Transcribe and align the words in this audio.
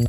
Und 0.00 0.06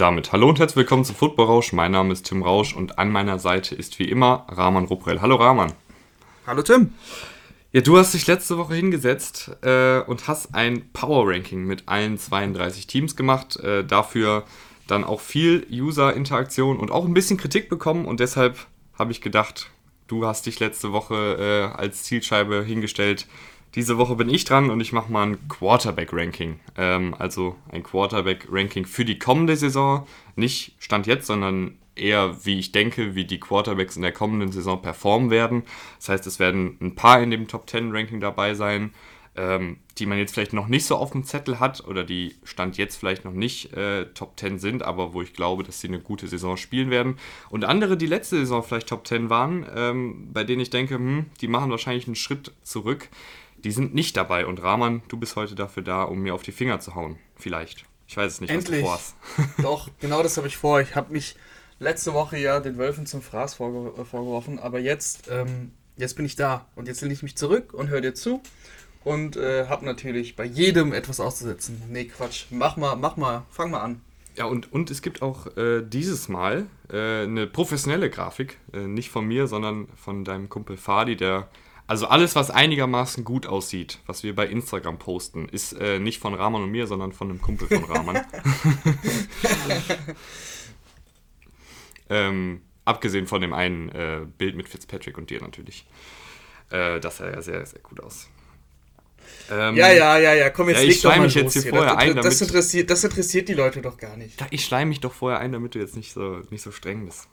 damit 0.00 0.32
hallo 0.32 0.48
und 0.48 0.58
herzlich 0.58 0.76
willkommen 0.76 1.04
zu 1.04 1.14
Football 1.14 1.46
Rausch. 1.46 1.72
Mein 1.72 1.92
Name 1.92 2.12
ist 2.12 2.26
Tim 2.26 2.42
Rausch 2.42 2.74
und 2.74 2.98
an 2.98 3.12
meiner 3.12 3.38
Seite 3.38 3.76
ist 3.76 4.00
wie 4.00 4.10
immer 4.10 4.44
Rahman 4.48 4.86
Ruprell. 4.86 5.20
Hallo 5.20 5.36
Rahman. 5.36 5.72
Hallo 6.48 6.62
Tim. 6.62 6.92
Ja, 7.76 7.82
du 7.82 7.98
hast 7.98 8.14
dich 8.14 8.26
letzte 8.26 8.56
Woche 8.56 8.74
hingesetzt 8.74 9.50
äh, 9.60 10.00
und 10.00 10.28
hast 10.28 10.54
ein 10.54 10.88
Power 10.94 11.28
Ranking 11.28 11.66
mit 11.66 11.82
allen 11.84 12.16
32 12.16 12.86
Teams 12.86 13.16
gemacht. 13.16 13.56
Äh, 13.56 13.84
dafür 13.84 14.44
dann 14.86 15.04
auch 15.04 15.20
viel 15.20 15.66
User-Interaktion 15.70 16.78
und 16.78 16.90
auch 16.90 17.04
ein 17.04 17.12
bisschen 17.12 17.36
Kritik 17.36 17.68
bekommen 17.68 18.06
und 18.06 18.18
deshalb 18.18 18.56
habe 18.98 19.12
ich 19.12 19.20
gedacht, 19.20 19.68
du 20.06 20.24
hast 20.24 20.46
dich 20.46 20.58
letzte 20.58 20.92
Woche 20.92 21.36
äh, 21.74 21.78
als 21.78 22.04
Zielscheibe 22.04 22.64
hingestellt, 22.64 23.26
diese 23.74 23.98
Woche 23.98 24.16
bin 24.16 24.30
ich 24.30 24.46
dran 24.46 24.70
und 24.70 24.80
ich 24.80 24.94
mache 24.94 25.12
mal 25.12 25.26
ein 25.26 25.48
Quarterback-Ranking. 25.50 26.58
Ähm, 26.78 27.14
also 27.18 27.56
ein 27.70 27.82
Quarterback-Ranking 27.82 28.86
für 28.86 29.04
die 29.04 29.18
kommende 29.18 29.54
Saison. 29.54 30.06
Nicht 30.34 30.76
Stand 30.78 31.06
jetzt, 31.06 31.26
sondern 31.26 31.76
eher, 31.96 32.44
wie 32.44 32.58
ich 32.58 32.72
denke, 32.72 33.14
wie 33.14 33.24
die 33.24 33.40
Quarterbacks 33.40 33.96
in 33.96 34.02
der 34.02 34.12
kommenden 34.12 34.52
Saison 34.52 34.80
performen 34.80 35.30
werden. 35.30 35.64
Das 35.98 36.08
heißt, 36.08 36.26
es 36.26 36.38
werden 36.38 36.76
ein 36.80 36.94
paar 36.94 37.22
in 37.22 37.30
dem 37.30 37.48
Top 37.48 37.68
10 37.68 37.90
Ranking 37.92 38.20
dabei 38.20 38.54
sein, 38.54 38.92
ähm, 39.36 39.78
die 39.98 40.06
man 40.06 40.18
jetzt 40.18 40.34
vielleicht 40.34 40.52
noch 40.52 40.68
nicht 40.68 40.86
so 40.86 40.96
auf 40.96 41.12
dem 41.12 41.24
Zettel 41.24 41.60
hat 41.60 41.84
oder 41.86 42.04
die 42.04 42.36
Stand 42.44 42.76
jetzt 42.78 42.96
vielleicht 42.96 43.24
noch 43.24 43.32
nicht 43.32 43.72
äh, 43.74 44.06
Top 44.14 44.38
10 44.38 44.58
sind, 44.58 44.82
aber 44.82 45.12
wo 45.12 45.22
ich 45.22 45.32
glaube, 45.32 45.62
dass 45.62 45.80
sie 45.80 45.88
eine 45.88 46.00
gute 46.00 46.28
Saison 46.28 46.56
spielen 46.56 46.90
werden. 46.90 47.18
Und 47.50 47.64
andere, 47.64 47.96
die 47.96 48.06
letzte 48.06 48.36
Saison 48.36 48.62
vielleicht 48.62 48.88
Top 48.88 49.06
10 49.06 49.30
waren, 49.30 49.66
ähm, 49.74 50.28
bei 50.32 50.44
denen 50.44 50.60
ich 50.60 50.70
denke, 50.70 50.94
hm, 50.94 51.26
die 51.40 51.48
machen 51.48 51.70
wahrscheinlich 51.70 52.06
einen 52.06 52.16
Schritt 52.16 52.52
zurück 52.62 53.08
die 53.66 53.72
sind 53.72 53.94
nicht 53.94 54.16
dabei. 54.16 54.46
Und 54.46 54.62
Rahman, 54.62 55.02
du 55.08 55.16
bist 55.16 55.36
heute 55.36 55.54
dafür 55.54 55.82
da, 55.82 56.04
um 56.04 56.20
mir 56.20 56.34
auf 56.34 56.42
die 56.42 56.52
Finger 56.52 56.80
zu 56.80 56.94
hauen. 56.94 57.18
Vielleicht. 57.36 57.84
Ich 58.06 58.16
weiß 58.16 58.34
es 58.34 58.40
nicht, 58.40 58.50
Endlich. 58.50 58.84
was 58.84 59.14
du 59.26 59.32
vorhast. 59.42 59.58
Doch, 59.62 59.90
genau 60.00 60.22
das 60.22 60.36
habe 60.36 60.46
ich 60.46 60.56
vor. 60.56 60.80
Ich 60.80 60.94
habe 60.94 61.12
mich 61.12 61.34
letzte 61.78 62.14
Woche 62.14 62.38
ja 62.38 62.60
den 62.60 62.78
Wölfen 62.78 63.06
zum 63.06 63.22
Fraß 63.22 63.54
vorge 63.54 64.00
äh, 64.00 64.04
vorgeworfen, 64.04 64.58
aber 64.58 64.78
jetzt, 64.78 65.28
ähm, 65.30 65.72
jetzt 65.96 66.16
bin 66.16 66.24
ich 66.24 66.36
da. 66.36 66.66
Und 66.74 66.88
jetzt 66.88 67.00
lehne 67.00 67.14
ich 67.14 67.22
mich 67.22 67.36
zurück 67.36 67.74
und 67.74 67.88
höre 67.88 68.00
dir 68.00 68.14
zu. 68.14 68.42
Und 69.04 69.36
äh, 69.36 69.68
habe 69.68 69.86
natürlich 69.86 70.34
bei 70.34 70.44
jedem 70.44 70.92
etwas 70.92 71.20
auszusetzen. 71.20 71.80
Nee, 71.88 72.06
Quatsch. 72.06 72.46
Mach 72.50 72.76
mal, 72.76 72.96
mach 72.96 73.16
mal, 73.16 73.44
fang 73.50 73.70
mal 73.70 73.80
an. 73.80 74.00
Ja, 74.36 74.46
und, 74.46 74.72
und 74.72 74.90
es 74.90 75.00
gibt 75.00 75.22
auch 75.22 75.56
äh, 75.56 75.82
dieses 75.82 76.28
Mal 76.28 76.66
äh, 76.92 77.22
eine 77.22 77.46
professionelle 77.46 78.10
Grafik. 78.10 78.58
Äh, 78.72 78.80
nicht 78.80 79.10
von 79.10 79.26
mir, 79.26 79.46
sondern 79.46 79.86
von 79.96 80.24
deinem 80.24 80.48
Kumpel 80.48 80.76
Fadi, 80.76 81.16
der 81.16 81.48
also 81.86 82.08
alles, 82.08 82.34
was 82.34 82.50
einigermaßen 82.50 83.22
gut 83.22 83.46
aussieht, 83.46 84.00
was 84.06 84.24
wir 84.24 84.34
bei 84.34 84.48
Instagram 84.48 84.98
posten, 84.98 85.48
ist 85.48 85.72
äh, 85.74 86.00
nicht 86.00 86.18
von 86.18 86.34
Rahman 86.34 86.64
und 86.64 86.72
mir, 86.72 86.88
sondern 86.88 87.12
von 87.12 87.30
einem 87.30 87.40
Kumpel 87.40 87.68
von 87.68 87.84
Rahman. 87.84 88.16
ähm, 92.10 92.62
abgesehen 92.84 93.26
von 93.26 93.40
dem 93.40 93.52
einen 93.52 93.88
äh, 93.90 94.20
Bild 94.38 94.56
mit 94.56 94.68
Fitzpatrick 94.68 95.18
und 95.18 95.30
dir 95.30 95.40
natürlich. 95.40 95.86
Äh, 96.70 97.00
das 97.00 97.18
sah 97.18 97.30
ja 97.30 97.42
sehr, 97.42 97.64
sehr 97.66 97.80
gut 97.80 98.00
aus. 98.00 98.28
Ähm, 99.50 99.76
ja, 99.76 99.92
ja, 99.92 100.18
ja, 100.18 100.34
ja, 100.34 100.50
komm, 100.50 100.68
jetzt 100.68 100.82
ja, 100.82 100.88
ich 100.88 101.00
schleim 101.00 101.22
mich 101.22 101.34
jetzt 101.34 101.52
hier, 101.52 101.62
hier 101.62 101.70
vorher 101.72 101.94
das, 101.94 102.02
ein, 102.02 102.08
damit... 102.10 102.24
Das 102.24 102.40
interessiert, 102.40 102.90
das 102.90 103.04
interessiert 103.04 103.48
die 103.48 103.54
Leute 103.54 103.82
doch 103.82 103.96
gar 103.96 104.16
nicht. 104.16 104.44
Ich 104.50 104.64
schleim 104.64 104.88
mich 104.88 105.00
doch 105.00 105.12
vorher 105.12 105.40
ein, 105.40 105.52
damit 105.52 105.74
du 105.74 105.78
jetzt 105.78 105.96
nicht 105.96 106.12
so, 106.12 106.40
nicht 106.50 106.62
so 106.62 106.70
streng 106.70 107.06
bist. 107.06 107.28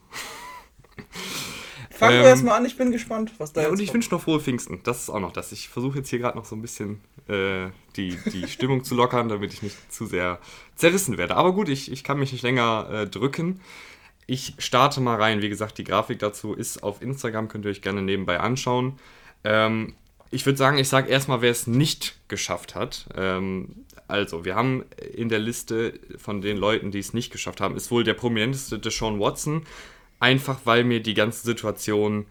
Fangen 1.91 2.17
ähm, 2.17 2.21
wir 2.21 2.29
erstmal 2.29 2.57
an, 2.57 2.65
ich 2.65 2.77
bin 2.77 2.91
gespannt, 2.91 3.33
was 3.37 3.53
da 3.53 3.63
ja, 3.63 3.69
Und 3.69 3.79
ich 3.79 3.93
wünsche 3.93 4.09
noch 4.11 4.21
frohe 4.21 4.39
Pfingsten. 4.39 4.81
Das 4.83 5.03
ist 5.03 5.09
auch 5.09 5.19
noch 5.19 5.31
das. 5.31 5.51
Ich 5.51 5.69
versuche 5.69 5.99
jetzt 5.99 6.09
hier 6.09 6.19
gerade 6.19 6.37
noch 6.37 6.45
so 6.45 6.55
ein 6.55 6.61
bisschen 6.61 7.01
äh, 7.27 7.67
die, 7.95 8.17
die 8.31 8.47
Stimmung 8.47 8.83
zu 8.83 8.95
lockern, 8.95 9.29
damit 9.29 9.53
ich 9.53 9.61
nicht 9.61 9.91
zu 9.91 10.05
sehr 10.05 10.39
zerrissen 10.75 11.17
werde. 11.17 11.35
Aber 11.35 11.53
gut, 11.53 11.69
ich, 11.69 11.91
ich 11.91 12.03
kann 12.03 12.17
mich 12.17 12.31
nicht 12.31 12.41
länger 12.41 12.89
äh, 12.91 13.07
drücken. 13.07 13.61
Ich 14.25 14.55
starte 14.57 15.01
mal 15.01 15.21
rein. 15.21 15.41
Wie 15.41 15.49
gesagt, 15.49 15.77
die 15.77 15.83
Grafik 15.83 16.19
dazu 16.19 16.53
ist 16.53 16.83
auf 16.83 17.01
Instagram, 17.01 17.47
könnt 17.47 17.65
ihr 17.65 17.71
euch 17.71 17.81
gerne 17.81 18.01
nebenbei 18.01 18.39
anschauen. 18.39 18.99
Ähm, 19.43 19.95
ich 20.31 20.45
würde 20.45 20.57
sagen, 20.57 20.77
ich 20.77 20.89
sage 20.89 21.09
erstmal, 21.09 21.41
wer 21.41 21.51
es 21.51 21.67
nicht 21.67 22.17
geschafft 22.27 22.75
hat. 22.75 23.07
Ähm, 23.15 23.85
also, 24.07 24.45
wir 24.45 24.55
haben 24.55 24.83
in 25.13 25.29
der 25.29 25.39
Liste 25.39 25.99
von 26.17 26.41
den 26.41 26.57
Leuten, 26.57 26.91
die 26.91 26.99
es 26.99 27.13
nicht 27.13 27.31
geschafft 27.31 27.61
haben, 27.61 27.75
ist 27.75 27.91
wohl 27.91 28.03
der 28.03 28.13
prominenteste 28.13 28.79
Deshaun 28.79 29.19
Watson 29.19 29.63
einfach 30.23 30.61
weil 30.63 30.85
mir 30.85 31.03
die 31.03 31.15
ganze 31.15 31.43
Situation 31.43 32.25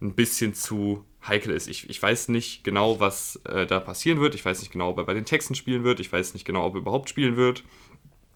ein 0.00 0.14
bisschen 0.14 0.52
zu 0.52 1.04
heikel 1.26 1.54
ist. 1.54 1.68
Ich, 1.68 1.88
ich 1.88 2.02
weiß 2.02 2.28
nicht 2.28 2.64
genau, 2.64 2.98
was 2.98 3.36
äh, 3.44 3.66
da 3.66 3.78
passieren 3.78 4.20
wird. 4.20 4.34
Ich 4.34 4.44
weiß 4.44 4.60
nicht 4.60 4.72
genau, 4.72 4.90
ob 4.90 4.98
er 4.98 5.04
bei 5.04 5.14
den 5.14 5.24
Texten 5.24 5.54
spielen 5.54 5.84
wird. 5.84 6.00
Ich 6.00 6.12
weiß 6.12 6.34
nicht 6.34 6.44
genau, 6.44 6.66
ob 6.66 6.74
er 6.74 6.80
überhaupt 6.80 7.08
spielen 7.08 7.36
wird. 7.36 7.62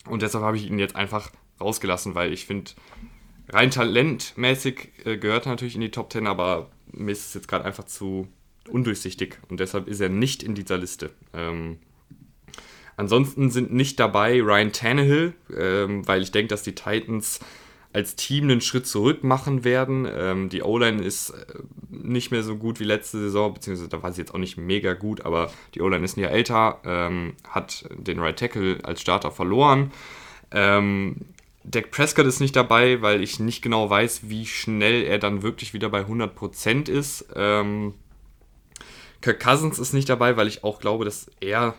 Und 0.08 0.22
deshalb 0.22 0.44
habe 0.44 0.56
ich 0.56 0.70
ihn 0.70 0.78
jetzt 0.78 0.94
einfach 0.94 1.30
rausgelassen, 1.60 2.14
weil 2.14 2.32
ich 2.32 2.46
finde, 2.46 2.72
rein 3.48 3.70
talentmäßig 3.70 4.90
äh, 5.04 5.16
gehört 5.16 5.46
er 5.46 5.50
natürlich 5.50 5.74
in 5.74 5.80
die 5.80 5.90
Top 5.90 6.12
10, 6.12 6.26
aber 6.26 6.70
mir 6.92 7.12
ist 7.12 7.26
es 7.26 7.34
jetzt 7.34 7.48
gerade 7.48 7.64
einfach 7.64 7.84
zu 7.84 8.28
undurchsichtig 8.68 9.38
und 9.48 9.60
deshalb 9.60 9.88
ist 9.88 10.00
er 10.00 10.08
nicht 10.08 10.42
in 10.42 10.54
dieser 10.54 10.78
Liste. 10.78 11.10
Ähm, 11.34 11.78
ansonsten 12.96 13.50
sind 13.50 13.72
nicht 13.72 13.98
dabei 13.98 14.40
Ryan 14.40 14.72
Tannehill, 14.72 15.34
ähm, 15.56 16.06
weil 16.06 16.22
ich 16.22 16.32
denke, 16.32 16.48
dass 16.48 16.62
die 16.62 16.74
Titans 16.74 17.40
als 17.92 18.14
Team 18.14 18.44
einen 18.44 18.60
Schritt 18.60 18.86
zurück 18.86 19.24
machen 19.24 19.64
werden. 19.64 20.06
Ähm, 20.08 20.48
die 20.48 20.62
O-Line 20.62 21.02
ist 21.02 21.30
äh, 21.30 21.44
nicht 21.88 22.30
mehr 22.30 22.42
so 22.42 22.56
gut 22.56 22.78
wie 22.78 22.84
letzte 22.84 23.18
Saison, 23.18 23.52
beziehungsweise 23.52 23.88
da 23.88 24.02
war 24.02 24.12
sie 24.12 24.20
jetzt 24.20 24.32
auch 24.32 24.38
nicht 24.38 24.56
mega 24.56 24.94
gut, 24.94 25.22
aber 25.22 25.50
die 25.74 25.80
O-Line 25.80 26.04
ist 26.04 26.16
ja 26.16 26.28
älter, 26.28 26.80
ähm, 26.84 27.34
hat 27.48 27.88
den 27.96 28.20
Right 28.20 28.38
Tackle 28.38 28.78
als 28.84 29.00
Starter 29.00 29.32
verloren. 29.32 29.90
Ähm, 30.52 31.16
Dak 31.70 31.90
Prescott 31.90 32.26
ist 32.26 32.40
nicht 32.40 32.56
dabei, 32.56 33.00
weil 33.02 33.22
ich 33.22 33.38
nicht 33.38 33.62
genau 33.62 33.88
weiß, 33.88 34.28
wie 34.28 34.46
schnell 34.46 35.04
er 35.04 35.18
dann 35.18 35.42
wirklich 35.42 35.72
wieder 35.72 35.88
bei 35.88 36.02
100% 36.02 36.88
ist. 36.88 37.26
Ähm, 37.34 37.94
Kirk 39.20 39.40
Cousins 39.40 39.78
ist 39.78 39.92
nicht 39.92 40.08
dabei, 40.08 40.36
weil 40.36 40.48
ich 40.48 40.64
auch 40.64 40.80
glaube, 40.80 41.04
dass 41.04 41.30
er 41.40 41.74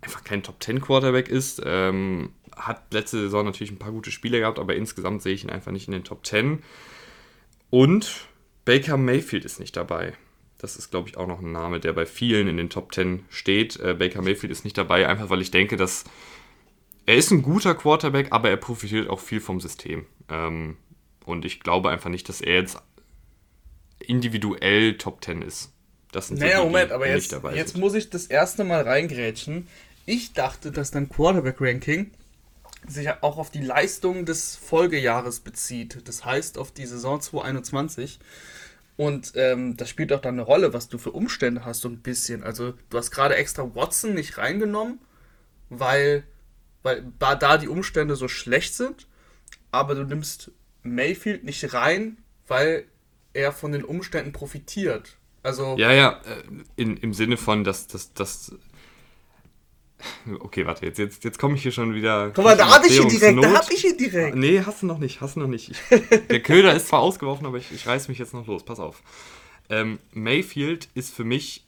einfach 0.00 0.24
kein 0.24 0.42
Top 0.42 0.62
10 0.62 0.80
Quarterback 0.80 1.28
ist. 1.28 1.62
Ähm, 1.64 2.32
hat 2.56 2.92
letzte 2.92 3.20
Saison 3.20 3.44
natürlich 3.44 3.70
ein 3.70 3.78
paar 3.78 3.92
gute 3.92 4.10
Spiele 4.10 4.40
gehabt, 4.40 4.58
aber 4.58 4.74
insgesamt 4.74 5.22
sehe 5.22 5.34
ich 5.34 5.44
ihn 5.44 5.50
einfach 5.50 5.72
nicht 5.72 5.86
in 5.86 5.92
den 5.92 6.04
Top 6.04 6.26
10. 6.26 6.62
Und 7.70 8.26
Baker 8.64 8.96
Mayfield 8.96 9.44
ist 9.44 9.60
nicht 9.60 9.76
dabei. 9.76 10.14
Das 10.58 10.76
ist, 10.76 10.90
glaube 10.90 11.08
ich, 11.08 11.16
auch 11.16 11.26
noch 11.26 11.40
ein 11.40 11.52
Name, 11.52 11.80
der 11.80 11.92
bei 11.94 12.04
vielen 12.04 12.48
in 12.48 12.56
den 12.56 12.68
Top 12.68 12.92
10 12.92 13.24
steht. 13.30 13.78
Äh, 13.80 13.94
Baker 13.94 14.20
Mayfield 14.20 14.52
ist 14.52 14.64
nicht 14.64 14.76
dabei, 14.76 15.08
einfach 15.08 15.30
weil 15.30 15.40
ich 15.40 15.50
denke, 15.50 15.76
dass 15.76 16.04
er 17.10 17.16
ist 17.16 17.32
ein 17.32 17.42
guter 17.42 17.74
Quarterback, 17.74 18.28
aber 18.30 18.50
er 18.50 18.56
profitiert 18.56 19.10
auch 19.10 19.18
viel 19.18 19.40
vom 19.40 19.60
System. 19.60 20.06
Ähm, 20.28 20.76
und 21.24 21.44
ich 21.44 21.58
glaube 21.58 21.90
einfach 21.90 22.08
nicht, 22.08 22.28
dass 22.28 22.40
er 22.40 22.54
jetzt 22.54 22.78
individuell 23.98 24.96
Top 24.96 25.24
10 25.24 25.42
ist. 25.42 25.72
Das 26.12 26.28
sind 26.28 26.38
naja, 26.38 26.58
so 26.58 26.62
die, 26.62 26.68
Moment, 26.68 26.92
aber 26.92 27.08
jetzt, 27.08 27.36
jetzt 27.54 27.76
muss 27.76 27.94
ich 27.94 28.10
das 28.10 28.26
erste 28.26 28.62
Mal 28.62 28.82
reingrätschen. 28.82 29.66
Ich 30.06 30.34
dachte, 30.34 30.70
dass 30.70 30.92
dein 30.92 31.08
Quarterback-Ranking 31.08 32.12
sich 32.86 33.08
auch 33.22 33.38
auf 33.38 33.50
die 33.50 33.60
Leistung 33.60 34.24
des 34.24 34.54
Folgejahres 34.54 35.40
bezieht. 35.40 36.06
Das 36.06 36.24
heißt 36.24 36.58
auf 36.58 36.70
die 36.70 36.86
Saison 36.86 37.20
2021. 37.20 38.20
Und 38.96 39.32
ähm, 39.34 39.76
das 39.76 39.88
spielt 39.88 40.12
auch 40.12 40.20
dann 40.20 40.34
eine 40.34 40.42
Rolle, 40.42 40.72
was 40.74 40.88
du 40.88 40.98
für 40.98 41.10
Umstände 41.10 41.64
hast, 41.64 41.80
so 41.80 41.88
ein 41.88 41.98
bisschen. 41.98 42.44
Also, 42.44 42.74
du 42.88 42.98
hast 42.98 43.10
gerade 43.10 43.34
extra 43.34 43.74
Watson 43.74 44.14
nicht 44.14 44.38
reingenommen, 44.38 45.00
weil, 45.70 46.22
weil 46.82 47.04
da 47.18 47.58
die 47.58 47.68
Umstände 47.68 48.16
so 48.16 48.28
schlecht 48.28 48.74
sind. 48.74 49.06
Aber 49.70 49.94
du 49.94 50.04
nimmst 50.04 50.50
Mayfield 50.82 51.44
nicht 51.44 51.72
rein, 51.74 52.18
weil 52.46 52.86
er 53.32 53.52
von 53.52 53.72
den 53.72 53.84
Umständen 53.84 54.32
profitiert. 54.32 55.16
Also. 55.42 55.76
Ja, 55.78 55.92
ja, 55.92 56.20
äh, 56.24 56.42
in, 56.76 56.96
im 56.96 57.14
Sinne 57.14 57.36
von, 57.36 57.64
dass, 57.64 57.86
dass, 57.86 58.12
dass 58.12 58.52
Okay, 60.38 60.66
warte, 60.66 60.86
jetzt, 60.86 60.98
jetzt, 60.98 61.24
jetzt 61.24 61.38
komme 61.38 61.56
ich 61.56 61.62
hier 61.62 61.72
schon 61.72 61.94
wieder. 61.94 62.30
Guck 62.30 62.44
mal, 62.44 62.56
da 62.56 62.74
habe 62.74 62.86
ich 62.86 62.98
ihn 62.98 63.08
direkt, 63.08 63.42
da 63.42 63.52
habe 63.52 63.72
ich 63.72 63.84
ihn 63.84 63.96
direkt. 63.96 64.36
Nee, 64.36 64.62
hast 64.64 64.82
du 64.82 64.86
noch 64.86 64.98
nicht, 64.98 65.20
hast 65.20 65.36
du 65.36 65.40
noch 65.40 65.48
nicht. 65.48 65.70
Ich, 65.70 66.26
der 66.28 66.40
Köder 66.40 66.74
ist 66.74 66.88
zwar 66.88 67.00
ausgeworfen, 67.00 67.46
aber 67.46 67.58
ich, 67.58 67.70
ich 67.72 67.86
reiß 67.86 68.08
mich 68.08 68.18
jetzt 68.18 68.34
noch 68.34 68.46
los, 68.46 68.64
pass 68.64 68.80
auf. 68.80 69.02
Ähm, 69.68 69.98
Mayfield 70.12 70.88
ist 70.94 71.14
für 71.14 71.24
mich 71.24 71.66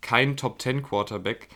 kein 0.00 0.36
Top 0.36 0.60
10 0.60 0.82
Quarterback, 0.82 1.48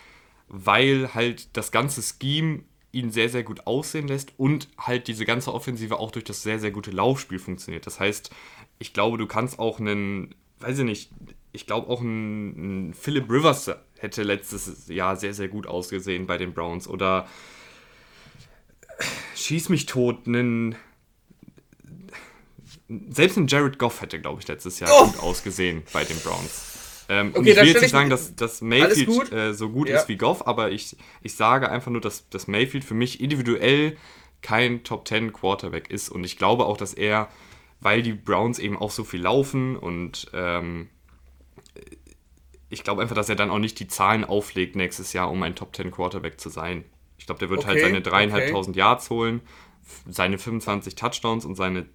weil 0.48 1.14
halt 1.14 1.56
das 1.56 1.72
ganze 1.72 2.02
Scheme 2.02 2.62
ihn 2.92 3.10
sehr, 3.10 3.28
sehr 3.28 3.42
gut 3.42 3.66
aussehen 3.66 4.08
lässt 4.08 4.32
und 4.38 4.68
halt 4.78 5.08
diese 5.08 5.24
ganze 5.24 5.52
Offensive 5.52 5.98
auch 5.98 6.10
durch 6.10 6.24
das 6.24 6.42
sehr, 6.42 6.58
sehr 6.58 6.70
gute 6.70 6.90
Laufspiel 6.90 7.38
funktioniert. 7.38 7.86
Das 7.86 8.00
heißt, 8.00 8.30
ich 8.78 8.92
glaube, 8.92 9.18
du 9.18 9.26
kannst 9.26 9.58
auch 9.58 9.80
einen, 9.80 10.34
weiß 10.60 10.78
ich 10.78 10.84
nicht, 10.84 11.10
ich 11.52 11.66
glaube 11.66 11.88
auch 11.88 12.00
einen, 12.00 12.54
einen 12.56 12.94
Philip 12.94 13.30
Rivers 13.30 13.70
hätte 13.98 14.22
letztes 14.22 14.88
Jahr 14.88 15.16
sehr, 15.16 15.34
sehr 15.34 15.48
gut 15.48 15.66
ausgesehen 15.66 16.26
bei 16.26 16.38
den 16.38 16.52
Browns. 16.52 16.86
Oder 16.86 17.26
schieß 19.34 19.68
mich 19.68 19.86
tot, 19.86 20.26
einen. 20.26 20.76
Selbst 23.08 23.36
ein 23.36 23.48
Jared 23.48 23.80
Goff 23.80 24.00
hätte, 24.00 24.20
glaube 24.20 24.40
ich, 24.40 24.46
letztes 24.46 24.78
Jahr 24.78 24.90
oh. 24.92 25.06
gut 25.06 25.18
ausgesehen 25.18 25.82
bei 25.92 26.04
den 26.04 26.18
Browns. 26.20 26.75
Ähm, 27.08 27.32
okay, 27.34 27.50
ich 27.50 27.56
will 27.56 27.66
jetzt 27.66 27.82
nicht 27.82 27.90
sagen, 27.90 28.10
dass, 28.10 28.34
dass 28.34 28.60
Mayfield 28.60 29.06
gut. 29.06 29.32
Äh, 29.32 29.54
so 29.54 29.70
gut 29.70 29.88
ja. 29.88 29.96
ist 29.96 30.08
wie 30.08 30.16
Goff, 30.16 30.46
aber 30.46 30.70
ich, 30.70 30.96
ich 31.22 31.34
sage 31.34 31.70
einfach 31.70 31.90
nur, 31.90 32.00
dass, 32.00 32.28
dass 32.28 32.48
Mayfield 32.48 32.84
für 32.84 32.94
mich 32.94 33.20
individuell 33.20 33.96
kein 34.42 34.84
Top 34.84 35.06
10 35.06 35.32
Quarterback 35.32 35.90
ist. 35.90 36.08
Und 36.08 36.24
ich 36.24 36.36
glaube 36.36 36.66
auch, 36.66 36.76
dass 36.76 36.94
er, 36.94 37.28
weil 37.80 38.02
die 38.02 38.12
Browns 38.12 38.58
eben 38.58 38.76
auch 38.76 38.90
so 38.90 39.04
viel 39.04 39.20
laufen 39.22 39.76
und 39.76 40.28
ähm, 40.32 40.88
ich 42.68 42.82
glaube 42.82 43.02
einfach, 43.02 43.14
dass 43.14 43.28
er 43.28 43.36
dann 43.36 43.50
auch 43.50 43.58
nicht 43.58 43.78
die 43.78 43.86
Zahlen 43.86 44.24
auflegt 44.24 44.74
nächstes 44.74 45.12
Jahr, 45.12 45.30
um 45.30 45.42
ein 45.42 45.54
Top 45.54 45.74
10 45.74 45.90
Quarterback 45.92 46.40
zu 46.40 46.48
sein. 46.48 46.84
Ich 47.18 47.26
glaube, 47.26 47.38
der 47.38 47.48
wird 47.48 47.66
halt 47.66 47.76
okay, 47.76 47.84
halt 47.84 47.92
seine 47.92 48.02
dreieinhalbtausend 48.02 48.74
okay. 48.74 48.80
Yards 48.80 49.10
holen, 49.10 49.40
seine 50.08 50.38
25 50.38 50.96
Touchdowns 50.96 51.44
und 51.44 51.54
seine 51.54 51.86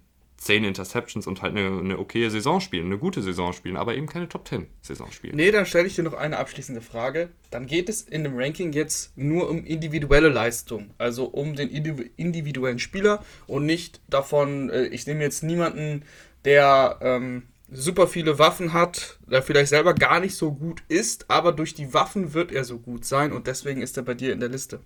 10 0.42 0.64
Interceptions 0.64 1.26
und 1.28 1.40
halt 1.40 1.56
eine, 1.56 1.78
eine 1.78 1.98
okaye 1.98 2.28
Saison 2.28 2.60
spielen, 2.60 2.86
eine 2.86 2.98
gute 2.98 3.22
Saison 3.22 3.52
spielen, 3.52 3.76
aber 3.76 3.94
eben 3.94 4.06
keine 4.06 4.28
Top 4.28 4.48
10 4.48 4.66
Saison 4.80 5.10
spielen. 5.12 5.36
Nee, 5.36 5.52
dann 5.52 5.66
stelle 5.66 5.86
ich 5.86 5.94
dir 5.94 6.02
noch 6.02 6.14
eine 6.14 6.38
abschließende 6.38 6.80
Frage. 6.80 7.28
Dann 7.50 7.66
geht 7.66 7.88
es 7.88 8.02
in 8.02 8.24
dem 8.24 8.36
Ranking 8.36 8.72
jetzt 8.72 9.16
nur 9.16 9.48
um 9.48 9.64
individuelle 9.64 10.28
Leistung, 10.28 10.90
also 10.98 11.26
um 11.26 11.54
den 11.54 11.68
individuellen 11.68 12.80
Spieler 12.80 13.24
und 13.46 13.66
nicht 13.66 14.00
davon, 14.08 14.68
äh, 14.70 14.86
ich 14.86 15.06
nehme 15.06 15.22
jetzt 15.22 15.44
niemanden, 15.44 16.04
der 16.44 16.98
ähm, 17.02 17.44
super 17.70 18.08
viele 18.08 18.40
Waffen 18.40 18.72
hat, 18.72 19.20
der 19.26 19.42
vielleicht 19.42 19.70
selber 19.70 19.94
gar 19.94 20.18
nicht 20.18 20.34
so 20.34 20.52
gut 20.52 20.82
ist, 20.88 21.30
aber 21.30 21.52
durch 21.52 21.74
die 21.74 21.94
Waffen 21.94 22.34
wird 22.34 22.50
er 22.50 22.64
so 22.64 22.78
gut 22.78 23.04
sein 23.04 23.32
und 23.32 23.46
deswegen 23.46 23.80
ist 23.80 23.96
er 23.96 24.02
bei 24.02 24.14
dir 24.14 24.32
in 24.32 24.40
der 24.40 24.48
Liste. 24.48 24.80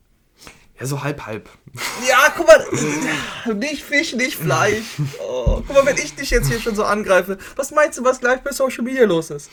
Ja, 0.79 0.87
so 0.87 1.03
halb, 1.03 1.25
halb. 1.25 1.49
Ja, 2.07 2.33
guck 2.37 2.47
mal, 2.47 3.55
nicht 3.55 3.83
Fisch, 3.83 4.15
nicht 4.15 4.37
Fleisch. 4.37 4.85
Oh, 5.21 5.63
guck 5.67 5.75
mal, 5.75 5.87
wenn 5.87 5.97
ich 5.97 6.15
dich 6.15 6.31
jetzt 6.31 6.49
hier 6.49 6.61
schon 6.61 6.75
so 6.75 6.85
angreife, 6.85 7.39
was 7.57 7.71
meinst 7.71 7.99
du, 7.99 8.05
was 8.05 8.21
gleich 8.21 8.41
bei 8.41 8.53
Social 8.53 8.85
Media 8.85 9.05
los 9.05 9.31
ist? 9.31 9.51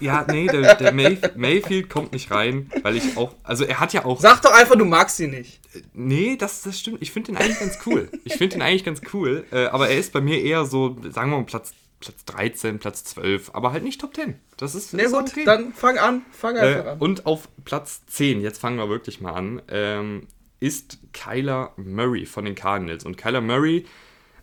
Ja, 0.00 0.26
nee, 0.28 0.46
der, 0.46 0.74
der 0.74 0.92
Mayf 0.92 1.20
Mayfield 1.36 1.88
kommt 1.88 2.12
nicht 2.12 2.30
rein, 2.30 2.70
weil 2.82 2.96
ich 2.96 3.16
auch, 3.16 3.34
also 3.42 3.64
er 3.64 3.80
hat 3.80 3.92
ja 3.92 4.04
auch... 4.04 4.20
Sag 4.20 4.42
doch 4.42 4.52
einfach, 4.52 4.76
du 4.76 4.84
magst 4.84 5.20
ihn 5.20 5.30
nicht. 5.30 5.60
Nee, 5.94 6.36
das, 6.36 6.62
das 6.62 6.78
stimmt, 6.78 6.98
ich 7.00 7.12
finde 7.12 7.32
ihn 7.32 7.36
eigentlich 7.36 7.60
ganz 7.60 7.78
cool. 7.86 8.10
Ich 8.24 8.34
finde 8.34 8.56
ihn 8.56 8.62
eigentlich 8.62 8.84
ganz 8.84 9.00
cool, 9.14 9.44
äh, 9.52 9.66
aber 9.66 9.88
er 9.88 9.98
ist 9.98 10.12
bei 10.12 10.20
mir 10.20 10.42
eher 10.42 10.64
so, 10.66 10.96
sagen 11.10 11.30
wir 11.30 11.38
mal, 11.38 11.44
Platz 11.44 11.72
Platz 12.00 12.24
13, 12.24 12.78
Platz 12.78 13.04
12, 13.04 13.50
aber 13.54 13.72
halt 13.72 13.84
nicht 13.84 14.00
Top 14.00 14.14
10. 14.14 14.34
Das 14.56 14.74
ist, 14.74 14.94
nee, 14.94 15.02
ist 15.02 15.12
gut, 15.12 15.28
okay. 15.28 15.44
dann 15.44 15.74
fang 15.74 15.98
an, 15.98 16.22
fang 16.32 16.56
einfach 16.56 16.86
äh, 16.86 16.88
an. 16.88 16.98
Und 16.98 17.26
auf 17.26 17.48
Platz 17.66 18.06
10, 18.06 18.40
jetzt 18.40 18.58
fangen 18.58 18.78
wir 18.78 18.88
wirklich 18.88 19.20
mal 19.20 19.32
an, 19.32 19.60
ähm, 19.68 20.26
ist 20.60 20.98
Kyler 21.12 21.72
Murray 21.76 22.26
von 22.26 22.44
den 22.44 22.54
Cardinals. 22.54 23.04
Und 23.04 23.16
Kyler 23.16 23.40
Murray 23.40 23.86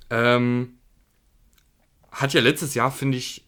ähm, 0.09 0.77
hat 2.11 2.33
ja 2.33 2.41
letztes 2.41 2.73
Jahr, 2.73 2.91
finde 2.91 3.17
ich, 3.17 3.45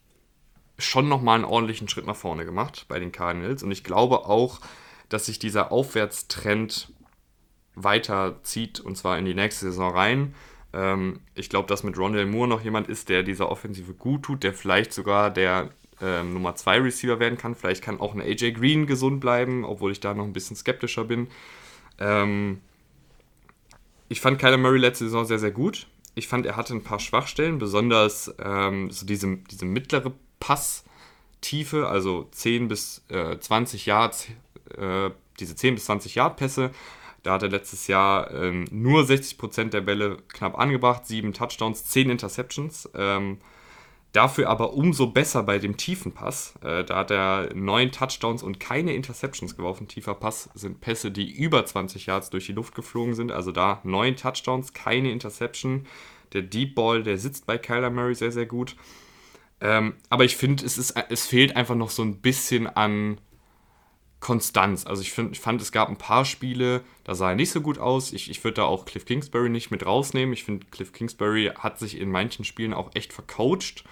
schon 0.77 1.09
nochmal 1.09 1.35
einen 1.35 1.45
ordentlichen 1.45 1.89
Schritt 1.89 2.05
nach 2.05 2.15
vorne 2.15 2.45
gemacht 2.45 2.85
bei 2.87 2.99
den 2.99 3.11
Cardinals. 3.11 3.63
Und 3.63 3.71
ich 3.71 3.83
glaube 3.83 4.25
auch, 4.25 4.61
dass 5.09 5.25
sich 5.25 5.39
dieser 5.39 5.71
Aufwärtstrend 5.71 6.93
weiterzieht 7.75 8.79
und 8.79 8.97
zwar 8.97 9.17
in 9.17 9.25
die 9.25 9.33
nächste 9.33 9.65
Saison 9.65 9.93
rein. 9.93 10.35
Ähm, 10.73 11.21
ich 11.33 11.49
glaube, 11.49 11.67
dass 11.67 11.83
mit 11.83 11.97
Rondell 11.97 12.25
Moore 12.25 12.47
noch 12.47 12.61
jemand 12.61 12.87
ist, 12.87 13.09
der 13.09 13.23
dieser 13.23 13.49
Offensive 13.49 13.93
gut 13.93 14.23
tut, 14.23 14.43
der 14.43 14.53
vielleicht 14.53 14.93
sogar 14.93 15.31
der 15.31 15.71
ähm, 16.01 16.33
Nummer 16.33 16.55
2 16.55 16.81
Receiver 16.81 17.19
werden 17.19 17.37
kann. 17.37 17.55
Vielleicht 17.55 17.83
kann 17.83 17.99
auch 17.99 18.13
ein 18.13 18.21
AJ 18.21 18.53
Green 18.53 18.85
gesund 18.85 19.19
bleiben, 19.19 19.65
obwohl 19.65 19.91
ich 19.91 19.99
da 19.99 20.13
noch 20.13 20.25
ein 20.25 20.33
bisschen 20.33 20.55
skeptischer 20.55 21.05
bin. 21.05 21.27
Ähm, 21.99 22.61
ich 24.07 24.21
fand 24.21 24.39
Kyler 24.39 24.57
Murray 24.57 24.79
letzte 24.79 25.05
Saison 25.05 25.25
sehr, 25.25 25.39
sehr 25.39 25.51
gut. 25.51 25.87
Ich 26.15 26.27
fand, 26.27 26.45
er 26.45 26.57
hatte 26.57 26.73
ein 26.73 26.83
paar 26.83 26.99
Schwachstellen, 26.99 27.59
besonders 27.59 28.33
ähm, 28.43 28.89
so 28.89 29.05
diese, 29.05 29.37
diese 29.49 29.65
mittlere 29.65 30.11
Passtiefe, 30.39 31.87
also 31.87 32.27
10 32.31 32.67
bis 32.67 33.03
äh, 33.09 33.37
20 33.37 33.85
Yards, 33.85 34.27
äh, 34.77 35.11
diese 35.39 35.55
10 35.55 35.75
bis 35.75 35.85
20 35.85 36.15
Yard 36.15 36.37
Pässe. 36.37 36.71
Da 37.23 37.33
hat 37.33 37.43
er 37.43 37.49
letztes 37.49 37.87
Jahr 37.87 38.33
ähm, 38.33 38.65
nur 38.71 39.03
60% 39.03 39.69
der 39.69 39.81
Bälle 39.81 40.17
knapp 40.29 40.57
angebracht, 40.57 41.05
7 41.05 41.33
Touchdowns, 41.33 41.85
10 41.85 42.09
Interceptions. 42.09 42.89
Ähm, 42.95 43.39
Dafür 44.11 44.49
aber 44.49 44.73
umso 44.73 45.07
besser 45.07 45.43
bei 45.43 45.59
dem 45.59 45.77
tiefen 45.77 46.13
Pass. 46.13 46.55
Äh, 46.63 46.83
da 46.83 46.97
hat 46.97 47.11
er 47.11 47.53
neun 47.53 47.91
Touchdowns 47.91 48.41
und 48.41 48.59
keine 48.59 48.93
Interceptions 48.93 49.55
geworfen. 49.55 49.87
Tiefer 49.87 50.15
Pass 50.15 50.49
sind 50.55 50.81
Pässe, 50.81 51.11
die 51.11 51.31
über 51.31 51.63
20 51.63 52.07
Yards 52.07 52.31
durch 52.31 52.47
die 52.47 52.53
Luft 52.53 52.73
geflogen 52.73 53.13
sind. 53.13 53.31
Also 53.31 53.51
da 53.51 53.81
neun 53.83 54.15
Touchdowns, 54.15 54.73
keine 54.73 55.11
Interception. 55.11 55.85
Der 56.33 56.41
Deep 56.41 56.73
Ball, 56.73 57.03
der 57.03 57.19
sitzt 57.19 57.45
bei 57.45 57.59
Kyler 57.59 57.91
Murray 57.91 58.15
sehr, 58.15 58.31
sehr 58.31 58.47
gut. 58.47 58.75
Ähm, 59.61 59.95
aber 60.09 60.25
ich 60.25 60.37
finde, 60.37 60.65
es, 60.65 60.77
es 60.77 61.27
fehlt 61.27 61.55
einfach 61.55 61.75
noch 61.75 61.89
so 61.91 62.01
ein 62.01 62.21
bisschen 62.21 62.65
an 62.65 63.19
Konstanz. 64.19 64.85
Also 64.85 65.01
ich, 65.01 65.11
find, 65.11 65.31
ich 65.31 65.39
fand, 65.39 65.61
es 65.61 65.71
gab 65.71 65.89
ein 65.89 65.97
paar 65.97 66.25
Spiele, 66.25 66.81
da 67.03 67.15
sah 67.15 67.29
er 67.29 67.35
nicht 67.35 67.51
so 67.51 67.61
gut 67.61 67.77
aus. 67.77 68.11
Ich, 68.11 68.29
ich 68.29 68.43
würde 68.43 68.55
da 68.55 68.63
auch 68.63 68.85
Cliff 68.85 69.05
Kingsbury 69.05 69.49
nicht 69.49 69.71
mit 69.71 69.85
rausnehmen. 69.85 70.33
Ich 70.33 70.43
finde, 70.43 70.65
Cliff 70.67 70.91
Kingsbury 70.91 71.51
hat 71.57 71.79
sich 71.79 71.99
in 71.99 72.11
manchen 72.11 72.43
Spielen 72.43 72.73
auch 72.73 72.91
echt 72.95 73.13
vercoacht. 73.13 73.85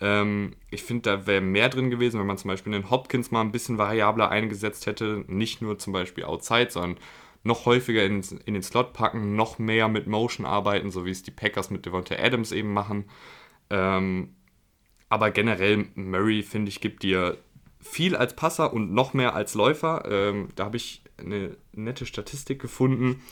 Ähm, 0.00 0.54
ich 0.70 0.82
finde, 0.82 1.02
da 1.02 1.26
wäre 1.26 1.40
mehr 1.40 1.68
drin 1.68 1.90
gewesen, 1.90 2.20
wenn 2.20 2.26
man 2.26 2.38
zum 2.38 2.48
Beispiel 2.48 2.72
den 2.72 2.90
Hopkins 2.90 3.30
mal 3.30 3.40
ein 3.40 3.52
bisschen 3.52 3.78
variabler 3.78 4.30
eingesetzt 4.30 4.86
hätte. 4.86 5.24
Nicht 5.26 5.62
nur 5.62 5.78
zum 5.78 5.92
Beispiel 5.92 6.24
outside, 6.24 6.70
sondern 6.70 6.98
noch 7.44 7.66
häufiger 7.66 8.04
in, 8.04 8.22
in 8.44 8.54
den 8.54 8.62
Slot 8.62 8.92
packen, 8.92 9.34
noch 9.34 9.58
mehr 9.58 9.88
mit 9.88 10.06
Motion 10.06 10.46
arbeiten, 10.46 10.92
so 10.92 11.04
wie 11.04 11.10
es 11.10 11.24
die 11.24 11.32
Packers 11.32 11.70
mit 11.70 11.86
Devonta 11.86 12.14
Adams 12.14 12.52
eben 12.52 12.72
machen. 12.72 13.06
Ähm, 13.68 14.36
aber 15.08 15.30
generell, 15.30 15.86
Murray, 15.94 16.42
finde 16.42 16.68
ich, 16.68 16.80
gibt 16.80 17.02
dir 17.02 17.36
viel 17.82 18.16
als 18.16 18.34
Passer 18.34 18.72
und 18.72 18.92
noch 18.92 19.12
mehr 19.12 19.34
als 19.34 19.54
Läufer. 19.54 20.04
Ähm, 20.08 20.48
da 20.56 20.64
habe 20.64 20.76
ich 20.76 21.02
eine 21.18 21.56
nette 21.72 22.06
Statistik 22.06 22.60
gefunden. 22.60 23.22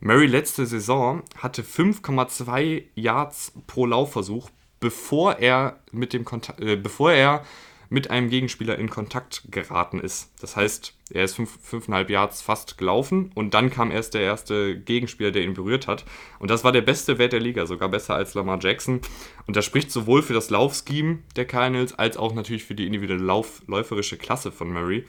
Murray 0.00 0.26
letzte 0.26 0.66
Saison 0.66 1.22
hatte 1.36 1.62
5,2 1.62 2.84
Yards 2.94 3.52
pro 3.66 3.86
Laufversuch, 3.86 4.50
bevor 4.80 5.38
er 5.38 5.78
mit 5.92 6.12
dem 6.12 6.24
Kontakt, 6.24 6.60
äh, 6.60 6.76
bevor 6.76 7.12
er 7.12 7.44
mit 7.90 8.08
einem 8.08 8.30
Gegenspieler 8.30 8.78
in 8.78 8.88
Kontakt 8.88 9.42
geraten 9.50 10.00
ist. 10.00 10.32
Das 10.40 10.56
heißt, 10.56 10.94
er 11.12 11.24
ist 11.24 11.36
5,5 11.38 12.08
Yards 12.08 12.40
fast 12.40 12.78
gelaufen 12.78 13.32
und 13.34 13.52
dann 13.52 13.68
kam 13.68 13.90
erst 13.90 14.14
der 14.14 14.22
erste 14.22 14.78
Gegenspieler, 14.78 15.32
der 15.32 15.42
ihn 15.42 15.54
berührt 15.54 15.88
hat. 15.88 16.04
Und 16.38 16.50
das 16.50 16.62
war 16.62 16.70
der 16.70 16.82
beste 16.82 17.18
Wert 17.18 17.32
der 17.32 17.40
Liga, 17.40 17.66
sogar 17.66 17.88
besser 17.88 18.14
als 18.14 18.34
Lamar 18.34 18.60
Jackson. 18.62 19.00
Und 19.46 19.56
das 19.56 19.64
spricht 19.64 19.90
sowohl 19.90 20.22
für 20.22 20.34
das 20.34 20.50
Laufscheme 20.50 21.18
der 21.34 21.46
Cardinals 21.46 21.92
als 21.98 22.16
auch 22.16 22.32
natürlich 22.32 22.64
für 22.64 22.76
die 22.76 22.86
individuelle 22.86 23.22
Lauf 23.22 23.62
läuferische 23.66 24.16
Klasse 24.16 24.52
von 24.52 24.72
Murray. 24.72 25.04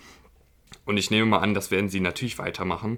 Und 0.85 0.97
ich 0.97 1.11
nehme 1.11 1.27
mal 1.27 1.39
an, 1.39 1.53
das 1.53 1.69
werden 1.69 1.89
sie 1.89 1.99
natürlich 1.99 2.39
weitermachen. 2.39 2.97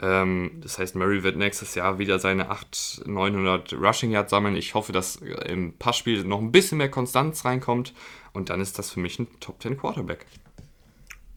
Ähm, 0.00 0.60
das 0.62 0.78
heißt, 0.78 0.94
Murray 0.94 1.22
wird 1.22 1.36
nächstes 1.36 1.74
Jahr 1.74 1.98
wieder 1.98 2.18
seine 2.18 2.48
800, 2.50 3.06
900 3.06 3.72
Rushing 3.74 4.10
Yards 4.10 4.30
sammeln. 4.30 4.56
Ich 4.56 4.74
hoffe, 4.74 4.92
dass 4.92 5.16
im 5.16 5.74
Passspiel 5.74 6.24
noch 6.24 6.40
ein 6.40 6.52
bisschen 6.52 6.78
mehr 6.78 6.90
Konstanz 6.90 7.44
reinkommt 7.44 7.94
und 8.32 8.50
dann 8.50 8.60
ist 8.60 8.78
das 8.78 8.90
für 8.90 9.00
mich 9.00 9.18
ein 9.18 9.28
Top 9.40 9.60
10 9.62 9.76
Quarterback. 9.76 10.26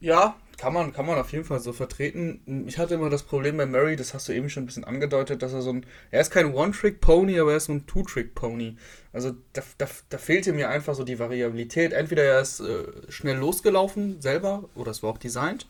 Ja, 0.00 0.36
kann 0.56 0.72
man, 0.72 0.92
kann 0.92 1.06
man 1.06 1.18
auf 1.18 1.32
jeden 1.32 1.44
Fall 1.44 1.60
so 1.60 1.72
vertreten. 1.72 2.64
Ich 2.66 2.78
hatte 2.78 2.94
immer 2.94 3.10
das 3.10 3.22
Problem 3.22 3.56
bei 3.56 3.66
Murray, 3.66 3.96
das 3.96 4.14
hast 4.14 4.28
du 4.28 4.32
eben 4.32 4.48
schon 4.48 4.62
ein 4.62 4.66
bisschen 4.66 4.84
angedeutet, 4.84 5.42
dass 5.42 5.52
er 5.52 5.62
so 5.62 5.70
ein. 5.70 5.86
Er 6.10 6.20
ist 6.20 6.30
kein 6.30 6.54
One-Trick-Pony, 6.54 7.38
aber 7.40 7.52
er 7.52 7.56
ist 7.56 7.66
so 7.66 7.72
ein 7.72 7.86
Two-Trick-Pony. 7.86 8.76
Also 9.12 9.32
da, 9.52 9.62
da, 9.78 9.86
da 10.08 10.18
fehlte 10.18 10.52
mir 10.52 10.68
einfach 10.68 10.94
so 10.94 11.04
die 11.04 11.18
Variabilität. 11.18 11.92
Entweder 11.92 12.22
er 12.22 12.40
ist 12.40 12.60
äh, 12.60 12.84
schnell 13.08 13.36
losgelaufen 13.36 14.20
selber, 14.20 14.68
oder 14.74 14.90
es 14.90 15.02
war 15.02 15.10
auch 15.10 15.18
designt, 15.18 15.66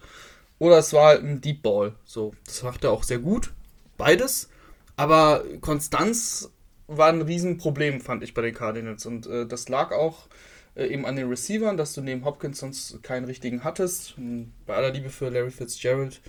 oder 0.59 0.79
es 0.79 0.93
war 0.93 1.07
halt 1.07 1.23
ein 1.23 1.41
Deep 1.41 1.63
Ball. 1.63 1.95
So, 2.05 2.35
das 2.47 2.63
macht 2.63 2.85
er 2.85 2.93
auch 2.93 3.03
sehr 3.03 3.19
gut. 3.19 3.53
Beides. 3.97 4.49
Aber 4.97 5.45
Konstanz 5.61 6.51
war 6.87 7.09
ein 7.09 7.23
Riesenproblem, 7.23 8.01
fand 8.01 8.23
ich 8.23 8.35
bei 8.35 8.43
den 8.43 8.55
Cardinals. 8.55 9.07
Und 9.07 9.27
äh, 9.27 9.47
das 9.47 9.69
lag 9.69 9.93
auch 9.93 10.29
äh, 10.77 10.87
eben 10.87 11.07
an 11.07 11.17
den 11.17 11.29
Receivern, 11.29 11.77
dass 11.77 11.95
du 11.95 12.01
neben 12.01 12.25
Hopkins 12.25 12.61
sonst 12.61 13.03
keinen 13.03 13.25
richtigen 13.25 13.65
hattest. 13.65 14.17
Und 14.17 14.53
bei 14.67 14.75
aller 14.75 14.91
Liebe 14.91 15.11
für 15.11 15.29
Larry 15.29 15.51
Fitzgerald 15.51 16.21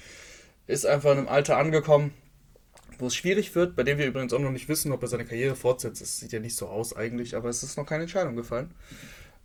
ist 0.67 0.86
einfach 0.86 1.12
in 1.12 1.20
einem 1.20 1.27
Alter 1.27 1.58
angekommen, 1.58 2.13
wo 2.98 3.08
es 3.08 3.15
schwierig 3.15 3.53
wird, 3.55 3.75
bei 3.75 3.84
dem 3.84 3.98
wir 3.98 4.08
übrigens 4.08 4.34
auch 4.34 4.39
noch 4.39 4.51
nicht 4.51 4.70
wissen, 4.70 4.91
ob 4.91 5.01
er 5.01 5.08
seine 5.08 5.25
Karriere 5.25 5.55
fortsetzt. 5.55 6.01
Es 6.01 6.20
sieht 6.20 6.32
ja 6.32 6.39
nicht 6.39 6.55
so 6.55 6.67
aus 6.67 6.96
eigentlich, 6.96 7.36
aber 7.36 7.50
es 7.50 7.62
ist 7.62 7.77
noch 7.77 7.86
keine 7.86 8.03
Entscheidung 8.03 8.36
gefallen. 8.36 8.72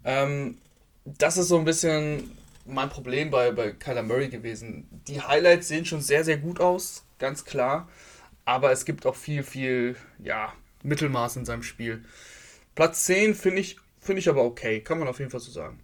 Ähm, 0.05 0.57
das 1.05 1.37
ist 1.37 1.49
so 1.49 1.59
ein 1.59 1.65
bisschen 1.65 2.31
mein 2.71 2.89
Problem 2.89 3.31
bei, 3.31 3.53
bei 3.53 3.73
Kyler 3.73 4.03
Murray 4.03 4.29
gewesen. 4.29 4.89
Die 5.07 5.21
Highlights 5.21 5.69
sehen 5.69 5.85
schon 5.85 6.01
sehr, 6.01 6.25
sehr 6.25 6.39
gut 6.39 6.61
aus, 6.61 7.05
ganz 7.19 7.45
klar. 7.45 7.89
Aber 8.45 8.73
es 8.73 8.85
gibt 8.85 9.07
auch 9.07 9.17
viel, 9.17 9.43
viel, 9.43 9.97
ja, 10.23 10.53
Mittelmaß 10.83 11.37
in 11.37 11.45
seinem 11.45 11.63
Spiel. 11.63 12.05
Platz 12.75 13.05
10 13.05 13.35
finde 13.35 13.61
ich, 13.61 13.77
find 14.01 14.19
ich 14.19 14.29
aber 14.29 14.45
okay, 14.45 14.81
kann 14.81 14.99
man 14.99 15.09
auf 15.09 15.19
jeden 15.19 15.31
Fall 15.31 15.41
so 15.41 15.51
sagen. 15.51 15.81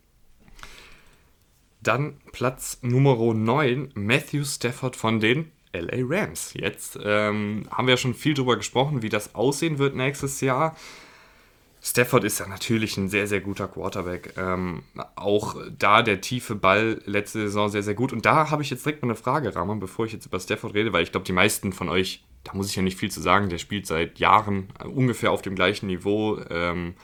Dann 1.82 2.16
Platz 2.32 2.78
Nummer 2.82 3.16
9, 3.16 3.92
Matthew 3.94 4.44
Stafford 4.44 4.96
von 4.96 5.20
den 5.20 5.52
LA 5.72 5.98
Rams. 6.00 6.52
Jetzt 6.54 6.98
ähm, 7.02 7.68
haben 7.70 7.86
wir 7.86 7.94
ja 7.94 7.98
schon 7.98 8.14
viel 8.14 8.34
darüber 8.34 8.56
gesprochen, 8.56 9.02
wie 9.02 9.08
das 9.08 9.34
aussehen 9.34 9.78
wird 9.78 9.94
nächstes 9.94 10.40
Jahr. 10.40 10.76
Stafford 11.86 12.24
ist 12.24 12.40
ja 12.40 12.48
natürlich 12.48 12.96
ein 12.96 13.08
sehr, 13.08 13.28
sehr 13.28 13.40
guter 13.40 13.68
Quarterback. 13.68 14.34
Ähm, 14.36 14.82
auch 15.14 15.54
da 15.78 16.02
der 16.02 16.20
tiefe 16.20 16.56
Ball 16.56 17.00
letzte 17.04 17.42
Saison 17.42 17.68
sehr, 17.68 17.84
sehr 17.84 17.94
gut. 17.94 18.12
Und 18.12 18.26
da 18.26 18.50
habe 18.50 18.60
ich 18.64 18.70
jetzt 18.70 18.84
direkt 18.84 19.02
mal 19.02 19.10
eine 19.10 19.14
Frage, 19.14 19.54
Rahman, 19.54 19.78
bevor 19.78 20.04
ich 20.04 20.12
jetzt 20.12 20.26
über 20.26 20.40
Stafford 20.40 20.74
rede, 20.74 20.92
weil 20.92 21.04
ich 21.04 21.12
glaube, 21.12 21.26
die 21.26 21.32
meisten 21.32 21.72
von 21.72 21.88
euch, 21.88 22.24
da 22.42 22.54
muss 22.54 22.68
ich 22.68 22.74
ja 22.74 22.82
nicht 22.82 22.98
viel 22.98 23.12
zu 23.12 23.20
sagen, 23.20 23.50
der 23.50 23.58
spielt 23.58 23.86
seit 23.86 24.18
Jahren 24.18 24.66
ungefähr 24.82 25.30
auf 25.30 25.42
dem 25.42 25.54
gleichen 25.54 25.86
Niveau. 25.86 26.40
Ähm, 26.50 26.94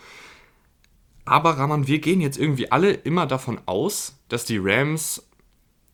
aber 1.24 1.50
Rahman, 1.50 1.86
wir 1.86 2.00
gehen 2.00 2.20
jetzt 2.20 2.36
irgendwie 2.36 2.72
alle 2.72 2.90
immer 2.90 3.26
davon 3.26 3.60
aus, 3.66 4.18
dass 4.28 4.46
die 4.46 4.58
Rams 4.60 5.24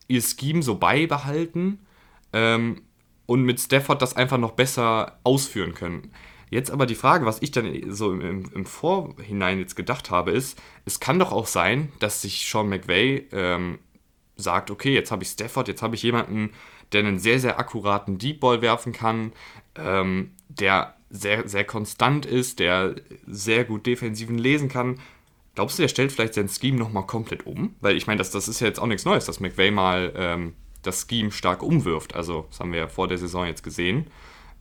ihr 0.07 0.23
Scheme 0.23 0.63
so 0.63 0.79
beibehalten 0.79 1.85
ähm, 2.33 2.81
und 3.27 3.43
mit 3.43 3.59
Stafford 3.59 4.01
das 4.01 4.15
einfach 4.15 4.39
noch 4.39 4.53
besser 4.53 5.19
ausführen 5.23 5.75
können. 5.75 6.11
Jetzt 6.49 6.71
aber 6.71 6.85
die 6.85 6.95
Frage, 6.95 7.25
was 7.25 7.41
ich 7.41 7.51
dann 7.51 7.91
so 7.91 8.11
im, 8.11 8.49
im 8.53 8.65
Vorhinein 8.65 9.59
jetzt 9.59 9.75
gedacht 9.75 10.09
habe, 10.09 10.31
ist, 10.31 10.59
es 10.85 10.99
kann 10.99 11.19
doch 11.19 11.31
auch 11.31 11.47
sein, 11.47 11.91
dass 11.99 12.21
sich 12.21 12.47
Sean 12.49 12.69
McVay 12.69 13.27
ähm, 13.31 13.79
sagt, 14.35 14.71
okay, 14.71 14.93
jetzt 14.93 15.11
habe 15.11 15.23
ich 15.23 15.29
Stafford, 15.29 15.67
jetzt 15.67 15.81
habe 15.81 15.95
ich 15.95 16.03
jemanden, 16.03 16.51
der 16.91 17.01
einen 17.01 17.19
sehr, 17.19 17.39
sehr 17.39 17.59
akkuraten 17.59 18.17
Deep 18.17 18.39
Ball 18.39 18.61
werfen 18.61 18.93
kann, 18.93 19.33
ähm, 19.75 20.31
der 20.47 20.95
sehr, 21.09 21.47
sehr 21.47 21.63
konstant 21.63 22.25
ist, 22.25 22.59
der 22.59 22.95
sehr 23.27 23.65
gut 23.65 23.85
Defensiven 23.85 24.37
lesen 24.37 24.69
kann. 24.69 24.99
Glaubst 25.55 25.77
du, 25.77 25.83
der 25.83 25.89
stellt 25.89 26.11
vielleicht 26.11 26.35
sein 26.35 26.49
Scheme 26.49 26.77
nochmal 26.77 27.05
komplett 27.05 27.45
um? 27.45 27.75
Weil 27.81 27.97
ich 27.97 28.07
meine, 28.07 28.19
das, 28.19 28.31
das 28.31 28.47
ist 28.47 28.59
ja 28.59 28.67
jetzt 28.67 28.79
auch 28.79 28.87
nichts 28.87 29.05
Neues, 29.05 29.25
dass 29.25 29.39
McVay 29.39 29.71
mal 29.71 30.13
ähm, 30.15 30.53
das 30.83 31.05
Scheme 31.07 31.31
stark 31.31 31.63
umwirft. 31.63 32.15
Also, 32.15 32.45
das 32.49 32.59
haben 32.59 32.71
wir 32.71 32.79
ja 32.79 32.87
vor 32.87 33.07
der 33.07 33.17
Saison 33.17 33.45
jetzt 33.45 33.63
gesehen. 33.63 34.07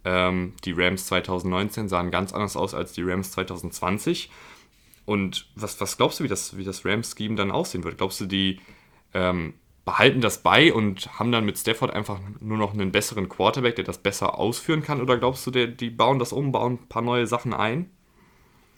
Ähm, 0.09 0.55
die 0.65 0.73
Rams 0.73 1.05
2019 1.05 1.91
sahen 1.91 2.11
ganz 2.11 2.33
anders 2.33 2.57
aus 2.57 2.73
als 2.73 2.95
die 2.95 3.03
Rams 3.03 3.31
2020. 3.33 4.31
Und 5.05 5.51
was, 5.55 5.79
was 5.83 5.99
glaubst 5.99 6.19
du, 6.19 6.25
wie 6.25 6.29
das, 6.29 6.57
wie 6.57 6.65
das 6.65 6.87
Rams-Scheme 6.87 7.35
dann 7.35 7.51
aussehen 7.51 7.85
wird? 7.85 7.99
Glaubst 7.99 8.19
du, 8.23 8.25
die 8.25 8.59
ähm, 9.13 9.53
behalten 9.85 10.23
das 10.23 10.43
bei 10.43 10.73
und 10.73 11.19
haben 11.19 11.31
dann 11.31 11.45
mit 11.45 11.59
Stafford 11.59 11.91
einfach 11.91 12.21
nur 12.41 12.57
noch 12.57 12.73
einen 12.73 12.91
besseren 12.91 13.29
Quarterback, 13.29 13.77
der 13.77 13.85
das 13.85 13.99
besser 13.99 14.39
ausführen 14.39 14.83
kann? 14.83 15.03
Oder 15.03 15.19
glaubst 15.19 15.47
du, 15.47 15.51
der, 15.51 15.67
die 15.67 15.91
bauen 15.91 16.19
das 16.19 16.33
um, 16.33 16.53
bauen 16.53 16.75
ein 16.75 16.89
paar 16.89 17.03
neue 17.03 17.27
Sachen 17.27 17.53
ein? 17.53 17.91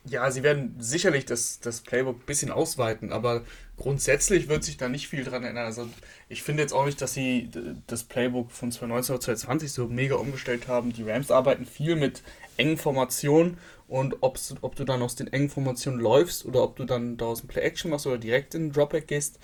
Ja, 0.04 0.30
sie 0.30 0.42
werden 0.42 0.76
sicherlich 0.78 1.26
das, 1.26 1.60
das 1.60 1.82
Playbook 1.82 2.16
ein 2.16 2.26
bisschen 2.26 2.50
ausweiten, 2.50 3.12
aber 3.12 3.42
grundsätzlich 3.76 4.48
wird 4.48 4.64
sich 4.64 4.78
da 4.78 4.88
nicht 4.88 5.08
viel 5.08 5.24
dran 5.24 5.44
ändern. 5.44 5.66
Also 5.66 5.88
ich 6.28 6.42
finde 6.42 6.62
jetzt 6.62 6.72
auch 6.72 6.86
nicht, 6.86 7.00
dass 7.02 7.12
sie 7.12 7.50
das 7.86 8.04
Playbook 8.04 8.50
von 8.50 8.72
2019 8.72 9.14
oder 9.14 9.20
2020 9.20 9.72
so 9.72 9.88
mega 9.88 10.14
umgestellt 10.14 10.68
haben. 10.68 10.92
Die 10.92 11.02
Rams 11.02 11.30
arbeiten 11.30 11.66
viel 11.66 11.96
mit 11.96 12.22
engen 12.56 12.78
Formationen 12.78 13.58
und 13.88 14.16
ob 14.20 14.76
du 14.76 14.84
dann 14.84 15.02
aus 15.02 15.16
den 15.16 15.32
engen 15.32 15.50
Formationen 15.50 16.00
läufst 16.00 16.46
oder 16.46 16.62
ob 16.62 16.76
du 16.76 16.84
dann 16.84 17.16
daraus 17.16 17.42
ein 17.42 17.48
Play-Action 17.48 17.90
machst 17.90 18.06
oder 18.06 18.18
direkt 18.18 18.54
in 18.54 18.68
den 18.68 18.72
Dropback 18.72 19.08
gehst, 19.08 19.38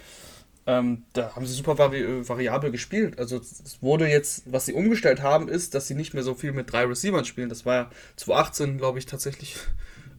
ähm, 0.66 1.04
da 1.12 1.34
haben 1.34 1.46
sie 1.46 1.54
super 1.54 1.78
vari 1.78 2.28
variabel 2.28 2.70
gespielt. 2.70 3.18
Also 3.18 3.36
es 3.36 3.78
wurde 3.80 4.08
jetzt, 4.08 4.42
was 4.46 4.66
sie 4.66 4.72
umgestellt 4.72 5.22
haben, 5.22 5.48
ist, 5.48 5.74
dass 5.74 5.86
sie 5.86 5.94
nicht 5.94 6.14
mehr 6.14 6.22
so 6.22 6.34
viel 6.34 6.52
mit 6.52 6.72
drei 6.72 6.84
Receivern 6.84 7.24
spielen. 7.24 7.48
Das 7.48 7.64
war 7.64 7.74
ja 7.74 7.90
2018, 8.16 8.78
glaube 8.78 8.98
ich, 8.98 9.06
tatsächlich 9.06 9.56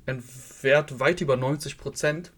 ein 0.07 0.23
Wert 0.61 0.99
weit 0.99 1.21
über 1.21 1.37
90 1.37 1.77
Prozent. 1.77 2.31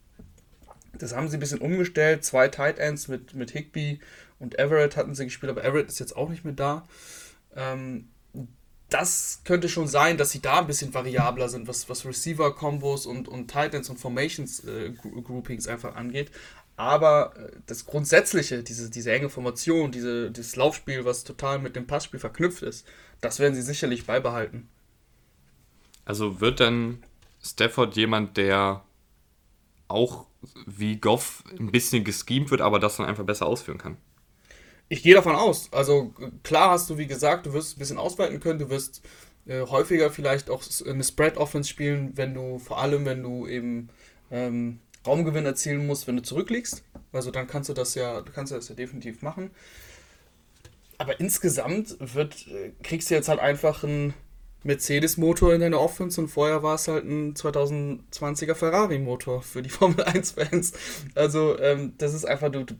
Das 0.97 1.15
haben 1.15 1.29
sie 1.29 1.37
ein 1.37 1.39
bisschen 1.39 1.59
umgestellt. 1.59 2.25
Zwei 2.25 2.47
Tight 2.47 2.79
Ends 2.79 3.07
mit, 3.07 3.33
mit 3.33 3.51
Higby 3.51 3.99
und 4.39 4.57
Everett 4.57 4.97
hatten 4.97 5.15
sie 5.15 5.25
gespielt, 5.25 5.51
aber 5.51 5.63
Everett 5.63 5.87
ist 5.87 5.99
jetzt 5.99 6.15
auch 6.15 6.29
nicht 6.29 6.43
mehr 6.43 6.53
da. 6.53 6.87
Ähm, 7.55 8.09
das 8.89 9.41
könnte 9.43 9.69
schon 9.69 9.87
sein, 9.87 10.17
dass 10.17 10.31
sie 10.31 10.41
da 10.41 10.59
ein 10.59 10.67
bisschen 10.67 10.93
variabler 10.93 11.47
sind, 11.47 11.67
was, 11.67 11.89
was 11.89 12.05
Receiver-Kombos 12.05 13.05
und, 13.05 13.27
und 13.27 13.47
Titans 13.47 13.89
und 13.89 13.99
Formations-Groupings 13.99 15.67
äh, 15.67 15.71
einfach 15.71 15.95
angeht. 15.95 16.31
Aber 16.75 17.35
äh, 17.37 17.51
das 17.67 17.85
Grundsätzliche, 17.85 18.63
diese, 18.63 18.89
diese 18.89 19.11
enge 19.11 19.29
Formation, 19.29 19.91
diese, 19.91 20.31
dieses 20.31 20.55
Laufspiel, 20.55 21.05
was 21.05 21.23
total 21.23 21.59
mit 21.59 21.75
dem 21.75 21.85
Passspiel 21.85 22.19
verknüpft 22.19 22.63
ist, 22.63 22.87
das 23.21 23.39
werden 23.39 23.53
sie 23.53 23.61
sicherlich 23.61 24.07
beibehalten. 24.07 24.67
Also 26.05 26.41
wird 26.41 26.59
dann 26.59 27.03
Stafford 27.41 27.95
jemand, 27.95 28.37
der 28.37 28.83
auch 29.87 30.27
wie 30.65 30.97
Goff 30.97 31.43
ein 31.59 31.71
bisschen 31.71 32.03
geschemt 32.03 32.51
wird, 32.51 32.61
aber 32.61 32.79
das 32.79 32.97
dann 32.97 33.05
einfach 33.05 33.25
besser 33.25 33.45
ausführen 33.45 33.77
kann? 33.77 33.97
Ich 34.87 35.03
gehe 35.03 35.13
davon 35.13 35.35
aus. 35.35 35.71
Also 35.71 36.13
klar 36.43 36.71
hast 36.71 36.89
du, 36.89 36.97
wie 36.97 37.07
gesagt, 37.07 37.45
du 37.45 37.53
wirst 37.53 37.75
ein 37.75 37.79
bisschen 37.79 37.97
ausweiten 37.97 38.39
können, 38.39 38.59
du 38.59 38.69
wirst 38.69 39.01
äh, 39.45 39.61
häufiger 39.61 40.09
vielleicht 40.09 40.49
auch 40.49 40.63
eine 40.85 41.03
Spread-Offense 41.03 41.69
spielen, 41.69 42.13
wenn 42.15 42.33
du, 42.33 42.59
vor 42.59 42.79
allem 42.79 43.05
wenn 43.05 43.21
du 43.21 43.47
eben 43.47 43.89
ähm, 44.31 44.79
Raumgewinn 45.05 45.45
erzielen 45.45 45.85
musst, 45.85 46.07
wenn 46.07 46.15
du 46.15 46.23
zurückliegst. 46.23 46.83
Also 47.11 47.31
dann 47.31 47.47
kannst 47.47 47.69
du 47.69 47.73
das 47.73 47.95
ja, 47.95 48.21
du 48.21 48.31
kannst 48.31 48.51
das 48.51 48.69
ja 48.69 48.75
definitiv 48.75 49.21
machen. 49.21 49.51
Aber 50.97 51.19
insgesamt 51.19 51.95
wird, 51.99 52.47
äh, 52.47 52.71
kriegst 52.83 53.09
du 53.09 53.15
jetzt 53.15 53.29
halt 53.29 53.39
einfach 53.39 53.83
ein 53.83 54.13
Mercedes-Motor 54.63 55.53
in 55.53 55.61
deiner 55.61 55.79
Offense 55.79 56.19
und 56.19 56.27
vorher 56.27 56.63
war 56.63 56.75
es 56.75 56.87
halt 56.87 57.05
ein 57.05 57.33
2020er 57.33 58.55
Ferrari-Motor 58.55 59.41
für 59.41 59.61
die 59.61 59.69
Formel 59.69 60.05
1-Fans. 60.05 60.73
Also, 61.15 61.57
ähm, 61.59 61.93
das 61.97 62.13
ist 62.13 62.25
einfach, 62.25 62.51
du, 62.51 62.65
du, 62.65 62.75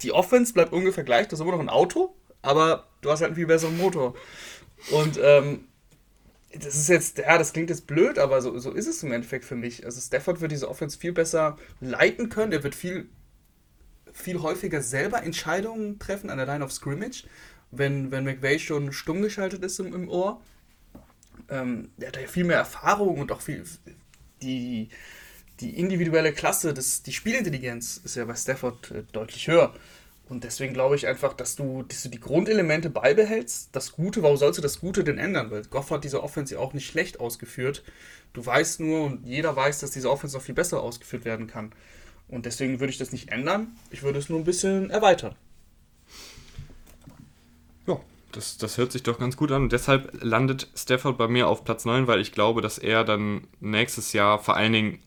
die 0.00 0.12
Offense 0.12 0.52
bleibt 0.52 0.72
ungefähr 0.72 1.04
gleich, 1.04 1.28
das 1.28 1.40
ist 1.40 1.42
immer 1.42 1.52
noch 1.52 1.60
ein 1.60 1.68
Auto, 1.68 2.14
aber 2.42 2.88
du 3.02 3.10
hast 3.10 3.20
halt 3.20 3.30
einen 3.30 3.36
viel 3.36 3.46
besseren 3.46 3.76
Motor. 3.76 4.14
Und 4.90 5.18
ähm, 5.22 5.66
das 6.58 6.76
ist 6.76 6.88
jetzt, 6.88 7.18
ja, 7.18 7.36
das 7.36 7.52
klingt 7.52 7.70
jetzt 7.70 7.86
blöd, 7.86 8.18
aber 8.18 8.40
so, 8.40 8.58
so 8.58 8.70
ist 8.70 8.86
es 8.86 9.02
im 9.02 9.12
Endeffekt 9.12 9.44
für 9.44 9.56
mich. 9.56 9.84
Also 9.84 10.00
Stafford 10.00 10.40
wird 10.40 10.52
diese 10.52 10.68
Offense 10.68 10.98
viel 10.98 11.12
besser 11.12 11.58
leiten 11.80 12.28
können, 12.28 12.52
er 12.52 12.62
wird 12.62 12.74
viel, 12.74 13.08
viel 14.12 14.40
häufiger 14.40 14.80
selber 14.80 15.22
Entscheidungen 15.22 15.98
treffen 15.98 16.30
an 16.30 16.38
der 16.38 16.46
Line 16.46 16.64
of 16.64 16.72
Scrimmage, 16.72 17.24
wenn, 17.70 18.10
wenn 18.10 18.24
McVay 18.24 18.58
schon 18.58 18.92
stumm 18.92 19.20
geschaltet 19.20 19.64
ist 19.64 19.80
im, 19.80 19.92
im 19.92 20.08
Ohr 20.08 20.40
ähm, 21.50 21.90
der 21.96 22.08
hat 22.08 22.16
ja 22.16 22.26
viel 22.26 22.44
mehr 22.44 22.58
Erfahrung 22.58 23.18
und 23.18 23.32
auch 23.32 23.40
viel 23.40 23.64
die, 24.42 24.88
die 25.60 25.78
individuelle 25.78 26.32
Klasse, 26.32 26.74
das, 26.74 27.02
die 27.02 27.12
Spielintelligenz 27.12 28.00
ist 28.04 28.16
ja 28.16 28.24
bei 28.24 28.34
Stafford 28.34 28.90
äh, 28.90 29.02
deutlich 29.12 29.48
höher. 29.48 29.74
Und 30.28 30.44
deswegen 30.44 30.72
glaube 30.72 30.96
ich 30.96 31.06
einfach, 31.06 31.34
dass 31.34 31.54
du, 31.54 31.82
dass 31.82 32.02
du 32.02 32.08
die 32.08 32.20
Grundelemente 32.20 32.88
beibehältst. 32.88 33.68
Das 33.72 33.92
Gute, 33.92 34.22
warum 34.22 34.38
sollst 34.38 34.58
du 34.58 34.62
das 34.62 34.80
Gute 34.80 35.04
denn 35.04 35.18
ändern? 35.18 35.50
Weil 35.50 35.64
Goff 35.64 35.90
hat 35.90 36.04
diese 36.04 36.22
Offense 36.22 36.54
ja 36.54 36.60
auch 36.60 36.72
nicht 36.72 36.86
schlecht 36.86 37.20
ausgeführt. 37.20 37.82
Du 38.32 38.44
weißt 38.44 38.80
nur 38.80 39.04
und 39.04 39.26
jeder 39.26 39.54
weiß, 39.54 39.80
dass 39.80 39.90
diese 39.90 40.10
Offense 40.10 40.36
noch 40.36 40.42
viel 40.42 40.54
besser 40.54 40.82
ausgeführt 40.82 41.26
werden 41.26 41.46
kann. 41.46 41.72
Und 42.26 42.46
deswegen 42.46 42.80
würde 42.80 42.90
ich 42.90 42.98
das 42.98 43.12
nicht 43.12 43.30
ändern. 43.30 43.76
Ich 43.90 44.02
würde 44.02 44.18
es 44.18 44.30
nur 44.30 44.38
ein 44.38 44.44
bisschen 44.44 44.88
erweitern. 44.88 45.36
Das, 48.34 48.58
das 48.58 48.78
hört 48.78 48.92
sich 48.92 49.02
doch 49.02 49.18
ganz 49.18 49.36
gut 49.36 49.52
an. 49.52 49.62
Und 49.62 49.72
deshalb 49.72 50.22
landet 50.22 50.68
Stafford 50.74 51.16
bei 51.16 51.28
mir 51.28 51.48
auf 51.48 51.64
Platz 51.64 51.84
9, 51.84 52.06
weil 52.06 52.20
ich 52.20 52.32
glaube, 52.32 52.62
dass 52.62 52.78
er 52.78 53.04
dann 53.04 53.46
nächstes 53.60 54.12
Jahr 54.12 54.38
vor 54.38 54.56
allen 54.56 54.72
Dingen, 54.72 54.98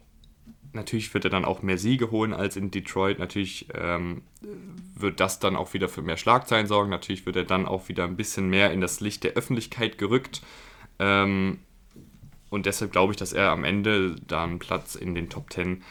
natürlich 0.73 1.13
wird 1.13 1.25
er 1.25 1.29
dann 1.29 1.45
auch 1.45 1.61
mehr 1.61 1.77
Siege 1.77 2.11
holen 2.11 2.33
als 2.33 2.55
in 2.55 2.71
Detroit. 2.71 3.19
Natürlich 3.19 3.67
ähm, 3.73 4.21
wird 4.95 5.19
das 5.19 5.39
dann 5.39 5.55
auch 5.55 5.73
wieder 5.73 5.89
für 5.89 6.01
mehr 6.01 6.17
Schlagzeilen 6.17 6.67
sorgen. 6.67 6.89
Natürlich 6.89 7.25
wird 7.25 7.35
er 7.35 7.43
dann 7.43 7.65
auch 7.65 7.89
wieder 7.89 8.05
ein 8.05 8.15
bisschen 8.15 8.49
mehr 8.49 8.71
in 8.71 8.79
das 8.79 9.01
Licht 9.01 9.23
der 9.23 9.33
Öffentlichkeit 9.33 9.97
gerückt. 9.97 10.41
Ähm, 10.99 11.59
und 12.49 12.65
deshalb 12.65 12.93
glaube 12.93 13.11
ich, 13.11 13.17
dass 13.17 13.33
er 13.33 13.51
am 13.51 13.65
Ende 13.65 14.15
da 14.25 14.43
einen 14.43 14.59
Platz 14.59 14.95
in 14.95 15.15
den 15.15 15.29
Top 15.29 15.51
10 15.51 15.83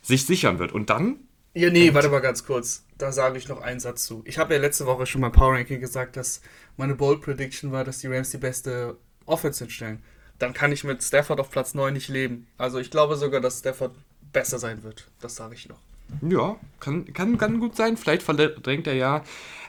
sich 0.00 0.24
sichern 0.24 0.58
wird. 0.58 0.72
Und 0.72 0.88
dann 0.88 1.16
ja, 1.54 1.70
nee, 1.70 1.92
warte 1.92 2.08
mal 2.08 2.20
ganz 2.20 2.44
kurz. 2.44 2.84
Da 3.00 3.12
sage 3.12 3.38
ich 3.38 3.48
noch 3.48 3.62
einen 3.62 3.80
Satz 3.80 4.04
zu. 4.04 4.22
Ich 4.26 4.36
habe 4.36 4.52
ja 4.52 4.60
letzte 4.60 4.84
Woche 4.84 5.06
schon 5.06 5.22
mal 5.22 5.30
Power 5.30 5.54
Ranking 5.54 5.80
gesagt, 5.80 6.18
dass 6.18 6.42
meine 6.76 6.94
Bold 6.94 7.22
Prediction 7.22 7.72
war, 7.72 7.82
dass 7.82 8.00
die 8.00 8.08
Rams 8.08 8.28
die 8.28 8.36
beste 8.36 8.98
Offense 9.24 9.64
hinstellen. 9.64 10.02
Dann 10.38 10.52
kann 10.52 10.70
ich 10.70 10.84
mit 10.84 11.02
Stafford 11.02 11.40
auf 11.40 11.50
Platz 11.50 11.72
9 11.72 11.94
nicht 11.94 12.08
leben. 12.08 12.46
Also 12.58 12.78
ich 12.78 12.90
glaube 12.90 13.16
sogar, 13.16 13.40
dass 13.40 13.60
Stafford 13.60 13.92
besser 14.34 14.58
sein 14.58 14.82
wird. 14.82 15.08
Das 15.18 15.34
sage 15.34 15.54
ich 15.54 15.66
noch. 15.66 15.78
Ja, 16.20 16.56
kann, 16.78 17.10
kann, 17.14 17.38
kann 17.38 17.58
gut 17.58 17.74
sein. 17.74 17.96
Vielleicht 17.96 18.22
verdrängt 18.22 18.86
er 18.86 18.94
ja 18.94 19.24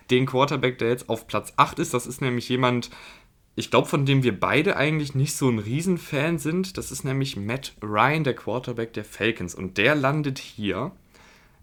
den 0.09 0.25
Quarterback, 0.25 0.77
der 0.77 0.89
jetzt 0.89 1.07
auf 1.07 1.25
Platz 1.25 1.53
8 1.55 1.79
ist. 1.79 1.93
Das 1.93 2.07
ist 2.07 2.19
nämlich 2.19 2.49
jemand, 2.49 2.89
ich 3.55 3.71
glaube, 3.71 3.87
von 3.87 4.05
dem 4.05 4.23
wir 4.23 4.37
beide 4.37 4.75
eigentlich 4.75 5.15
nicht 5.15 5.37
so 5.37 5.49
ein 5.49 5.59
Riesenfan 5.59 6.37
sind. 6.37 6.77
Das 6.77 6.91
ist 6.91 7.05
nämlich 7.05 7.37
Matt 7.37 7.75
Ryan, 7.81 8.25
der 8.25 8.35
Quarterback 8.35 8.91
der 8.91 9.05
Falcons. 9.05 9.55
Und 9.55 9.77
der 9.77 9.95
landet 9.95 10.37
hier 10.37 10.91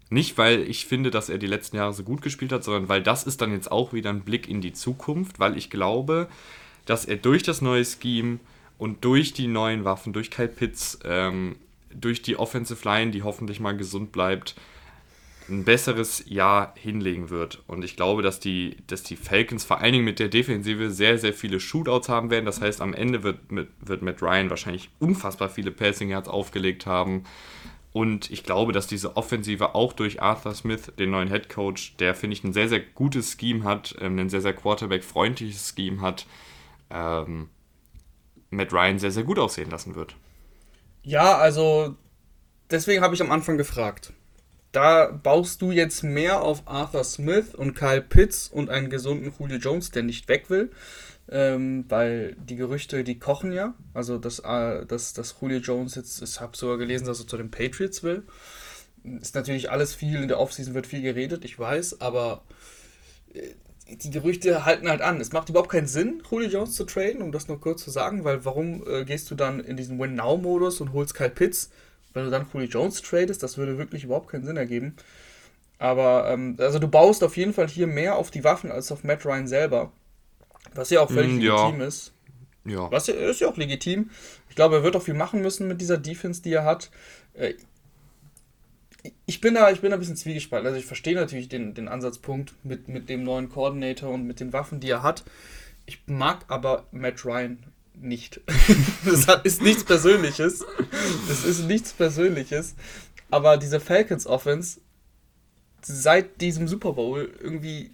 nicht, 0.09 0.37
weil 0.37 0.61
ich 0.61 0.85
finde, 0.85 1.11
dass 1.11 1.29
er 1.29 1.37
die 1.37 1.47
letzten 1.47 1.77
Jahre 1.77 1.93
so 1.93 2.03
gut 2.03 2.21
gespielt 2.21 2.51
hat, 2.51 2.63
sondern 2.63 2.89
weil 2.89 3.03
das 3.03 3.23
ist 3.23 3.41
dann 3.41 3.51
jetzt 3.51 3.71
auch 3.71 3.93
wieder 3.93 4.09
ein 4.09 4.21
Blick 4.21 4.49
in 4.49 4.61
die 4.61 4.73
Zukunft, 4.73 5.39
weil 5.39 5.57
ich 5.57 5.69
glaube, 5.69 6.27
dass 6.85 7.05
er 7.05 7.17
durch 7.17 7.43
das 7.43 7.61
neue 7.61 7.85
Scheme 7.85 8.39
und 8.79 9.05
durch 9.05 9.33
die 9.33 9.47
neuen 9.47 9.85
Waffen, 9.85 10.13
durch 10.13 10.31
Kyle 10.31 10.47
Pitts, 10.47 10.99
ähm, 11.03 11.57
durch 11.93 12.21
die 12.21 12.37
Offensive 12.37 12.87
Line, 12.87 13.11
die 13.11 13.23
hoffentlich 13.23 13.59
mal 13.59 13.77
gesund 13.77 14.11
bleibt, 14.11 14.55
ein 15.49 15.63
besseres 15.63 16.23
Jahr 16.27 16.73
hinlegen 16.75 17.29
wird. 17.29 17.61
Und 17.67 17.83
ich 17.83 17.95
glaube, 17.95 18.21
dass 18.21 18.39
die, 18.39 18.77
dass 18.87 19.03
die 19.03 19.15
Falcons 19.15 19.65
vor 19.65 19.79
allen 19.79 19.93
Dingen 19.93 20.05
mit 20.05 20.19
der 20.19 20.29
Defensive 20.29 20.91
sehr, 20.91 21.17
sehr 21.17 21.33
viele 21.33 21.59
Shootouts 21.59 22.09
haben 22.09 22.29
werden. 22.29 22.45
Das 22.45 22.61
heißt, 22.61 22.81
am 22.81 22.93
Ende 22.93 23.23
wird, 23.23 23.39
wird 23.49 24.01
Matt 24.01 24.21
Ryan 24.21 24.49
wahrscheinlich 24.49 24.89
unfassbar 24.99 25.49
viele 25.49 25.71
Passing 25.71 26.09
Yards 26.09 26.29
aufgelegt 26.29 26.85
haben. 26.85 27.23
Und 27.91 28.29
ich 28.29 28.43
glaube, 28.43 28.71
dass 28.71 28.85
diese 28.85 29.17
Offensive 29.17 29.73
auch 29.73 29.93
durch 29.93 30.21
Arthur 30.21 30.53
Smith, 30.53 30.91
den 30.99 31.09
neuen 31.09 31.29
Head 31.29 31.49
Coach, 31.49 31.95
der, 31.97 32.13
finde 32.13 32.35
ich, 32.35 32.43
ein 32.43 32.53
sehr, 32.53 32.69
sehr 32.69 32.81
gutes 32.81 33.35
Scheme 33.39 33.63
hat, 33.63 33.95
ähm, 33.99 34.19
ein 34.19 34.29
sehr, 34.29 34.41
sehr 34.41 34.53
Quarterback-freundliches 34.53 35.73
Scheme 35.75 36.01
hat, 36.01 36.27
ähm, 36.91 37.49
Matt 38.51 38.73
Ryan 38.73 38.99
sehr, 38.99 39.11
sehr 39.11 39.23
gut 39.23 39.39
aussehen 39.39 39.71
lassen 39.71 39.95
wird. 39.95 40.15
Ja, 41.01 41.37
also 41.37 41.95
deswegen 42.69 43.01
habe 43.01 43.15
ich 43.15 43.21
am 43.21 43.31
Anfang 43.31 43.57
gefragt. 43.57 44.13
Da 44.71 45.07
baust 45.07 45.63
du 45.63 45.71
jetzt 45.71 46.03
mehr 46.03 46.41
auf 46.41 46.67
Arthur 46.67 47.03
Smith 47.03 47.55
und 47.55 47.73
Kyle 47.73 48.01
Pitts 48.01 48.47
und 48.47 48.69
einen 48.69 48.91
gesunden 48.91 49.33
Julio 49.37 49.57
Jones, 49.57 49.89
der 49.89 50.03
nicht 50.03 50.27
weg 50.27 50.51
will. 50.51 50.69
Ähm, 51.31 51.85
weil 51.89 52.35
die 52.35 52.55
Gerüchte, 52.55 53.03
die 53.03 53.19
kochen 53.19 53.51
ja. 53.51 53.75
Also, 53.93 54.17
dass, 54.17 54.39
äh, 54.39 54.85
dass, 54.85 55.13
dass 55.13 55.35
Julio 55.39 55.59
Jones 55.59 55.95
jetzt, 55.95 56.21
ich 56.21 56.41
habe 56.41 56.57
sogar 56.57 56.77
gelesen, 56.77 57.05
dass 57.05 57.19
er 57.19 57.27
zu 57.27 57.37
den 57.37 57.51
Patriots 57.51 58.01
will. 58.01 58.23
Ist 59.03 59.35
natürlich 59.35 59.69
alles 59.71 59.93
viel, 59.93 60.21
in 60.23 60.27
der 60.27 60.39
Offseason 60.39 60.73
wird 60.73 60.87
viel 60.87 61.01
geredet, 61.01 61.45
ich 61.45 61.57
weiß, 61.57 62.01
aber 62.01 62.43
äh, 63.33 63.53
die 63.95 64.09
Gerüchte 64.09 64.65
halten 64.65 64.89
halt 64.89 65.01
an. 65.01 65.21
Es 65.21 65.31
macht 65.31 65.49
überhaupt 65.49 65.71
keinen 65.71 65.87
Sinn, 65.87 66.21
Julio 66.29 66.49
Jones 66.49 66.73
zu 66.73 66.83
traden, 66.83 67.21
um 67.21 67.31
das 67.31 67.47
nur 67.47 67.59
kurz 67.59 67.83
zu 67.83 67.91
sagen, 67.91 68.23
weil 68.23 68.45
warum 68.45 68.83
äh, 68.87 69.05
gehst 69.05 69.31
du 69.31 69.35
dann 69.35 69.59
in 69.59 69.77
diesen 69.77 69.99
Win-Now-Modus 69.99 70.81
und 70.81 70.93
holst 70.93 71.13
Kyle 71.13 71.29
Pitts, 71.29 71.69
wenn 72.13 72.25
du 72.25 72.31
dann 72.31 72.47
Julio 72.51 72.67
Jones 72.67 73.01
tradest? 73.01 73.41
Das 73.43 73.57
würde 73.57 73.77
wirklich 73.77 74.03
überhaupt 74.03 74.29
keinen 74.29 74.45
Sinn 74.45 74.57
ergeben. 74.57 74.95
Aber, 75.79 76.29
ähm, 76.29 76.57
also 76.59 76.77
du 76.77 76.87
baust 76.87 77.23
auf 77.23 77.37
jeden 77.37 77.53
Fall 77.53 77.67
hier 77.67 77.87
mehr 77.87 78.15
auf 78.15 78.31
die 78.31 78.43
Waffen 78.43 78.71
als 78.71 78.91
auf 78.91 79.03
Matt 79.03 79.25
Ryan 79.25 79.47
selber. 79.47 79.91
Was 80.75 80.89
ja 80.89 81.01
auch 81.01 81.09
völlig 81.09 81.33
mm, 81.33 81.39
legitim 81.39 81.79
ja. 81.79 81.87
ist. 81.87 82.13
Ja. 82.65 82.91
Was 82.91 83.07
ja, 83.07 83.13
ist 83.15 83.41
ja 83.41 83.47
auch 83.47 83.57
legitim. 83.57 84.09
Ich 84.49 84.55
glaube, 84.55 84.77
er 84.77 84.83
wird 84.83 84.95
auch 84.95 85.01
viel 85.01 85.13
machen 85.13 85.41
müssen 85.41 85.67
mit 85.67 85.81
dieser 85.81 85.97
Defense, 85.97 86.41
die 86.41 86.53
er 86.53 86.65
hat. 86.65 86.91
Äh, 87.33 87.53
ich 89.25 89.41
bin 89.41 89.53
da, 89.53 89.71
ich 89.71 89.81
bin 89.81 89.91
da 89.91 89.97
ein 89.97 89.99
bisschen 89.99 90.17
zwiegespalten. 90.17 90.67
Also 90.67 90.79
ich 90.79 90.85
verstehe 90.85 91.15
natürlich 91.15 91.49
den, 91.49 91.73
den 91.73 91.87
Ansatzpunkt 91.87 92.53
mit, 92.63 92.87
mit 92.87 93.09
dem 93.09 93.23
neuen 93.23 93.49
Coordinator 93.49 94.09
und 94.09 94.25
mit 94.25 94.39
den 94.39 94.53
Waffen, 94.53 94.79
die 94.79 94.89
er 94.89 95.03
hat. 95.03 95.23
Ich 95.85 96.01
mag 96.07 96.45
aber 96.47 96.85
Matt 96.91 97.25
Ryan 97.25 97.63
nicht. 97.95 98.41
das 99.05 99.25
ist 99.43 99.61
nichts 99.61 99.83
Persönliches. 99.83 100.65
Das 101.27 101.45
ist 101.45 101.65
nichts 101.65 101.93
Persönliches. 101.93 102.75
Aber 103.31 103.57
diese 103.57 103.79
Falcons 103.79 104.25
Offense 104.25 104.81
seit 105.81 106.41
diesem 106.41 106.67
Super 106.67 106.93
Bowl 106.93 107.33
irgendwie, 107.39 107.91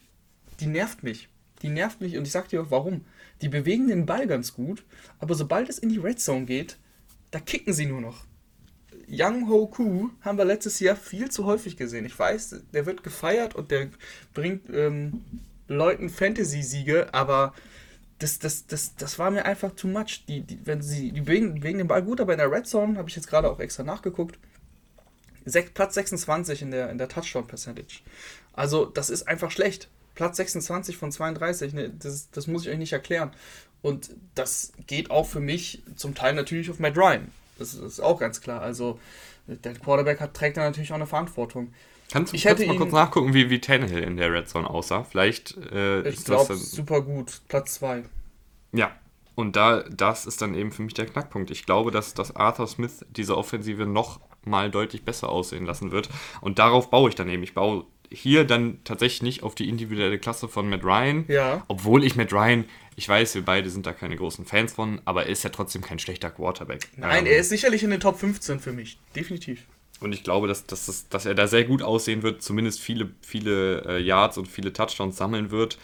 die 0.60 0.68
nervt 0.68 1.04
mich. 1.04 1.30
Die 1.62 1.70
nervt 1.70 2.02
mich 2.02 2.18
und 2.18 2.26
ich 2.26 2.32
sag 2.32 2.50
dir 2.50 2.62
auch 2.62 2.72
warum. 2.72 3.06
Die 3.42 3.50
bewegen 3.50 3.88
den 3.88 4.06
Ball 4.06 4.28
ganz 4.28 4.54
gut, 4.54 4.84
aber 5.20 5.36
sobald 5.36 5.70
es 5.70 5.80
in 5.80 5.90
die 5.90 5.98
Red 5.98 6.20
Zone 6.20 6.46
geht, 6.46 6.78
da 7.32 7.40
kicken 7.40 7.74
sie 7.74 7.86
nur 7.86 8.02
noch. 8.02 8.26
Young 9.10 9.50
Ho 9.50 9.68
Koo 9.68 10.10
haben 10.22 10.38
wir 10.38 10.46
letztes 10.46 10.80
Jahr 10.80 10.96
viel 10.96 11.30
zu 11.30 11.46
häufig 11.46 11.78
gesehen. 11.78 12.06
Ich 12.06 12.18
weiß, 12.18 12.64
der 12.74 12.86
wird 12.86 13.04
gefeiert 13.04 13.56
und 13.56 13.72
der 13.72 13.90
bringt 14.34 14.70
ähm, 14.74 15.24
Leuten 15.68 16.10
Fantasy-Siege, 16.10 17.14
aber 17.14 17.54
das, 18.20 18.40
das, 18.40 18.66
das, 18.68 18.96
das 18.96 19.20
war 19.20 19.32
mir 19.32 19.46
einfach 19.46 19.72
too 19.72 19.88
much. 19.88 20.26
Die, 20.28 20.42
die, 20.42 20.60
wenn 20.66 20.82
sie, 20.82 21.12
die 21.12 21.28
wegen, 21.28 21.64
wegen 21.64 21.80
den 21.80 21.88
Ball 21.88 22.04
gut, 22.04 22.22
aber 22.22 22.34
in 22.34 22.40
der 22.40 22.52
Red 22.52 22.68
Zone 22.68 22.98
habe 22.98 23.10
ich 23.10 23.16
jetzt 23.16 23.28
gerade 23.28 23.50
auch 23.50 23.60
extra 23.60 23.84
nachgeguckt. 23.84 24.40
Platz 25.74 25.94
26 25.94 26.64
in 26.64 26.72
der, 26.72 26.90
in 26.90 26.98
der 26.98 27.08
Touchdown 27.08 27.46
Percentage. 27.46 28.00
Also, 28.54 28.86
das 28.86 29.10
ist 29.10 29.28
einfach 29.28 29.52
schlecht. 29.52 29.90
Platz 30.16 30.38
26 30.38 30.98
von 30.98 31.12
32, 31.12 31.74
ne, 31.74 31.90
das, 31.90 32.32
das 32.32 32.48
muss 32.48 32.64
ich 32.64 32.70
euch 32.70 32.78
nicht 32.78 32.94
erklären. 32.94 33.32
Und 33.82 34.10
das 34.34 34.72
geht 34.88 35.12
auch 35.12 35.28
für 35.28 35.40
mich 35.40 35.84
zum 35.96 36.16
Teil 36.16 36.34
natürlich 36.34 36.72
auf 36.72 36.80
Matt 36.80 36.98
Ryan. 36.98 37.28
Das 37.60 37.74
ist 37.76 38.00
auch 38.00 38.20
ganz 38.20 38.42
klar. 38.42 38.62
Also 38.62 39.00
der 39.48 39.76
Quarterback 39.76 40.20
hat, 40.20 40.34
trägt 40.34 40.58
da 40.58 40.62
natürlich 40.62 40.92
auch 40.92 40.96
eine 40.96 41.06
Verantwortung. 41.06 41.74
Kannst 42.12 42.34
du 42.34 42.38
ich 42.38 42.46
hätte 42.46 42.66
mal 42.66 42.78
kurz 42.78 42.92
nachgucken, 42.92 43.34
wie, 43.34 43.50
wie 43.50 43.60
Tannehill 43.60 44.04
in 44.04 44.18
der 44.18 44.32
Red 44.32 44.48
Zone 44.50 44.70
aussah? 44.70 45.04
Vielleicht 45.04 45.58
äh, 45.72 46.08
ich 46.08 46.24
glaube, 46.24 46.56
super 46.56 47.02
gut. 47.02 47.42
Platz 47.48 47.76
2. 47.76 48.04
Ja, 48.74 48.96
und 49.36 49.56
da, 49.56 49.84
das 49.84 50.26
ist 50.26 50.42
dann 50.42 50.56
eben 50.56 50.72
für 50.72 50.82
mich 50.82 50.94
der 50.94 51.06
Knackpunkt. 51.06 51.52
Ich 51.52 51.66
glaube, 51.66 51.92
dass, 51.92 52.14
dass 52.14 52.36
Arthur 52.36 52.68
Smith 52.68 53.06
diese 53.10 53.38
Offensive 53.38 53.86
noch 53.86 54.20
mal 54.46 54.70
deutlich 54.72 55.04
besser 55.04 55.30
aussehen 55.30 55.66
lassen 55.66 55.92
wird. 55.92 56.10
Und 56.42 56.60
darauf 56.60 56.90
baue 56.90 57.10
ich 57.10 57.16
dann 57.16 57.30
eben. 57.30 57.44
Ich 57.44 57.54
baue 57.54 57.86
hier 58.16 58.46
dann 58.46 58.80
tatsächlich 58.84 59.22
nicht 59.22 59.44
auf 59.44 59.56
die 59.56 59.68
individuelle 59.70 60.18
Klasse 60.18 60.48
von 60.48 60.70
Matt 60.70 60.84
Ryan. 60.84 61.26
Ja. 61.28 61.64
Obwohl 61.68 62.04
ich 62.04 62.16
Matt 62.16 62.32
Ryan, 62.34 62.66
ich 62.96 63.08
weiß, 63.08 63.36
wir 63.36 63.44
beide 63.44 63.70
sind 63.70 63.86
da 63.86 63.94
keine 63.94 64.16
großen 64.16 64.46
Fans 64.46 64.74
von, 64.74 65.02
aber 65.06 65.26
er 65.26 65.32
ist 65.32 65.44
ja 65.44 65.50
trotzdem 65.50 65.82
kein 65.82 66.00
schlechter 66.00 66.30
Quarterback. 66.30 66.88
Nein, 66.96 67.26
ähm, 67.26 67.32
er 67.32 67.40
ist 67.40 67.50
sicherlich 67.50 67.84
in 67.84 67.90
den 67.90 68.00
Top 68.00 68.18
15 68.18 68.60
für 68.60 68.72
mich. 68.72 68.98
Definitiv. 69.16 69.66
Und 70.00 70.14
ich 70.14 70.24
glaube, 70.24 70.48
dass, 70.48 70.66
dass, 70.66 70.86
dass, 70.86 71.10
dass 71.10 71.26
er 71.26 71.36
da 71.36 71.48
sehr 71.48 71.64
gut 71.64 71.82
aussehen 71.82 72.24
wird, 72.24 72.42
zumindest 72.42 72.80
viele, 72.82 73.12
viele 73.22 73.86
äh, 73.86 74.02
Yards 74.02 74.38
und 74.38 74.48
viele 74.48 74.74
Touchdowns 74.74 75.18
sammeln 75.18 75.52
wird. 75.52 75.78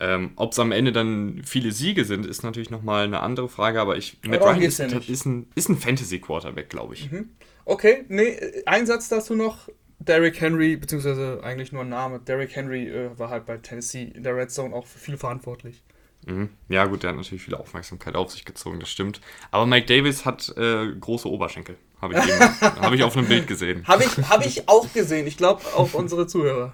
Ähm, 0.00 0.30
Ob 0.36 0.52
es 0.52 0.58
am 0.58 0.70
Ende 0.70 0.92
dann 0.92 1.42
viele 1.44 1.72
Siege 1.72 2.04
sind, 2.04 2.24
ist 2.24 2.44
natürlich 2.44 2.70
nochmal 2.70 3.04
eine 3.04 3.20
andere 3.20 3.48
Frage, 3.48 3.80
aber 3.80 3.96
ich, 3.96 4.18
Matt 4.22 4.42
Ryan 4.42 4.62
ist, 4.62 4.78
ja 4.78 4.86
ist, 4.86 5.26
ein, 5.26 5.48
ist 5.56 5.68
ein 5.68 5.76
Fantasy-Quarterback, 5.76 6.68
glaube 6.70 6.94
ich. 6.94 7.10
Mhm. 7.10 7.30
Okay, 7.64 8.04
nee, 8.08 8.38
ein 8.64 8.86
Satz 8.86 9.08
dazu 9.08 9.34
noch. 9.34 9.68
Derrick 10.00 10.40
Henry, 10.40 10.76
beziehungsweise 10.76 11.40
eigentlich 11.42 11.72
nur 11.72 11.82
ein 11.82 11.88
Name, 11.88 12.20
Derrick 12.20 12.54
Henry 12.54 12.88
äh, 12.88 13.18
war 13.18 13.30
halt 13.30 13.46
bei 13.46 13.56
Tennessee 13.56 14.04
in 14.14 14.22
der 14.22 14.36
Red 14.36 14.50
Zone 14.50 14.74
auch 14.74 14.86
für 14.86 14.98
viel 14.98 15.16
verantwortlich. 15.16 15.82
Mhm. 16.26 16.50
Ja, 16.68 16.84
gut, 16.86 17.02
der 17.02 17.10
hat 17.10 17.16
natürlich 17.16 17.42
viel 17.42 17.54
Aufmerksamkeit 17.54 18.14
auf 18.14 18.30
sich 18.30 18.44
gezogen, 18.44 18.80
das 18.80 18.90
stimmt. 18.90 19.20
Aber 19.50 19.66
Mike 19.66 19.86
Davis 19.86 20.24
hat 20.24 20.54
äh, 20.56 20.92
große 20.94 21.28
Oberschenkel. 21.28 21.76
Habe 22.00 22.14
ich, 22.14 22.20
hab 22.60 22.92
ich 22.92 23.02
auf 23.02 23.16
einem 23.16 23.26
Bild 23.26 23.46
gesehen. 23.46 23.86
Habe 23.86 24.04
ich, 24.04 24.16
hab 24.28 24.44
ich 24.44 24.68
auch 24.68 24.92
gesehen. 24.92 25.26
Ich 25.26 25.36
glaube, 25.36 25.62
auch 25.74 25.94
unsere 25.94 26.26
Zuhörer. 26.26 26.72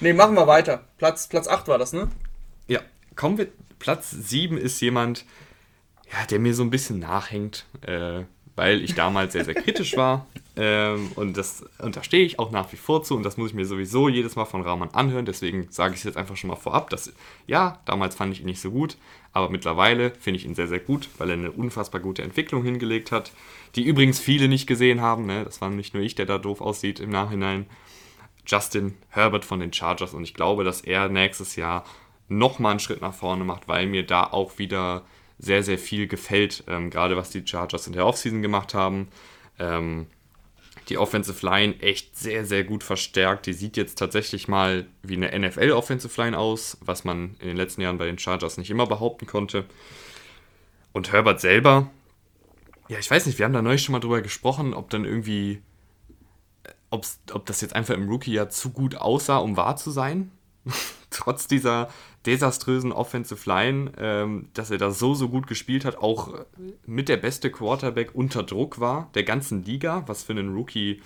Ne, 0.00 0.14
machen 0.14 0.34
wir 0.34 0.46
weiter. 0.46 0.86
Platz, 0.98 1.28
Platz 1.28 1.46
8 1.46 1.68
war 1.68 1.78
das, 1.78 1.92
ne? 1.92 2.08
Ja, 2.68 2.80
kommen 3.16 3.38
wir. 3.38 3.48
Platz 3.78 4.10
7 4.10 4.56
ist 4.56 4.80
jemand, 4.80 5.26
ja, 6.10 6.24
der 6.26 6.38
mir 6.38 6.54
so 6.54 6.62
ein 6.62 6.70
bisschen 6.70 7.00
nachhängt. 7.00 7.66
Äh, 7.82 8.24
weil 8.56 8.82
ich 8.82 8.94
damals 8.94 9.32
sehr, 9.32 9.44
sehr 9.44 9.54
kritisch 9.54 9.96
war. 9.96 10.26
Ähm, 10.54 11.12
und 11.14 11.36
das 11.38 11.64
unterstehe 11.78 12.24
ich 12.24 12.38
auch 12.38 12.50
nach 12.50 12.70
wie 12.72 12.76
vor 12.76 13.02
zu 13.02 13.16
und 13.16 13.22
das 13.22 13.38
muss 13.38 13.50
ich 13.50 13.54
mir 13.54 13.64
sowieso 13.64 14.08
jedes 14.08 14.36
Mal 14.36 14.44
von 14.44 14.62
Rahman 14.62 14.90
anhören. 14.90 15.24
Deswegen 15.24 15.68
sage 15.70 15.94
ich 15.94 16.00
es 16.00 16.04
jetzt 16.04 16.18
einfach 16.18 16.36
schon 16.36 16.48
mal 16.48 16.56
vorab, 16.56 16.90
dass 16.90 17.12
ja, 17.46 17.80
damals 17.86 18.14
fand 18.14 18.34
ich 18.34 18.40
ihn 18.40 18.46
nicht 18.46 18.60
so 18.60 18.70
gut, 18.70 18.98
aber 19.32 19.48
mittlerweile 19.48 20.10
finde 20.10 20.38
ich 20.38 20.44
ihn 20.44 20.54
sehr, 20.54 20.68
sehr 20.68 20.80
gut, 20.80 21.08
weil 21.16 21.30
er 21.30 21.36
eine 21.36 21.52
unfassbar 21.52 22.02
gute 22.02 22.22
Entwicklung 22.22 22.64
hingelegt 22.64 23.12
hat, 23.12 23.32
die 23.76 23.82
übrigens 23.82 24.20
viele 24.20 24.46
nicht 24.46 24.66
gesehen 24.66 25.00
haben. 25.00 25.24
Ne? 25.24 25.44
Das 25.44 25.62
war 25.62 25.70
nicht 25.70 25.94
nur 25.94 26.02
ich, 26.02 26.14
der 26.16 26.26
da 26.26 26.36
doof 26.36 26.60
aussieht 26.60 27.00
im 27.00 27.10
Nachhinein. 27.10 27.66
Justin 28.44 28.96
Herbert 29.08 29.44
von 29.44 29.60
den 29.60 29.72
Chargers 29.72 30.14
und 30.14 30.24
ich 30.24 30.34
glaube, 30.34 30.64
dass 30.64 30.80
er 30.80 31.08
nächstes 31.08 31.56
Jahr 31.56 31.84
nochmal 32.28 32.72
einen 32.72 32.80
Schritt 32.80 33.00
nach 33.00 33.14
vorne 33.14 33.44
macht, 33.44 33.68
weil 33.68 33.86
mir 33.86 34.04
da 34.04 34.24
auch 34.24 34.58
wieder 34.58 35.02
sehr, 35.38 35.62
sehr 35.62 35.78
viel 35.78 36.08
gefällt, 36.08 36.64
ähm, 36.66 36.90
gerade 36.90 37.16
was 37.16 37.30
die 37.30 37.46
Chargers 37.46 37.86
in 37.86 37.92
der 37.92 38.06
Offseason 38.06 38.42
gemacht 38.42 38.74
haben. 38.74 39.08
Ähm, 39.58 40.06
die 40.92 40.98
Offensive 40.98 41.44
Line 41.44 41.80
echt 41.80 42.18
sehr, 42.18 42.44
sehr 42.44 42.64
gut 42.64 42.84
verstärkt. 42.84 43.46
Die 43.46 43.54
sieht 43.54 43.78
jetzt 43.78 43.96
tatsächlich 43.96 44.46
mal 44.46 44.86
wie 45.02 45.16
eine 45.16 45.36
NFL 45.38 45.72
Offensive 45.72 46.20
Line 46.20 46.36
aus, 46.36 46.76
was 46.82 47.04
man 47.04 47.36
in 47.40 47.48
den 47.48 47.56
letzten 47.56 47.80
Jahren 47.80 47.96
bei 47.96 48.04
den 48.04 48.18
Chargers 48.18 48.58
nicht 48.58 48.70
immer 48.70 48.86
behaupten 48.86 49.26
konnte. 49.26 49.64
Und 50.92 51.10
Herbert 51.10 51.40
selber, 51.40 51.90
ja, 52.88 52.98
ich 52.98 53.10
weiß 53.10 53.24
nicht, 53.24 53.38
wir 53.38 53.46
haben 53.46 53.54
da 53.54 53.62
neulich 53.62 53.82
schon 53.82 53.94
mal 53.94 54.00
drüber 54.00 54.20
gesprochen, 54.20 54.74
ob 54.74 54.90
dann 54.90 55.06
irgendwie, 55.06 55.62
ob's, 56.90 57.20
ob 57.32 57.46
das 57.46 57.62
jetzt 57.62 57.74
einfach 57.74 57.94
im 57.94 58.06
Rookie-Jahr 58.06 58.50
zu 58.50 58.68
gut 58.68 58.96
aussah, 58.96 59.38
um 59.38 59.56
wahr 59.56 59.76
zu 59.76 59.90
sein. 59.90 60.30
Trotz 61.10 61.46
dieser 61.46 61.88
desaströsen 62.26 62.92
Offensive 62.92 63.48
Line, 63.48 63.92
ähm, 63.98 64.48
dass 64.54 64.70
er 64.70 64.78
da 64.78 64.90
so, 64.90 65.14
so 65.14 65.28
gut 65.28 65.46
gespielt 65.46 65.84
hat, 65.84 65.98
auch 65.98 66.44
mit 66.86 67.08
der 67.08 67.16
beste 67.16 67.50
Quarterback 67.50 68.14
unter 68.14 68.42
Druck 68.42 68.80
war, 68.80 69.10
der 69.14 69.24
ganzen 69.24 69.64
Liga, 69.64 70.04
was 70.06 70.22
für 70.22 70.32
einen 70.32 70.54
Rookie 70.54 71.02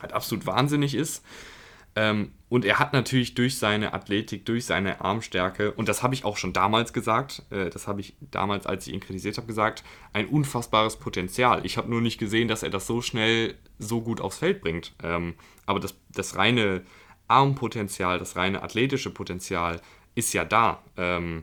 halt 0.00 0.12
absolut 0.12 0.46
wahnsinnig 0.46 0.94
ist. 0.94 1.24
Ähm, 1.96 2.32
und 2.50 2.66
er 2.66 2.78
hat 2.78 2.92
natürlich 2.92 3.34
durch 3.34 3.58
seine 3.58 3.94
Athletik, 3.94 4.44
durch 4.44 4.66
seine 4.66 5.00
Armstärke, 5.00 5.72
und 5.72 5.88
das 5.88 6.02
habe 6.02 6.14
ich 6.14 6.24
auch 6.24 6.36
schon 6.36 6.52
damals 6.52 6.92
gesagt, 6.92 7.42
äh, 7.50 7.70
das 7.70 7.88
habe 7.88 8.02
ich 8.02 8.14
damals, 8.30 8.66
als 8.66 8.86
ich 8.86 8.92
ihn 8.92 9.00
kritisiert 9.00 9.38
habe, 9.38 9.46
gesagt, 9.46 9.82
ein 10.12 10.28
unfassbares 10.28 10.96
Potenzial. 10.96 11.64
Ich 11.64 11.78
habe 11.78 11.90
nur 11.90 12.02
nicht 12.02 12.18
gesehen, 12.18 12.48
dass 12.48 12.62
er 12.62 12.70
das 12.70 12.86
so 12.86 13.00
schnell 13.00 13.54
so 13.78 14.02
gut 14.02 14.20
aufs 14.20 14.38
Feld 14.38 14.60
bringt. 14.60 14.92
Ähm, 15.02 15.34
aber 15.64 15.80
das, 15.80 15.94
das 16.10 16.36
reine 16.36 16.82
Armpotenzial, 17.28 18.18
das 18.18 18.36
reine 18.36 18.62
athletische 18.62 19.10
Potenzial 19.10 19.80
ist 20.14 20.32
ja 20.32 20.44
da. 20.44 20.82
Ähm, 20.96 21.42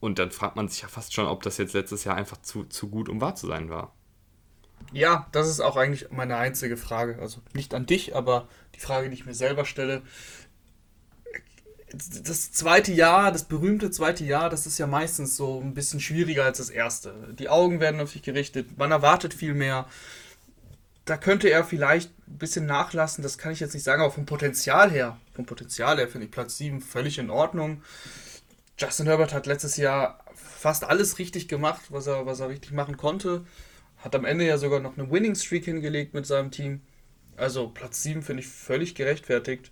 und 0.00 0.18
dann 0.18 0.30
fragt 0.30 0.56
man 0.56 0.68
sich 0.68 0.82
ja 0.82 0.88
fast 0.88 1.12
schon, 1.14 1.26
ob 1.26 1.42
das 1.42 1.58
jetzt 1.58 1.74
letztes 1.74 2.04
Jahr 2.04 2.16
einfach 2.16 2.40
zu, 2.42 2.64
zu 2.64 2.88
gut, 2.88 3.08
um 3.08 3.20
wahr 3.20 3.34
zu 3.34 3.46
sein 3.46 3.68
war. 3.68 3.92
Ja, 4.92 5.28
das 5.32 5.48
ist 5.48 5.60
auch 5.60 5.76
eigentlich 5.76 6.10
meine 6.10 6.36
einzige 6.36 6.76
Frage. 6.76 7.18
Also 7.20 7.40
nicht 7.52 7.74
an 7.74 7.86
dich, 7.86 8.16
aber 8.16 8.48
die 8.74 8.80
Frage, 8.80 9.08
die 9.08 9.14
ich 9.14 9.26
mir 9.26 9.34
selber 9.34 9.64
stelle. 9.64 10.02
Das 11.92 12.52
zweite 12.52 12.92
Jahr, 12.92 13.32
das 13.32 13.44
berühmte 13.44 13.90
zweite 13.90 14.24
Jahr, 14.24 14.48
das 14.48 14.66
ist 14.66 14.78
ja 14.78 14.86
meistens 14.86 15.36
so 15.36 15.60
ein 15.60 15.74
bisschen 15.74 16.00
schwieriger 16.00 16.44
als 16.44 16.58
das 16.58 16.70
erste. 16.70 17.34
Die 17.34 17.48
Augen 17.48 17.80
werden 17.80 18.00
auf 18.00 18.12
dich 18.12 18.22
gerichtet, 18.22 18.78
man 18.78 18.92
erwartet 18.92 19.34
viel 19.34 19.54
mehr. 19.54 19.86
Da 21.04 21.16
könnte 21.16 21.48
er 21.48 21.64
vielleicht 21.64 22.12
ein 22.28 22.38
bisschen 22.38 22.66
nachlassen, 22.66 23.22
das 23.22 23.38
kann 23.38 23.52
ich 23.52 23.60
jetzt 23.60 23.74
nicht 23.74 23.82
sagen, 23.82 24.02
aber 24.02 24.12
vom 24.12 24.26
Potenzial 24.26 24.90
her, 24.90 25.18
vom 25.34 25.46
Potenzial 25.46 25.98
her 25.98 26.08
finde 26.08 26.26
ich 26.26 26.30
Platz 26.30 26.58
7 26.58 26.80
völlig 26.80 27.18
in 27.18 27.30
Ordnung. 27.30 27.82
Justin 28.78 29.06
Herbert 29.06 29.34
hat 29.34 29.46
letztes 29.46 29.76
Jahr 29.76 30.24
fast 30.34 30.84
alles 30.84 31.18
richtig 31.18 31.48
gemacht, 31.48 31.82
was 31.90 32.06
er, 32.06 32.26
was 32.26 32.40
er 32.40 32.48
richtig 32.48 32.72
machen 32.72 32.96
konnte. 32.96 33.44
Hat 33.98 34.14
am 34.14 34.24
Ende 34.24 34.46
ja 34.46 34.56
sogar 34.56 34.80
noch 34.80 34.96
eine 34.96 35.10
Winning 35.10 35.34
Streak 35.34 35.64
hingelegt 35.64 36.14
mit 36.14 36.26
seinem 36.26 36.50
Team. 36.50 36.80
Also 37.36 37.68
Platz 37.68 38.02
7 38.02 38.22
finde 38.22 38.42
ich 38.42 38.48
völlig 38.48 38.94
gerechtfertigt. 38.94 39.70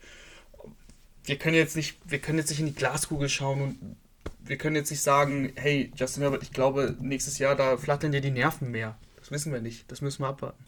Wir 1.25 1.37
können 1.37 1.55
jetzt 1.55 1.77
nicht, 1.77 1.99
wir 2.05 2.19
können 2.19 2.38
jetzt 2.38 2.51
nicht 2.51 2.61
in 2.61 2.67
die 2.67 2.75
Glaskugel 2.75 3.29
schauen 3.29 3.62
und 3.62 3.97
wir 4.41 4.57
können 4.57 4.77
jetzt 4.77 4.91
nicht 4.91 5.03
sagen, 5.03 5.53
hey, 5.57 5.93
Justin 5.95 6.23
Herbert, 6.23 6.43
ich 6.43 6.53
glaube, 6.53 6.97
nächstes 7.01 7.38
Jahr, 7.38 7.55
da 7.55 7.77
flattern 7.77 8.12
dir 8.12 8.23
die 8.23 8.31
Nerven 8.31 8.71
mehr. 8.71 8.99
Das 9.17 9.31
wissen 9.31 9.53
wir 9.53 9.61
nicht. 9.61 9.91
Das 9.91 10.01
müssen 10.01 10.23
wir 10.23 10.29
abwarten. 10.29 10.64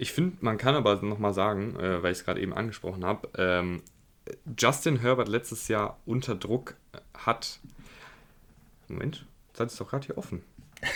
Ich 0.00 0.12
finde, 0.12 0.38
man 0.40 0.56
kann 0.56 0.74
aber 0.74 1.02
nochmal 1.02 1.34
sagen, 1.34 1.76
äh, 1.78 2.02
weil 2.02 2.12
ich 2.12 2.18
es 2.18 2.24
gerade 2.24 2.40
eben 2.40 2.54
angesprochen 2.54 3.04
habe, 3.04 3.28
ähm, 3.36 3.82
Justin 4.58 4.96
Herbert 4.96 5.28
letztes 5.28 5.68
Jahr 5.68 5.98
unter 6.06 6.34
Druck 6.34 6.74
hat. 7.12 7.60
Moment, 8.88 9.26
Zeit 9.52 9.66
ist 9.66 9.78
doch 9.78 9.90
gerade 9.90 10.06
hier 10.06 10.16
offen. 10.16 10.40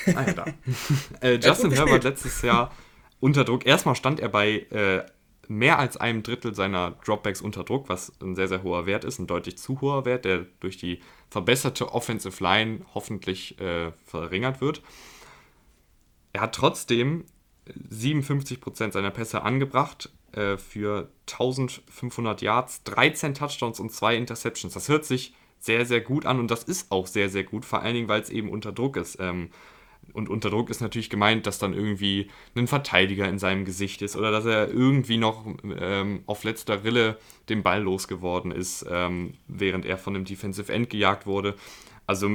Ah 0.06 0.22
ja, 0.26 0.32
da. 0.32 0.46
äh, 1.20 1.34
Justin 1.34 1.72
Herbert 1.72 2.04
letztes 2.04 2.40
Jahr 2.40 2.72
unter 3.20 3.44
Druck. 3.44 3.66
Erstmal 3.66 3.94
stand 3.94 4.20
er 4.20 4.30
bei 4.30 4.60
äh, 4.70 5.04
mehr 5.48 5.78
als 5.78 5.98
einem 5.98 6.22
Drittel 6.22 6.54
seiner 6.54 6.92
Dropbacks 7.04 7.42
unter 7.42 7.62
Druck, 7.62 7.90
was 7.90 8.10
ein 8.22 8.34
sehr, 8.34 8.48
sehr 8.48 8.62
hoher 8.62 8.86
Wert 8.86 9.04
ist, 9.04 9.18
ein 9.18 9.26
deutlich 9.26 9.58
zu 9.58 9.82
hoher 9.82 10.06
Wert, 10.06 10.24
der 10.24 10.46
durch 10.60 10.78
die 10.78 11.00
verbesserte 11.28 11.92
Offensive 11.92 12.42
Line 12.42 12.80
hoffentlich 12.94 13.60
äh, 13.60 13.92
verringert 14.06 14.62
wird. 14.62 14.80
Er 16.32 16.40
hat 16.40 16.54
trotzdem 16.54 17.26
57% 17.90 18.92
seiner 18.92 19.11
Pässe 19.11 19.42
angebracht 19.42 20.11
äh, 20.33 20.57
für 20.57 21.11
1500 21.31 22.42
Yards, 22.42 22.83
13 22.85 23.35
Touchdowns 23.35 23.81
und 23.81 23.92
2 23.92 24.16
Interceptions. 24.16 24.74
Das 24.74 24.88
hört 24.88 25.05
sich 25.05 25.35
sehr, 25.61 25.87
sehr 25.87 26.00
gut 26.00 26.27
an 26.27 26.40
und 26.40 26.50
das 26.50 26.64
ist 26.64 26.90
auch 26.90 27.07
sehr, 27.07 27.31
sehr 27.31 27.44
gut, 27.44 27.64
vor 27.64 27.81
allen 27.81 27.94
Dingen, 27.94 28.09
weil 28.09 28.20
es 28.20 28.31
eben 28.31 28.50
unter 28.50 28.72
Druck 28.72 28.96
ist. 28.96 29.18
Ähm, 29.18 29.50
und 30.12 30.29
unter 30.29 30.50
Druck 30.50 30.68
ist 30.68 30.83
natürlich 30.83 31.09
gemeint, 31.09 31.46
dass 31.46 31.59
dann 31.59 31.72
irgendwie 31.72 32.31
ein 32.55 32.66
Verteidiger 32.66 33.27
in 33.27 33.38
seinem 33.38 33.64
Gesicht 33.64 34.03
ist 34.03 34.16
oder 34.16 34.31
dass 34.31 34.44
er 34.44 34.68
irgendwie 34.68 35.16
noch 35.16 35.46
ähm, 35.79 36.22
auf 36.27 36.44
letzter 36.44 36.85
Rille 36.85 37.18
den 37.48 37.62
Ball 37.62 37.83
losgeworden 37.83 38.53
ist, 38.53 38.85
ähm, 38.90 39.35
während 39.48 39.87
er 39.87 39.96
von 39.96 40.14
einem 40.14 40.27
Defensive 40.27 40.70
End 40.70 40.90
gejagt 40.90 41.27
wurde. 41.27 41.55
Also 42.07 42.31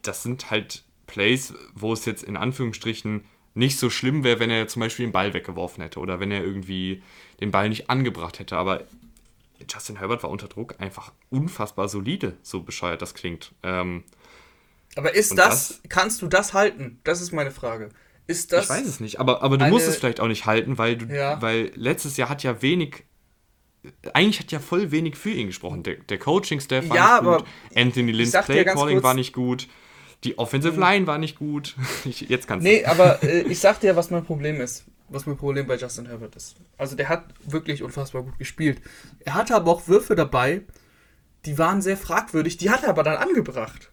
das 0.00 0.22
sind 0.22 0.50
halt 0.50 0.84
Plays, 1.06 1.52
wo 1.74 1.92
es 1.92 2.06
jetzt 2.06 2.22
in 2.22 2.36
Anführungsstrichen 2.36 3.24
nicht 3.54 3.78
so 3.78 3.90
schlimm 3.90 4.24
wäre, 4.24 4.40
wenn 4.40 4.50
er 4.50 4.68
zum 4.68 4.80
Beispiel 4.80 5.06
den 5.06 5.12
Ball 5.12 5.34
weggeworfen 5.34 5.82
hätte 5.82 6.00
oder 6.00 6.20
wenn 6.20 6.30
er 6.30 6.42
irgendwie 6.42 7.02
den 7.40 7.50
Ball 7.50 7.68
nicht 7.68 7.90
angebracht 7.90 8.38
hätte. 8.38 8.56
Aber 8.56 8.84
Justin 9.70 9.96
Herbert 9.98 10.22
war 10.22 10.30
unter 10.30 10.48
Druck 10.48 10.76
einfach 10.78 11.12
unfassbar 11.30 11.88
solide, 11.88 12.36
so 12.42 12.62
bescheuert 12.62 13.02
das 13.02 13.14
klingt. 13.14 13.52
Ähm, 13.62 14.04
aber 14.96 15.14
ist 15.14 15.38
das, 15.38 15.68
das, 15.68 15.80
kannst 15.88 16.22
du 16.22 16.26
das 16.26 16.54
halten? 16.54 16.98
Das 17.04 17.20
ist 17.20 17.32
meine 17.32 17.50
Frage. 17.50 17.90
Ist 18.26 18.52
das 18.52 18.64
ich 18.64 18.70
weiß 18.70 18.86
es 18.86 19.00
nicht, 19.00 19.20
aber, 19.20 19.42
aber 19.42 19.58
du 19.58 19.66
musst 19.66 19.88
es 19.88 19.96
vielleicht 19.96 20.20
auch 20.20 20.28
nicht 20.28 20.46
halten, 20.46 20.78
weil, 20.78 20.96
du, 20.96 21.06
ja. 21.06 21.40
weil 21.42 21.72
letztes 21.74 22.16
Jahr 22.16 22.28
hat 22.28 22.42
ja 22.42 22.62
wenig, 22.62 23.04
eigentlich 24.12 24.38
hat 24.38 24.52
ja 24.52 24.60
voll 24.60 24.90
wenig 24.90 25.16
für 25.16 25.30
ihn 25.30 25.48
gesprochen. 25.48 25.82
Der, 25.82 25.96
der 25.96 26.18
Coaching-Staff 26.18 26.88
war 26.88 26.96
ja, 26.96 27.20
nicht 27.20 27.38
gut, 27.38 27.48
Anthony 27.74 28.12
Lynn's 28.12 28.32
Play-Calling 28.32 29.02
war 29.02 29.14
nicht 29.14 29.32
gut, 29.32 29.66
die 30.24 30.38
Offensive 30.38 30.74
hm. 30.74 30.80
Line 30.80 31.06
war 31.06 31.18
nicht 31.18 31.38
gut. 31.38 31.76
Ich, 32.04 32.20
jetzt 32.22 32.48
kannst 32.48 32.66
du. 32.66 32.70
Nee, 32.70 32.84
aber 32.84 33.22
äh, 33.22 33.42
ich 33.42 33.60
sag 33.60 33.80
dir, 33.80 33.96
was 33.96 34.10
mein 34.10 34.24
Problem 34.24 34.60
ist. 34.60 34.84
Was 35.08 35.26
mein 35.26 35.36
Problem 35.36 35.66
bei 35.66 35.76
Justin 35.76 36.06
Herbert 36.06 36.36
ist. 36.36 36.56
Also 36.78 36.96
der 36.96 37.08
hat 37.08 37.26
wirklich 37.44 37.82
unfassbar 37.82 38.22
gut 38.22 38.38
gespielt. 38.38 38.80
Er 39.20 39.34
hatte 39.34 39.54
aber 39.54 39.70
auch 39.70 39.86
Würfe 39.86 40.14
dabei, 40.14 40.62
die 41.44 41.58
waren 41.58 41.82
sehr 41.82 41.96
fragwürdig, 41.96 42.56
die 42.56 42.70
hat 42.70 42.84
er 42.84 42.90
aber 42.90 43.02
dann 43.02 43.16
angebracht. 43.16 43.90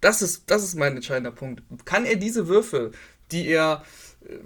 Das 0.00 0.22
ist, 0.22 0.50
das 0.50 0.62
ist 0.62 0.76
mein 0.76 0.96
entscheidender 0.96 1.32
Punkt. 1.32 1.62
Kann 1.84 2.06
er 2.06 2.16
diese 2.16 2.46
Würfe, 2.48 2.92
die 3.32 3.48
er 3.48 3.84
äh, 4.24 4.38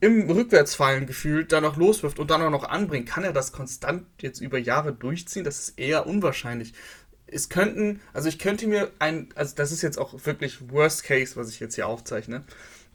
im 0.00 0.30
Rückwärtsfallen 0.30 1.06
gefühlt 1.06 1.52
dann 1.52 1.62
noch 1.62 1.76
loswirft 1.76 2.18
und 2.18 2.30
dann 2.30 2.42
auch 2.42 2.50
noch 2.50 2.68
anbringt, 2.68 3.08
kann 3.08 3.24
er 3.24 3.32
das 3.32 3.52
konstant 3.52 4.04
jetzt 4.20 4.40
über 4.40 4.58
Jahre 4.58 4.92
durchziehen? 4.92 5.44
Das 5.44 5.58
ist 5.58 5.78
eher 5.78 6.06
unwahrscheinlich. 6.06 6.74
Es 7.32 7.48
könnten, 7.48 8.00
also 8.12 8.28
ich 8.28 8.38
könnte 8.38 8.66
mir 8.66 8.90
ein, 8.98 9.28
also 9.34 9.54
das 9.56 9.72
ist 9.72 9.82
jetzt 9.82 9.98
auch 9.98 10.26
wirklich 10.26 10.70
Worst 10.70 11.04
Case, 11.04 11.36
was 11.36 11.48
ich 11.48 11.60
jetzt 11.60 11.74
hier 11.74 11.86
aufzeichne. 11.86 12.44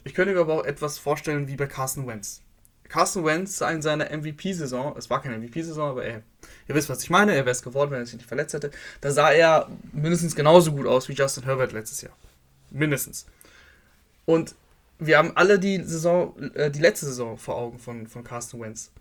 Ich 0.03 0.13
könnte 0.13 0.33
mir 0.33 0.39
aber 0.39 0.53
auch 0.53 0.65
etwas 0.65 0.99
vorstellen 0.99 1.47
wie 1.47 1.55
bei 1.55 1.65
Carson 1.65 2.07
Wentz. 2.07 2.41
Carson 2.87 3.25
Wentz 3.25 3.59
in 3.61 3.81
seiner 3.81 4.05
MVP-Saison, 4.15 4.95
es 4.97 5.09
war 5.09 5.21
keine 5.21 5.37
MVP-Saison, 5.37 5.89
aber 5.89 6.05
er, 6.05 6.21
ihr 6.67 6.75
wisst, 6.75 6.89
was 6.89 7.03
ich 7.03 7.09
meine, 7.09 7.33
er 7.33 7.45
wäre 7.45 7.51
es 7.51 7.61
geworden, 7.61 7.91
wenn 7.91 7.99
er 7.99 8.05
sich 8.05 8.15
nicht 8.15 8.27
verletzt 8.27 8.53
hätte. 8.53 8.71
Da 9.01 9.11
sah 9.11 9.31
er 9.31 9.69
mindestens 9.91 10.35
genauso 10.35 10.71
gut 10.71 10.85
aus 10.85 11.09
wie 11.09 11.13
Justin 11.13 11.43
Herbert 11.43 11.73
letztes 11.73 12.01
Jahr. 12.01 12.15
Mindestens. 12.69 13.25
Und 14.25 14.55
wir 14.99 15.17
haben 15.17 15.31
alle 15.35 15.59
die 15.59 15.83
Saison, 15.83 16.35
äh, 16.53 16.71
die 16.71 16.79
letzte 16.79 17.05
Saison 17.05 17.37
vor 17.37 17.55
Augen 17.55 17.79
von, 17.79 18.07
von 18.07 18.23
Carson 18.23 18.61
Wentz. 18.61 18.91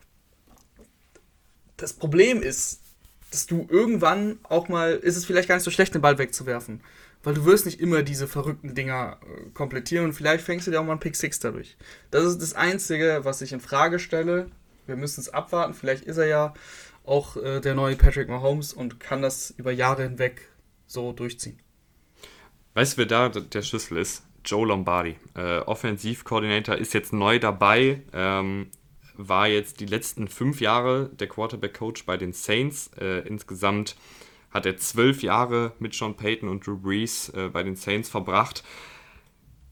Das 1.76 1.92
Problem 1.92 2.42
ist, 2.42 2.80
dass 3.30 3.46
du 3.46 3.66
irgendwann 3.70 4.38
auch 4.44 4.68
mal, 4.68 4.92
ist 4.92 5.16
es 5.16 5.24
vielleicht 5.24 5.48
gar 5.48 5.56
nicht 5.56 5.64
so 5.64 5.70
schlecht, 5.70 5.94
den 5.94 6.02
Ball 6.02 6.18
wegzuwerfen. 6.18 6.80
Weil 7.22 7.34
du 7.34 7.44
wirst 7.44 7.66
nicht 7.66 7.80
immer 7.80 8.02
diese 8.02 8.28
verrückten 8.28 8.74
Dinger 8.74 9.18
äh, 9.22 9.50
komplettieren 9.50 10.06
und 10.06 10.12
vielleicht 10.12 10.44
fängst 10.44 10.66
du 10.66 10.70
dir 10.70 10.80
auch 10.80 10.84
mal 10.84 10.92
einen 10.92 11.00
Pick 11.00 11.16
6 11.16 11.40
dadurch. 11.40 11.76
Das 12.10 12.24
ist 12.24 12.40
das 12.40 12.54
Einzige, 12.54 13.20
was 13.24 13.42
ich 13.42 13.52
in 13.52 13.60
Frage 13.60 13.98
stelle. 13.98 14.50
Wir 14.86 14.96
müssen 14.96 15.20
es 15.20 15.28
abwarten. 15.28 15.74
Vielleicht 15.74 16.04
ist 16.04 16.18
er 16.18 16.26
ja 16.26 16.54
auch 17.04 17.36
äh, 17.36 17.60
der 17.60 17.74
neue 17.74 17.96
Patrick 17.96 18.28
Mahomes 18.28 18.72
und 18.72 19.00
kann 19.00 19.22
das 19.22 19.50
über 19.56 19.72
Jahre 19.72 20.04
hinweg 20.04 20.48
so 20.86 21.12
durchziehen. 21.12 21.58
Weißt 22.74 22.92
du, 22.92 22.98
wer 22.98 23.06
da 23.06 23.28
der 23.28 23.62
Schlüssel 23.62 23.98
ist? 23.98 24.24
Joe 24.44 24.66
Lombardi. 24.66 25.16
Äh, 25.34 25.58
Offensivkoordinator 25.60 26.76
ist 26.76 26.94
jetzt 26.94 27.12
neu 27.12 27.38
dabei. 27.38 28.02
Ähm, 28.12 28.70
war 29.16 29.48
jetzt 29.48 29.80
die 29.80 29.86
letzten 29.86 30.28
fünf 30.28 30.60
Jahre 30.60 31.10
der 31.10 31.28
Quarterback-Coach 31.28 32.04
bei 32.06 32.16
den 32.16 32.32
Saints. 32.32 32.90
Äh, 32.98 33.26
insgesamt 33.26 33.96
hat 34.50 34.66
er 34.66 34.76
zwölf 34.76 35.22
Jahre 35.22 35.72
mit 35.78 35.94
Sean 35.94 36.16
Payton 36.16 36.48
und 36.48 36.66
Drew 36.66 36.76
Brees 36.76 37.28
äh, 37.30 37.48
bei 37.52 37.62
den 37.62 37.76
Saints 37.76 38.08
verbracht. 38.08 38.64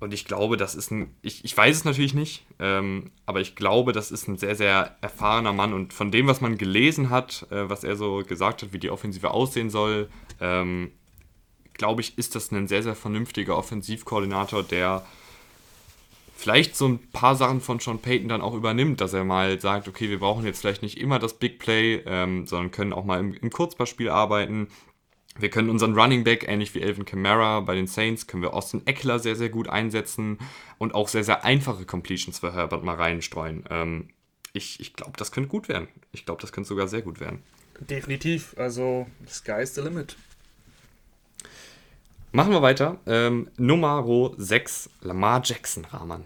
Und 0.01 0.13
ich 0.13 0.27
glaube, 0.27 0.57
das 0.57 0.75
ist 0.75 0.91
ein, 0.91 1.15
ich, 1.23 1.45
ich 1.45 1.57
weiß 1.57 1.77
es 1.77 1.85
natürlich 1.85 2.13
nicht, 2.13 2.45
ähm, 2.59 3.11
aber 3.25 3.41
ich 3.41 3.57
glaube, 3.57 3.93
das 3.93 4.11
ist 4.11 4.29
ein 4.29 4.37
sehr, 4.37 4.55
sehr 4.55 4.97
erfahrener 5.01 5.55
Mann. 5.55 5.73
Und 5.73 5.95
von 5.95 6.11
dem, 6.11 6.27
was 6.27 6.43
man 6.43 6.59
gelesen 6.59 7.09
hat, 7.09 7.47
äh, 7.51 7.71
was 7.71 7.85
er 7.85 7.97
so 7.97 8.23
gesagt 8.27 8.63
hat, 8.63 8.73
wie 8.73 8.79
die 8.79 8.91
Offensive 8.91 9.31
aussehen 9.31 9.71
soll, 9.71 10.11
ähm, 10.41 10.91
glaube 11.73 12.03
ich, 12.03 12.19
ist 12.19 12.35
das 12.35 12.51
ein 12.51 12.69
sehr, 12.69 12.83
sehr 12.83 12.95
vernünftiger 12.95 13.57
Offensivkoordinator, 13.57 14.63
der 14.63 15.07
vielleicht 16.45 16.77
so 16.77 16.87
ein 16.87 16.99
paar 17.11 17.37
Sachen 17.37 17.63
von 17.63 17.79
Sean 17.79 18.01
Payton 18.01 18.29
dann 18.29 18.43
auch 18.43 18.53
übernimmt, 18.53 19.01
dass 19.01 19.15
er 19.15 19.25
mal 19.25 19.59
sagt, 19.59 19.89
okay, 19.89 20.11
wir 20.11 20.19
brauchen 20.19 20.45
jetzt 20.45 20.61
vielleicht 20.61 20.83
nicht 20.83 21.01
immer 21.01 21.19
das 21.19 21.33
Big 21.33 21.59
Play, 21.59 22.03
ähm, 22.05 22.47
sondern 22.47 22.71
können 22.71 22.93
auch 22.93 23.07
mal 23.07 23.19
im, 23.19 23.33
im 23.33 23.49
Kurzpassspiel 23.49 24.11
arbeiten. 24.11 24.69
Wir 25.39 25.49
können 25.49 25.71
unseren 25.71 25.99
Running 25.99 26.23
Back, 26.23 26.47
ähnlich 26.47 26.75
wie 26.75 26.83
Elvin 26.83 27.07
Kamara 27.07 27.61
bei 27.61 27.75
den 27.75 27.87
Saints, 27.87 28.27
können 28.27 28.43
wir 28.43 28.53
Austin 28.53 28.83
Eckler 28.85 29.19
sehr, 29.21 29.37
sehr 29.37 29.49
gut 29.49 29.71
einsetzen 29.71 30.37
und 30.77 30.95
auch 30.95 31.09
sehr, 31.09 31.25
sehr 31.25 31.47
einfache 31.47 31.87
Completions 31.87 32.41
für 32.41 32.53
Herbert 32.53 32.85
mal 32.85 32.97
reinstreuen. 32.97 33.65
Ähm, 33.71 34.11
ich 34.53 34.81
ich 34.81 34.93
glaube, 34.93 35.15
das 35.17 35.33
könnte 35.33 35.49
gut 35.49 35.71
werden. 35.71 35.89
Ich 36.13 36.27
glaube, 36.27 36.43
das 36.43 36.53
könnte 36.53 36.69
sogar 36.69 36.89
sehr 36.89 37.01
gut 37.01 37.21
werden. 37.21 37.43
Definitiv. 37.81 38.55
Also, 38.59 39.07
sky 39.27 39.63
is 39.63 39.75
the 39.75 39.81
limit. 39.81 40.15
Machen 42.33 42.53
wir 42.53 42.61
weiter. 42.61 42.99
Ähm, 43.07 43.49
Nummer 43.57 44.05
6, 44.37 44.91
Lamar 45.01 45.41
Jackson, 45.43 45.87
Rahman. 45.87 46.25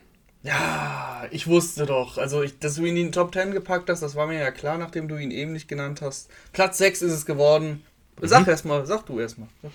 Ja, 0.48 1.26
ich 1.30 1.46
wusste 1.46 1.84
doch. 1.84 2.16
Also, 2.16 2.42
ich, 2.42 2.58
dass 2.58 2.76
du 2.76 2.84
ihn 2.84 2.96
in 2.96 3.06
die 3.06 3.10
Top 3.10 3.34
10 3.34 3.52
gepackt 3.52 3.90
hast, 3.90 4.00
das 4.00 4.14
war 4.14 4.26
mir 4.26 4.38
ja 4.38 4.50
klar, 4.50 4.78
nachdem 4.78 5.06
du 5.06 5.16
ihn 5.16 5.30
eben 5.30 5.52
nicht 5.52 5.68
genannt 5.68 6.00
hast. 6.00 6.30
Platz 6.52 6.78
6 6.78 7.02
ist 7.02 7.12
es 7.12 7.26
geworden. 7.26 7.84
Sag 8.22 8.42
mhm. 8.42 8.48
erstmal, 8.48 8.86
sag 8.86 9.04
du 9.04 9.20
erstmal. 9.20 9.48
Sag 9.62 9.72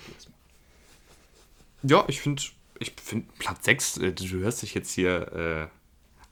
ja, 1.84 2.04
ich 2.08 2.20
finde, 2.20 2.42
ich 2.80 2.92
finde 3.00 3.26
Platz 3.38 3.64
6, 3.64 3.98
äh, 3.98 4.12
du 4.12 4.38
hörst 4.38 4.62
dich 4.62 4.74
jetzt 4.74 4.92
hier 4.92 5.32
äh, 5.32 5.66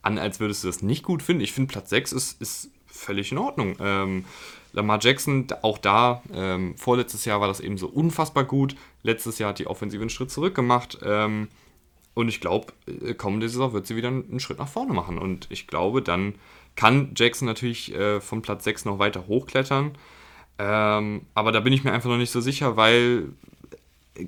an, 0.02 0.18
als 0.18 0.40
würdest 0.40 0.64
du 0.64 0.68
das 0.68 0.82
nicht 0.82 1.04
gut 1.04 1.22
finden. 1.22 1.42
Ich 1.42 1.52
finde, 1.52 1.70
Platz 1.70 1.90
6 1.90 2.12
ist, 2.12 2.40
ist 2.40 2.70
völlig 2.86 3.30
in 3.30 3.38
Ordnung. 3.38 3.76
Ähm, 3.78 4.24
Lamar 4.72 4.98
Jackson, 5.00 5.46
auch 5.60 5.78
da, 5.78 6.22
ähm, 6.34 6.76
vorletztes 6.76 7.26
Jahr 7.26 7.40
war 7.40 7.48
das 7.48 7.60
eben 7.60 7.78
so 7.78 7.86
unfassbar 7.86 8.44
gut. 8.44 8.74
Letztes 9.02 9.38
Jahr 9.38 9.50
hat 9.50 9.58
die 9.58 9.66
Offensive 9.66 10.00
einen 10.00 10.10
Schritt 10.10 10.30
zurück 10.30 10.54
gemacht. 10.54 10.98
Ähm, 11.04 11.48
Und 12.14 12.28
ich 12.28 12.40
glaube, 12.40 12.72
äh, 12.86 13.14
kommende 13.14 13.48
Saison 13.48 13.72
wird 13.72 13.86
sie 13.86 13.96
wieder 13.96 14.08
einen 14.08 14.40
Schritt 14.40 14.58
nach 14.58 14.68
vorne 14.68 14.92
machen. 14.92 15.18
Und 15.18 15.46
ich 15.50 15.66
glaube, 15.66 16.02
dann 16.02 16.34
kann 16.76 17.12
Jackson 17.16 17.46
natürlich 17.46 17.94
äh, 17.94 18.20
von 18.20 18.42
Platz 18.42 18.64
6 18.64 18.84
noch 18.84 18.98
weiter 18.98 19.26
hochklettern. 19.26 19.92
Ähm, 20.58 21.26
aber 21.34 21.52
da 21.52 21.60
bin 21.60 21.72
ich 21.72 21.84
mir 21.84 21.92
einfach 21.92 22.10
noch 22.10 22.18
nicht 22.18 22.30
so 22.30 22.40
sicher, 22.40 22.76
weil 22.76 23.30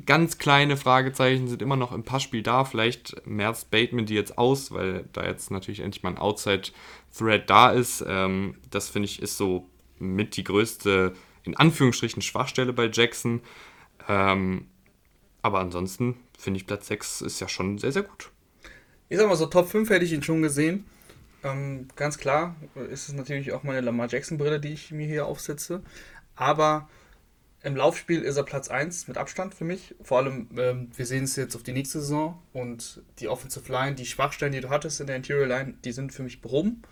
ganz 0.06 0.38
kleine 0.38 0.76
Fragezeichen 0.76 1.48
sind 1.48 1.60
immer 1.60 1.76
noch 1.76 1.92
im 1.92 2.04
Passspiel 2.04 2.42
da. 2.42 2.64
Vielleicht 2.64 3.26
merzt 3.26 3.70
Bateman 3.70 4.06
die 4.06 4.14
jetzt 4.14 4.38
aus, 4.38 4.72
weil 4.72 5.04
da 5.12 5.24
jetzt 5.24 5.50
natürlich 5.50 5.80
endlich 5.80 6.02
mal 6.02 6.10
ein 6.10 6.18
Outside-Thread 6.18 7.48
da 7.48 7.70
ist. 7.70 8.04
Ähm, 8.06 8.56
das 8.70 8.88
finde 8.88 9.06
ich 9.06 9.20
ist 9.20 9.36
so 9.36 9.68
mit 9.98 10.36
die 10.36 10.44
größte, 10.44 11.12
in 11.44 11.56
Anführungsstrichen, 11.56 12.22
Schwachstelle 12.22 12.72
bei 12.72 12.88
Jackson. 12.90 13.42
Ähm, 14.08 14.66
aber 15.42 15.60
ansonsten 15.60 16.16
finde 16.44 16.58
ich 16.58 16.66
Platz 16.66 16.86
6 16.86 17.22
ist 17.22 17.40
ja 17.40 17.48
schon 17.48 17.78
sehr, 17.78 17.92
sehr 17.92 18.02
gut. 18.02 18.30
Ich 19.08 19.18
sag 19.18 19.28
mal 19.28 19.36
so, 19.36 19.46
Top 19.46 19.68
5 19.68 19.90
hätte 19.90 20.04
ich 20.04 20.12
ihn 20.12 20.22
schon 20.22 20.42
gesehen. 20.42 20.84
Ähm, 21.42 21.88
ganz 21.96 22.18
klar 22.18 22.56
ist 22.90 23.08
es 23.08 23.14
natürlich 23.14 23.52
auch 23.52 23.62
meine 23.62 23.80
Lamar 23.80 24.08
Jackson-Brille, 24.08 24.60
die 24.60 24.72
ich 24.72 24.92
mir 24.92 25.06
hier 25.06 25.26
aufsetze. 25.26 25.82
Aber 26.36 26.88
im 27.62 27.76
Laufspiel 27.76 28.20
ist 28.20 28.36
er 28.36 28.42
Platz 28.42 28.68
1 28.68 29.08
mit 29.08 29.16
Abstand 29.16 29.54
für 29.54 29.64
mich. 29.64 29.94
Vor 30.02 30.18
allem, 30.18 30.48
ähm, 30.56 30.90
wir 30.94 31.06
sehen 31.06 31.24
es 31.24 31.36
jetzt 31.36 31.56
auf 31.56 31.62
die 31.62 31.72
nächste 31.72 32.00
Saison 32.00 32.42
und 32.52 33.02
die 33.18 33.28
Offensive 33.28 33.70
Line, 33.72 33.94
die 33.94 34.06
Schwachstellen, 34.06 34.52
die 34.52 34.60
du 34.60 34.68
hattest 34.68 35.00
in 35.00 35.06
der 35.06 35.16
Interior 35.16 35.46
Line, 35.46 35.74
die 35.84 35.92
sind 35.92 36.12
für 36.12 36.22
mich 36.22 36.42
behoben. 36.42 36.82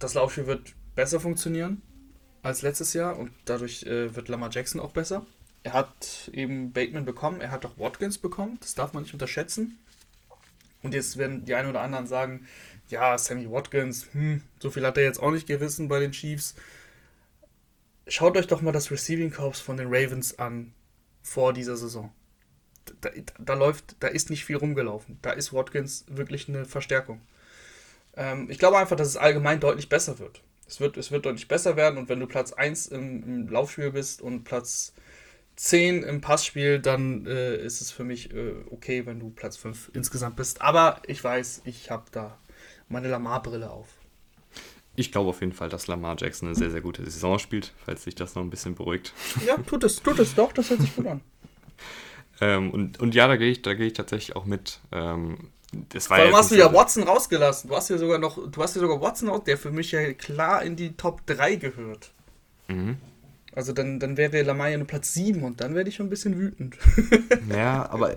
Das 0.00 0.14
Laufspiel 0.14 0.46
wird 0.46 0.74
besser 0.96 1.20
funktionieren 1.20 1.82
als 2.42 2.62
letztes 2.62 2.92
Jahr 2.92 3.18
und 3.18 3.30
dadurch 3.44 3.84
äh, 3.84 4.14
wird 4.16 4.28
Lamar 4.28 4.50
Jackson 4.50 4.80
auch 4.80 4.92
besser. 4.92 5.24
Er 5.62 5.74
hat 5.74 6.30
eben 6.32 6.72
Bateman 6.72 7.04
bekommen, 7.04 7.40
er 7.40 7.50
hat 7.50 7.66
auch 7.66 7.78
Watkins 7.78 8.18
bekommen, 8.18 8.58
das 8.60 8.74
darf 8.74 8.92
man 8.92 9.02
nicht 9.02 9.12
unterschätzen. 9.12 9.78
Und 10.82 10.94
jetzt 10.94 11.18
werden 11.18 11.44
die 11.44 11.54
einen 11.54 11.68
oder 11.68 11.82
anderen 11.82 12.06
sagen, 12.06 12.46
ja, 12.88 13.16
Sammy 13.18 13.50
Watkins, 13.50 14.08
hm, 14.12 14.42
so 14.58 14.70
viel 14.70 14.86
hat 14.86 14.96
er 14.96 15.04
jetzt 15.04 15.20
auch 15.20 15.30
nicht 15.30 15.46
gerissen 15.46 15.88
bei 15.88 16.00
den 16.00 16.12
Chiefs. 16.12 16.54
Schaut 18.06 18.36
euch 18.36 18.46
doch 18.46 18.62
mal 18.62 18.72
das 18.72 18.90
Receiving 18.90 19.30
Corps 19.30 19.60
von 19.60 19.76
den 19.76 19.88
Ravens 19.88 20.38
an 20.38 20.72
vor 21.22 21.52
dieser 21.52 21.76
Saison. 21.76 22.12
Da, 23.02 23.10
da, 23.10 23.10
da, 23.38 23.54
läuft, 23.54 23.96
da 24.00 24.08
ist 24.08 24.30
nicht 24.30 24.44
viel 24.44 24.56
rumgelaufen. 24.56 25.18
Da 25.22 25.32
ist 25.32 25.52
Watkins 25.52 26.04
wirklich 26.08 26.48
eine 26.48 26.64
Verstärkung. 26.64 27.20
Ähm, 28.16 28.50
ich 28.50 28.58
glaube 28.58 28.78
einfach, 28.78 28.96
dass 28.96 29.08
es 29.08 29.16
allgemein 29.16 29.60
deutlich 29.60 29.88
besser 29.88 30.18
wird. 30.18 30.42
Es 30.66 30.80
wird, 30.80 30.96
es 30.96 31.10
wird 31.10 31.26
deutlich 31.26 31.48
besser 31.48 31.76
werden 31.76 31.98
und 31.98 32.08
wenn 32.08 32.20
du 32.20 32.26
Platz 32.26 32.52
1 32.52 32.88
im, 32.88 33.22
im 33.24 33.48
Laufspiel 33.48 33.90
bist 33.90 34.22
und 34.22 34.44
Platz 34.44 34.92
10 35.60 36.04
im 36.04 36.22
Passspiel, 36.22 36.78
dann 36.78 37.26
äh, 37.26 37.54
ist 37.54 37.82
es 37.82 37.92
für 37.92 38.02
mich 38.02 38.32
äh, 38.32 38.54
okay, 38.70 39.04
wenn 39.04 39.20
du 39.20 39.28
Platz 39.28 39.58
5 39.58 39.90
insgesamt 39.92 40.36
bist. 40.36 40.62
Aber 40.62 41.02
ich 41.06 41.22
weiß, 41.22 41.62
ich 41.66 41.90
habe 41.90 42.04
da 42.12 42.38
meine 42.88 43.08
Lamar-Brille 43.08 43.68
auf. 43.68 43.88
Ich 44.96 45.12
glaube 45.12 45.28
auf 45.28 45.40
jeden 45.42 45.52
Fall, 45.52 45.68
dass 45.68 45.86
Lamar 45.86 46.16
Jackson 46.18 46.48
eine 46.48 46.56
sehr, 46.56 46.70
sehr 46.70 46.80
gute 46.80 47.04
Saison 47.04 47.38
spielt, 47.38 47.74
falls 47.84 48.04
sich 48.04 48.14
das 48.14 48.34
noch 48.34 48.42
ein 48.42 48.48
bisschen 48.48 48.74
beruhigt. 48.74 49.12
Ja, 49.46 49.58
tut 49.58 49.84
es, 49.84 50.02
tut 50.02 50.18
es 50.18 50.34
doch, 50.34 50.50
das 50.52 50.70
hört 50.70 50.80
sich 50.80 50.96
gut 50.96 51.06
an. 51.06 51.20
ähm, 52.40 52.70
und, 52.70 52.98
und 52.98 53.14
ja, 53.14 53.28
da 53.28 53.36
gehe 53.36 53.50
ich, 53.50 53.62
geh 53.62 53.86
ich 53.86 53.92
tatsächlich 53.92 54.36
auch 54.36 54.46
mit. 54.46 54.80
Ähm, 54.92 55.50
das 55.90 56.08
war 56.08 56.16
Vor 56.16 56.24
allem 56.24 56.32
ja 56.32 56.38
hast 56.38 56.50
du 56.52 56.56
ja 56.56 56.72
Watson 56.72 57.02
rausgelassen. 57.02 57.68
Du 57.68 57.76
hast 57.76 57.90
ja 57.90 57.98
sogar 57.98 58.18
noch, 58.18 58.50
du 58.50 58.62
hast 58.62 58.76
ja 58.76 58.80
sogar 58.80 58.98
Watson 59.02 59.28
raus, 59.28 59.42
der 59.44 59.58
für 59.58 59.70
mich 59.70 59.92
ja 59.92 60.14
klar 60.14 60.62
in 60.62 60.74
die 60.74 60.96
Top 60.96 61.26
3 61.26 61.56
gehört. 61.56 62.12
Mhm. 62.68 62.96
Also 63.52 63.72
dann, 63.72 63.98
dann 63.98 64.16
wäre 64.16 64.42
Lamar 64.42 64.68
ja 64.68 64.78
nur 64.78 64.86
Platz 64.86 65.12
7 65.14 65.42
und 65.42 65.60
dann 65.60 65.74
werde 65.74 65.88
ich 65.88 65.96
schon 65.96 66.06
ein 66.06 66.10
bisschen 66.10 66.38
wütend. 66.38 66.76
ja, 67.52 67.88
aber 67.90 68.16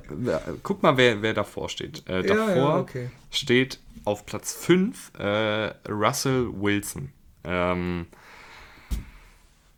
guck 0.62 0.84
mal, 0.84 0.96
wer, 0.98 1.22
wer 1.24 1.34
davor 1.34 1.69
steht. 1.69 2.08
Äh, 2.08 2.22
davor 2.22 2.50
ja, 2.50 2.56
ja, 2.56 2.80
okay. 2.80 3.10
steht 3.32 3.80
auf 4.06 4.26
Platz 4.26 4.54
5 4.54 5.12
äh, 5.17 5.74
Russell 5.89 6.50
Wilson. 6.54 7.12
Ähm, 7.43 8.06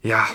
ja, 0.02 0.28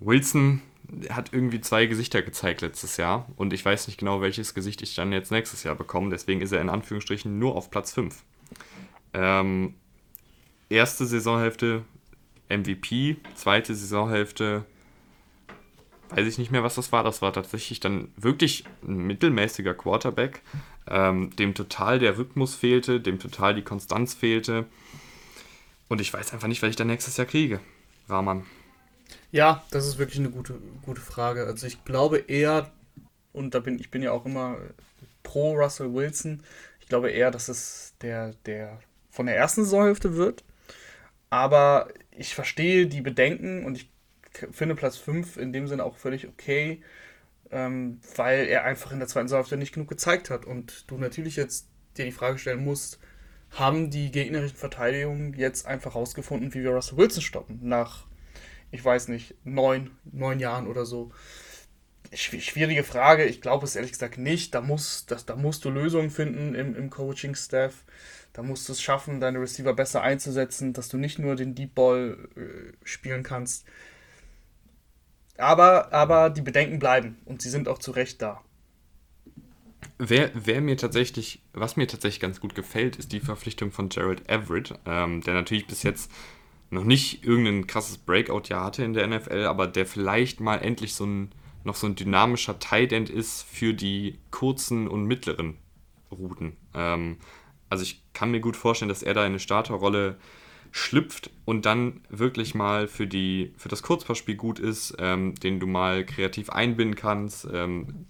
Wilson 0.00 0.62
hat 1.10 1.32
irgendwie 1.32 1.60
zwei 1.60 1.86
Gesichter 1.86 2.22
gezeigt 2.22 2.60
letztes 2.60 2.96
Jahr 2.96 3.28
und 3.36 3.52
ich 3.52 3.64
weiß 3.64 3.86
nicht 3.86 3.98
genau, 3.98 4.20
welches 4.20 4.54
Gesicht 4.54 4.82
ich 4.82 4.94
dann 4.94 5.12
jetzt 5.12 5.30
nächstes 5.30 5.62
Jahr 5.64 5.74
bekomme. 5.74 6.10
Deswegen 6.10 6.40
ist 6.40 6.52
er 6.52 6.60
in 6.60 6.68
Anführungsstrichen 6.68 7.38
nur 7.38 7.56
auf 7.56 7.70
Platz 7.70 7.92
5. 7.92 8.22
Ähm, 9.14 9.74
erste 10.68 11.06
Saisonhälfte 11.06 11.82
MVP, 12.56 13.16
zweite 13.34 13.74
Saisonhälfte, 13.74 14.64
weiß 16.10 16.26
ich 16.26 16.38
nicht 16.38 16.50
mehr, 16.50 16.62
was 16.62 16.74
das 16.74 16.92
war. 16.92 17.02
Das 17.02 17.22
war 17.22 17.32
tatsächlich 17.32 17.80
dann 17.80 18.08
wirklich 18.16 18.64
ein 18.82 18.98
mittelmäßiger 19.06 19.74
Quarterback, 19.74 20.42
ähm, 20.88 21.34
dem 21.36 21.54
total 21.54 21.98
der 21.98 22.18
Rhythmus 22.18 22.54
fehlte, 22.54 23.00
dem 23.00 23.18
total 23.18 23.54
die 23.54 23.62
Konstanz 23.62 24.14
fehlte. 24.14 24.66
Und 25.88 26.00
ich 26.00 26.12
weiß 26.12 26.32
einfach 26.32 26.48
nicht, 26.48 26.62
was 26.62 26.70
ich 26.70 26.76
dann 26.76 26.86
nächstes 26.86 27.16
Jahr 27.16 27.26
kriege. 27.26 27.60
Rahman. 28.08 28.44
Ja, 29.30 29.64
das 29.70 29.86
ist 29.86 29.98
wirklich 29.98 30.18
eine 30.18 30.30
gute, 30.30 30.58
gute 30.84 31.00
Frage. 31.00 31.46
Also 31.46 31.66
ich 31.66 31.84
glaube 31.84 32.18
eher, 32.18 32.70
und 33.32 33.54
da 33.54 33.60
bin 33.60 33.78
ich 33.78 33.90
bin 33.90 34.02
ja 34.02 34.12
auch 34.12 34.26
immer 34.26 34.56
pro 35.22 35.54
Russell 35.54 35.92
Wilson, 35.92 36.42
ich 36.80 36.88
glaube 36.88 37.10
eher, 37.10 37.30
dass 37.30 37.48
es 37.48 37.94
der, 38.02 38.34
der 38.46 38.80
von 39.10 39.26
der 39.26 39.36
ersten 39.36 39.64
Saisonhälfte 39.64 40.16
wird. 40.16 40.44
Aber 41.30 41.88
ich 42.16 42.34
verstehe 42.34 42.86
die 42.86 43.00
Bedenken 43.00 43.64
und 43.64 43.76
ich 43.76 43.90
finde 44.50 44.74
Platz 44.74 44.96
5 44.96 45.36
in 45.36 45.52
dem 45.52 45.66
Sinne 45.66 45.84
auch 45.84 45.96
völlig 45.96 46.26
okay, 46.26 46.82
ähm, 47.50 48.00
weil 48.16 48.46
er 48.46 48.64
einfach 48.64 48.92
in 48.92 48.98
der 48.98 49.08
zweiten 49.08 49.28
Saisonhälfte 49.28 49.56
nicht 49.56 49.74
genug 49.74 49.88
gezeigt 49.88 50.30
hat. 50.30 50.44
Und 50.44 50.90
du 50.90 50.96
natürlich 50.96 51.36
jetzt 51.36 51.68
dir 51.96 52.04
die 52.04 52.12
Frage 52.12 52.38
stellen 52.38 52.64
musst, 52.64 52.98
haben 53.50 53.90
die 53.90 54.10
gegnerischen 54.10 54.56
Verteidigungen 54.56 55.34
jetzt 55.34 55.66
einfach 55.66 55.94
rausgefunden, 55.94 56.54
wie 56.54 56.62
wir 56.62 56.70
Russell 56.70 56.96
Wilson 56.96 57.22
stoppen? 57.22 57.60
Nach, 57.62 58.06
ich 58.70 58.82
weiß 58.82 59.08
nicht, 59.08 59.34
neun, 59.44 59.90
neun 60.04 60.40
Jahren 60.40 60.66
oder 60.66 60.86
so. 60.86 61.12
Schwierige 62.14 62.84
Frage. 62.84 63.24
Ich 63.24 63.40
glaube 63.40 63.64
es 63.64 63.76
ehrlich 63.76 63.92
gesagt 63.92 64.18
nicht. 64.18 64.54
Da, 64.54 64.60
muss, 64.60 65.06
das, 65.06 65.26
da 65.26 65.36
musst 65.36 65.64
du 65.64 65.70
Lösungen 65.70 66.10
finden 66.10 66.54
im, 66.54 66.74
im 66.74 66.90
Coaching-Staff. 66.90 67.84
Da 68.32 68.42
musst 68.42 68.68
du 68.68 68.72
es 68.72 68.80
schaffen, 68.80 69.20
deine 69.20 69.40
Receiver 69.40 69.74
besser 69.74 70.02
einzusetzen, 70.02 70.72
dass 70.72 70.88
du 70.88 70.96
nicht 70.96 71.18
nur 71.18 71.36
den 71.36 71.54
Deep 71.54 71.74
Ball 71.74 72.16
äh, 72.36 72.72
spielen 72.84 73.22
kannst. 73.22 73.66
Aber, 75.36 75.92
aber 75.92 76.30
die 76.30 76.42
Bedenken 76.42 76.78
bleiben 76.78 77.18
und 77.24 77.42
sie 77.42 77.50
sind 77.50 77.68
auch 77.68 77.78
zu 77.78 77.90
Recht 77.90 78.22
da. 78.22 78.42
Wer, 79.98 80.30
wer 80.34 80.60
mir 80.60 80.76
tatsächlich, 80.76 81.42
was 81.52 81.76
mir 81.76 81.86
tatsächlich 81.86 82.20
ganz 82.20 82.40
gut 82.40 82.54
gefällt, 82.54 82.96
ist 82.96 83.12
die 83.12 83.20
Verpflichtung 83.20 83.72
von 83.72 83.88
Jared 83.90 84.28
Everett, 84.28 84.74
ähm, 84.86 85.20
der 85.22 85.34
natürlich 85.34 85.66
bis 85.66 85.82
jetzt 85.82 86.10
noch 86.70 86.84
nicht 86.84 87.24
irgendein 87.24 87.66
krasses 87.66 87.98
Breakout-Jahr 87.98 88.64
hatte 88.64 88.84
in 88.84 88.94
der 88.94 89.06
NFL, 89.06 89.44
aber 89.44 89.66
der 89.66 89.86
vielleicht 89.86 90.40
mal 90.40 90.56
endlich 90.56 90.94
so 90.94 91.04
ein, 91.04 91.30
noch 91.64 91.74
so 91.74 91.86
ein 91.86 91.94
dynamischer 91.94 92.58
Tight 92.58 92.92
End 92.92 93.10
ist 93.10 93.42
für 93.42 93.74
die 93.74 94.18
kurzen 94.30 94.88
und 94.88 95.04
mittleren 95.04 95.58
Routen. 96.10 96.56
Ähm, 96.74 97.18
also 97.72 97.84
ich 97.84 98.02
kann 98.12 98.30
mir 98.30 98.40
gut 98.40 98.54
vorstellen, 98.54 98.90
dass 98.90 99.02
er 99.02 99.14
da 99.14 99.22
in 99.22 99.32
eine 99.32 99.38
Starterrolle 99.38 100.18
schlüpft 100.72 101.30
und 101.46 101.64
dann 101.64 102.02
wirklich 102.10 102.54
mal 102.54 102.86
für, 102.86 103.06
die, 103.06 103.54
für 103.56 103.70
das 103.70 103.82
Kurzpassspiel 103.82 104.36
gut 104.36 104.58
ist, 104.58 104.94
ähm, 104.98 105.34
den 105.36 105.58
du 105.58 105.66
mal 105.66 106.04
kreativ 106.04 106.50
einbinden 106.50 106.96
kannst, 106.96 107.48
ähm, 107.50 108.04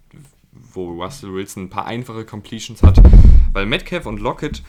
wo 0.50 1.00
Russell 1.00 1.32
Wilson 1.32 1.64
ein 1.64 1.70
paar 1.70 1.86
einfache 1.86 2.24
Completions 2.24 2.82
hat. 2.82 3.00
Weil 3.52 3.66
Metcalf 3.66 4.06
und 4.06 4.18
Lockett 4.18 4.64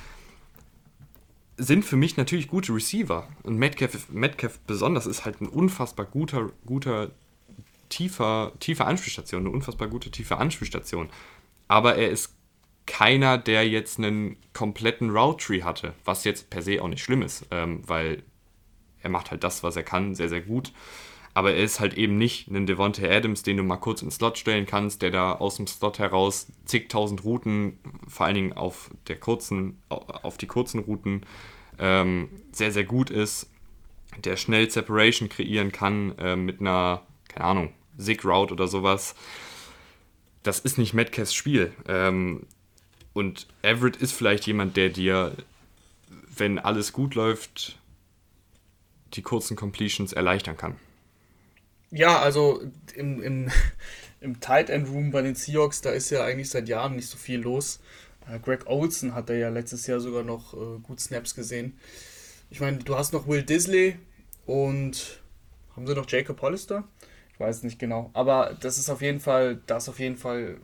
sind 1.58 1.86
für 1.86 1.96
mich 1.96 2.16
natürlich 2.16 2.48
gute 2.48 2.72
Receiver. 2.72 3.28
Und 3.42 3.58
Metcalf, 3.58 4.10
Metcalf 4.10 4.60
besonders 4.60 5.08
ist 5.08 5.26
halt 5.26 5.42
ein 5.42 5.48
unfassbar 5.48 6.06
guter, 6.06 6.52
guter 6.68 7.10
tiefer, 7.90 8.52
tiefer 8.60 8.86
Anspielstation, 8.86 9.42
eine 9.42 9.50
unfassbar 9.50 9.88
gute 9.88 10.12
tiefe 10.12 10.38
Anspielstation. 10.38 11.10
Aber 11.68 11.96
er 11.96 12.12
ist 12.12 12.36
keiner, 12.86 13.38
der 13.38 13.68
jetzt 13.68 13.98
einen 13.98 14.38
kompletten 14.54 15.10
Route 15.10 15.46
Tree 15.46 15.64
hatte, 15.64 15.94
was 16.06 16.24
jetzt 16.24 16.50
per 16.50 16.62
se 16.62 16.82
auch 16.82 16.88
nicht 16.88 17.04
schlimm 17.04 17.22
ist, 17.22 17.46
ähm, 17.52 17.82
weil 17.88 18.24
er 19.02 19.10
macht 19.10 19.32
halt 19.32 19.44
das, 19.44 19.64
was 19.64 19.76
er 19.76 19.84
kann, 19.84 20.16
sehr, 20.16 20.30
sehr 20.30 20.42
gut. 20.42 20.72
Aber 21.34 21.54
er 21.54 21.64
ist 21.64 21.80
halt 21.80 21.96
eben 21.96 22.18
nicht 22.18 22.48
ein 22.48 22.68
Devontae 22.68 23.10
Adams, 23.10 23.42
den 23.42 23.58
du 23.58 23.64
mal 23.64 23.78
kurz 23.78 24.02
ins 24.04 24.16
Slot 24.16 24.38
stellen 24.38 24.68
kannst, 24.68 25.02
der 25.02 25.10
da 25.10 25.34
aus 25.34 25.56
dem 25.56 25.66
Slot 25.66 25.98
heraus 25.98 26.48
zigtausend 26.66 27.24
Routen, 27.24 27.80
vor 28.08 28.28
allen 28.28 28.36
Dingen 28.36 28.54
auf, 28.54 28.92
der 29.08 29.20
kurzen, 29.20 29.82
auf 29.90 30.38
die 30.38 30.46
kurzen 30.46 30.80
Routen, 30.80 31.26
ähm, 31.80 32.30
sehr, 32.52 32.72
sehr 32.72 32.84
gut 32.84 33.10
ist, 33.10 33.50
der 34.24 34.38
schnell 34.38 34.70
Separation 34.70 35.28
kreieren 35.28 35.72
kann 35.72 36.16
äh, 36.20 36.36
mit 36.36 36.62
einer, 36.62 37.02
keine 37.28 37.46
Ahnung, 37.46 37.74
Zig 37.98 38.24
Route 38.24 38.54
oder 38.54 38.68
sowas. 38.68 39.16
Das 40.44 40.60
ist 40.60 40.78
nicht 40.78 40.94
Metcalfs 40.94 41.34
Spiel. 41.34 41.74
Ähm, 41.88 42.46
und 43.14 43.48
Everett 43.62 43.96
ist 43.96 44.14
vielleicht 44.14 44.48
jemand, 44.48 44.76
der 44.76 44.90
dir, 44.90 45.36
wenn 46.36 46.60
alles 46.60 46.94
gut 46.94 47.16
läuft, 47.16 47.78
die 49.14 49.22
kurzen 49.22 49.56
Completions 49.56 50.14
erleichtern 50.14 50.58
kann. 50.58 50.76
Ja, 51.92 52.20
also 52.20 52.62
im, 52.96 53.22
im, 53.22 53.52
im 54.20 54.40
Tight 54.40 54.70
End 54.70 54.90
Room 54.90 55.12
bei 55.12 55.22
den 55.22 55.36
Seahawks, 55.36 55.82
da 55.82 55.92
ist 55.92 56.10
ja 56.10 56.24
eigentlich 56.24 56.50
seit 56.50 56.68
Jahren 56.68 56.96
nicht 56.96 57.08
so 57.08 57.18
viel 57.18 57.40
los. 57.40 57.80
Äh, 58.28 58.40
Greg 58.40 58.66
Olson 58.66 59.14
hat 59.14 59.30
da 59.30 59.34
ja 59.34 59.50
letztes 59.50 59.86
Jahr 59.86 60.00
sogar 60.00 60.24
noch 60.24 60.54
äh, 60.54 60.80
gut 60.82 61.00
Snaps 61.00 61.36
gesehen. 61.36 61.78
Ich 62.50 62.60
meine, 62.60 62.78
du 62.78 62.96
hast 62.96 63.14
noch 63.14 63.28
Will 63.28 63.44
Disley 63.44 63.98
und 64.46 65.22
haben 65.76 65.88
sie 65.88 65.96
noch 65.96 66.10
Jacob 66.10 66.42
Hollister? 66.42 66.84
Ich 67.34 67.40
weiß 67.40 67.64
nicht 67.64 67.80
genau. 67.80 68.10
Aber 68.14 68.58
das 68.60 68.78
ist 68.78 68.90
auf 68.90 69.02
jeden 69.02 69.20
Fall, 69.20 69.62
da 69.68 69.78
ist 69.78 69.90
auf 69.90 70.00
jeden 70.00 70.18
Fall 70.18 70.58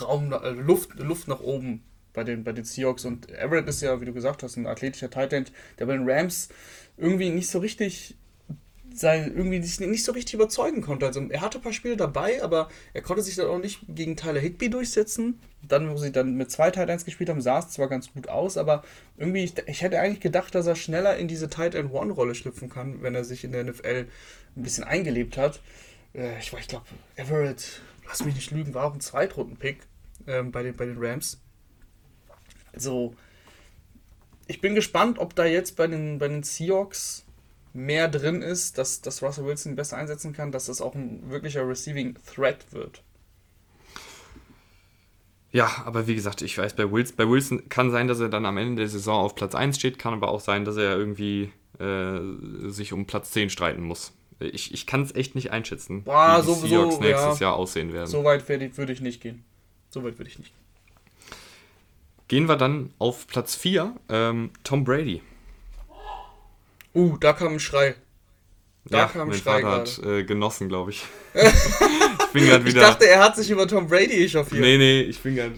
Raum, 0.00 0.32
äh, 0.32 0.50
Luft, 0.50 0.94
Luft 0.98 1.28
nach 1.28 1.40
oben 1.40 1.82
bei 2.12 2.24
den, 2.24 2.44
bei 2.44 2.52
den 2.52 2.64
Seahawks. 2.64 3.04
Und 3.04 3.30
Everett 3.30 3.68
ist 3.68 3.82
ja, 3.82 4.00
wie 4.00 4.04
du 4.04 4.12
gesagt 4.12 4.42
hast, 4.42 4.56
ein 4.56 4.66
athletischer 4.66 5.10
Tight 5.10 5.32
End, 5.32 5.52
der 5.78 5.86
bei 5.86 5.92
den 5.92 6.08
Rams 6.08 6.48
irgendwie 6.96 7.30
nicht 7.30 7.48
so 7.48 7.58
richtig 7.58 8.16
sein, 8.92 9.32
irgendwie 9.36 9.58
nicht 9.58 10.04
so 10.04 10.12
richtig 10.12 10.34
überzeugen 10.34 10.82
konnte. 10.82 11.06
Also 11.06 11.20
er 11.28 11.40
hatte 11.40 11.58
ein 11.58 11.62
paar 11.62 11.72
Spiele 11.72 11.96
dabei, 11.96 12.42
aber 12.42 12.68
er 12.92 13.02
konnte 13.02 13.22
sich 13.22 13.36
dann 13.36 13.46
auch 13.46 13.58
nicht 13.58 13.80
gegen 13.88 14.16
Tyler 14.16 14.40
Higby 14.40 14.70
durchsetzen. 14.70 15.40
Dann, 15.62 15.90
wo 15.90 15.96
sie 15.96 16.12
dann 16.12 16.34
mit 16.34 16.50
zwei 16.50 16.70
Tight 16.70 16.88
Ends 16.88 17.04
gespielt 17.04 17.30
haben, 17.30 17.40
sah 17.40 17.58
es 17.58 17.68
zwar 17.68 17.88
ganz 17.88 18.12
gut 18.12 18.28
aus, 18.28 18.56
aber 18.56 18.82
irgendwie, 19.16 19.44
ich, 19.44 19.54
ich 19.66 19.82
hätte 19.82 20.00
eigentlich 20.00 20.20
gedacht, 20.20 20.54
dass 20.54 20.66
er 20.66 20.74
schneller 20.74 21.16
in 21.16 21.28
diese 21.28 21.50
Tight 21.50 21.74
End 21.74 21.92
One-Rolle 21.92 22.34
schlüpfen 22.34 22.68
kann, 22.68 23.02
wenn 23.02 23.14
er 23.14 23.24
sich 23.24 23.44
in 23.44 23.52
der 23.52 23.64
NFL 23.64 24.06
ein 24.56 24.62
bisschen 24.62 24.84
eingelebt 24.84 25.36
hat. 25.36 25.60
Äh, 26.14 26.38
ich, 26.38 26.52
ich 26.52 26.68
glaube, 26.68 26.86
Everett, 27.16 27.82
lass 28.06 28.24
mich 28.24 28.34
nicht 28.34 28.50
lügen, 28.50 28.74
war 28.74 28.86
auch 28.86 28.94
ein 28.94 29.00
Zweitrunden-Pick 29.00 29.80
ähm, 30.26 30.50
bei, 30.50 30.62
den, 30.62 30.76
bei 30.76 30.86
den 30.86 30.96
Rams. 30.98 31.40
Also, 32.72 33.14
ich 34.46 34.60
bin 34.60 34.74
gespannt, 34.74 35.18
ob 35.18 35.34
da 35.34 35.44
jetzt 35.44 35.76
bei 35.76 35.86
den, 35.86 36.18
bei 36.18 36.28
den 36.28 36.42
Seahawks 36.42 37.24
mehr 37.72 38.08
drin 38.08 38.42
ist, 38.42 38.78
dass, 38.78 39.00
dass 39.00 39.22
Russell 39.22 39.44
Wilson 39.44 39.76
besser 39.76 39.96
einsetzen 39.96 40.32
kann, 40.32 40.52
dass 40.52 40.66
das 40.66 40.80
auch 40.80 40.94
ein 40.94 41.30
wirklicher 41.30 41.68
Receiving 41.68 42.16
Threat 42.26 42.72
wird. 42.72 43.02
Ja, 45.52 45.82
aber 45.84 46.06
wie 46.06 46.14
gesagt, 46.14 46.42
ich 46.42 46.56
weiß, 46.56 46.74
bei 46.74 46.90
Wilson, 46.90 47.16
bei 47.16 47.28
Wilson 47.28 47.68
kann 47.68 47.90
sein, 47.90 48.06
dass 48.06 48.20
er 48.20 48.28
dann 48.28 48.46
am 48.46 48.56
Ende 48.56 48.76
der 48.76 48.88
Saison 48.88 49.24
auf 49.24 49.34
Platz 49.34 49.54
1 49.54 49.76
steht, 49.76 49.98
kann 49.98 50.14
aber 50.14 50.28
auch 50.28 50.40
sein, 50.40 50.64
dass 50.64 50.76
er 50.76 50.96
irgendwie 50.96 51.52
äh, 51.80 52.20
sich 52.68 52.92
um 52.92 53.06
Platz 53.06 53.32
10 53.32 53.50
streiten 53.50 53.82
muss. 53.82 54.12
Ich, 54.38 54.72
ich 54.72 54.86
kann 54.86 55.02
es 55.02 55.14
echt 55.14 55.34
nicht 55.34 55.50
einschätzen, 55.50 56.04
Boah, 56.04 56.38
wie 56.38 56.46
die 56.46 56.46
so, 56.46 56.66
Seahawks 56.66 56.94
so, 56.94 57.00
nächstes 57.00 57.40
ja. 57.40 57.48
Jahr 57.48 57.56
aussehen 57.56 57.92
werden. 57.92 58.06
So 58.06 58.24
weit 58.24 58.48
würde 58.48 58.92
ich 58.92 59.00
nicht 59.00 59.20
gehen. 59.20 59.44
So 59.90 60.04
weit 60.04 60.18
würde 60.18 60.30
ich 60.30 60.38
nicht 60.38 60.52
gehen. 60.52 60.59
Gehen 62.30 62.48
wir 62.48 62.54
dann 62.54 62.94
auf 63.00 63.26
Platz 63.26 63.56
4, 63.56 63.92
ähm, 64.08 64.50
Tom 64.62 64.84
Brady. 64.84 65.20
Uh, 66.94 67.16
da 67.16 67.32
kam 67.32 67.54
ein 67.54 67.58
Schrei. 67.58 67.96
Da 68.84 68.98
ja, 68.98 69.06
kam 69.06 69.22
ein 69.22 69.28
mein 69.30 69.38
Schrei 69.38 69.62
Vater 69.62 69.80
hat 69.80 69.98
äh, 70.06 70.22
genossen, 70.22 70.68
glaube 70.68 70.92
ich. 70.92 71.02
ich 71.34 72.32
bin 72.32 72.46
gerade 72.46 72.64
wieder. 72.64 72.82
Ich 72.82 72.86
dachte, 72.86 73.08
er 73.08 73.18
hat 73.18 73.34
sich 73.34 73.50
über 73.50 73.66
Tom 73.66 73.88
Brady 73.88 74.24
echauffiert. 74.24 74.60
Nee, 74.60 74.78
nee, 74.78 75.00
ich 75.00 75.18
bin 75.18 75.34
gerade 75.34 75.56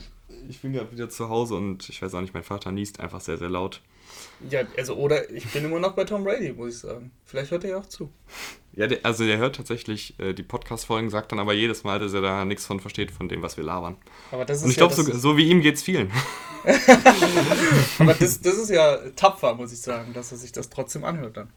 ich 0.48 0.60
bin 0.60 0.72
gerade 0.72 0.90
wieder 0.90 1.10
zu 1.10 1.28
Hause 1.28 1.56
und 1.56 1.90
ich 1.90 2.00
weiß 2.00 2.14
auch 2.14 2.22
nicht, 2.22 2.32
mein 2.32 2.42
Vater 2.42 2.72
niest 2.72 3.00
einfach 3.00 3.20
sehr, 3.20 3.36
sehr 3.36 3.50
laut. 3.50 3.82
Ja, 4.48 4.62
also, 4.76 4.94
oder 4.94 5.30
ich 5.30 5.46
bin 5.52 5.64
immer 5.66 5.78
noch 5.78 5.92
bei 5.92 6.04
Tom 6.04 6.24
Brady, 6.24 6.52
muss 6.52 6.74
ich 6.74 6.80
sagen. 6.80 7.10
Vielleicht 7.26 7.50
hört 7.50 7.64
er 7.64 7.70
ja 7.70 7.76
auch 7.76 7.86
zu. 7.86 8.10
Ja, 8.74 8.86
der, 8.86 9.00
also 9.02 9.24
der 9.24 9.38
hört 9.38 9.56
tatsächlich 9.56 10.18
äh, 10.18 10.32
die 10.32 10.42
Podcast-Folgen, 10.42 11.10
sagt 11.10 11.32
dann 11.32 11.38
aber 11.38 11.52
jedes 11.52 11.84
Mal, 11.84 11.98
dass 11.98 12.12
er 12.14 12.22
da 12.22 12.44
nichts 12.44 12.64
von 12.64 12.80
versteht, 12.80 13.10
von 13.10 13.28
dem, 13.28 13.42
was 13.42 13.56
wir 13.56 13.64
labern. 13.64 13.96
Aber 14.30 14.44
das 14.44 14.58
ist 14.58 14.64
Und 14.64 14.70
ich 14.70 14.76
ja, 14.76 14.86
glaube, 14.86 14.94
so, 14.94 15.12
so, 15.12 15.36
wie 15.36 15.48
ihm 15.48 15.60
geht 15.60 15.76
es 15.76 15.82
vielen. 15.82 16.10
aber 17.98 18.14
das, 18.14 18.40
das 18.40 18.54
ist 18.54 18.70
ja 18.70 18.98
tapfer, 19.16 19.54
muss 19.54 19.72
ich 19.72 19.80
sagen, 19.80 20.12
dass 20.12 20.32
er 20.32 20.38
sich 20.38 20.52
das 20.52 20.70
trotzdem 20.70 21.04
anhört 21.04 21.36
dann. 21.36 21.50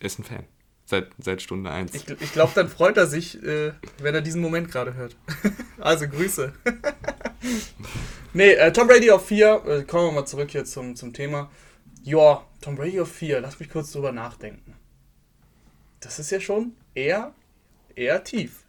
Ist 0.00 0.18
ein 0.18 0.24
Fan. 0.24 0.44
Seit, 0.86 1.08
seit 1.18 1.40
Stunde 1.40 1.70
1. 1.70 1.94
Ich, 1.94 2.08
ich 2.08 2.32
glaube, 2.32 2.52
dann 2.54 2.68
freut 2.68 2.96
er 2.96 3.06
sich, 3.06 3.40
äh, 3.44 3.72
wenn 3.98 4.14
er 4.14 4.22
diesen 4.22 4.40
Moment 4.40 4.72
gerade 4.72 4.94
hört. 4.94 5.16
also 5.78 6.08
Grüße. 6.08 6.52
nee, 8.32 8.52
äh, 8.54 8.72
Tom 8.72 8.88
Brady 8.88 9.10
auf 9.12 9.26
4. 9.26 9.62
Äh, 9.66 9.82
kommen 9.84 10.08
wir 10.08 10.12
mal 10.12 10.26
zurück 10.26 10.50
hier 10.50 10.64
zum, 10.64 10.96
zum 10.96 11.12
Thema. 11.12 11.48
Ja, 12.02 12.44
Tom 12.60 12.74
Brady 12.74 12.98
auf 13.00 13.12
4. 13.12 13.40
Lass 13.40 13.60
mich 13.60 13.70
kurz 13.70 13.92
drüber 13.92 14.10
nachdenken. 14.10 14.74
Das 16.00 16.18
ist 16.18 16.30
ja 16.30 16.40
schon 16.40 16.72
eher, 16.94 17.34
eher 17.94 18.24
tief. 18.24 18.59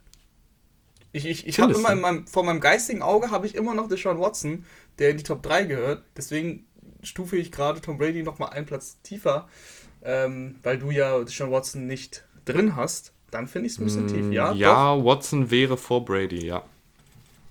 Ich, 1.12 1.26
ich, 1.26 1.46
ich 1.46 1.60
habe 1.60 1.74
immer 1.74 1.92
in 1.92 2.00
meinem, 2.00 2.26
vor 2.26 2.42
meinem 2.42 2.60
geistigen 2.60 3.02
Auge 3.02 3.30
habe 3.30 3.46
ich 3.46 3.54
immer 3.54 3.74
noch 3.74 3.88
Deshaun 3.88 4.18
Watson, 4.18 4.64
der 4.98 5.10
in 5.10 5.18
die 5.18 5.24
Top 5.24 5.42
3 5.42 5.64
gehört. 5.64 6.04
Deswegen 6.16 6.66
stufe 7.02 7.36
ich 7.36 7.52
gerade 7.52 7.80
Tom 7.80 7.98
Brady 7.98 8.22
nochmal 8.22 8.50
einen 8.50 8.66
Platz 8.66 8.98
tiefer 9.02 9.48
ähm, 10.04 10.56
weil 10.62 10.78
du 10.78 10.90
ja 10.90 11.26
Sean 11.26 11.50
Watson 11.50 11.86
nicht 11.86 12.24
drin 12.44 12.76
hast, 12.76 13.12
dann 13.30 13.46
finde 13.46 13.66
ich 13.66 13.74
es 13.74 13.78
ein 13.78 13.84
bisschen 13.84 14.06
mm, 14.06 14.08
tief. 14.08 14.32
Ja, 14.32 14.52
ja 14.52 15.04
Watson 15.04 15.50
wäre 15.50 15.76
vor 15.76 16.04
Brady, 16.04 16.46
ja. 16.46 16.64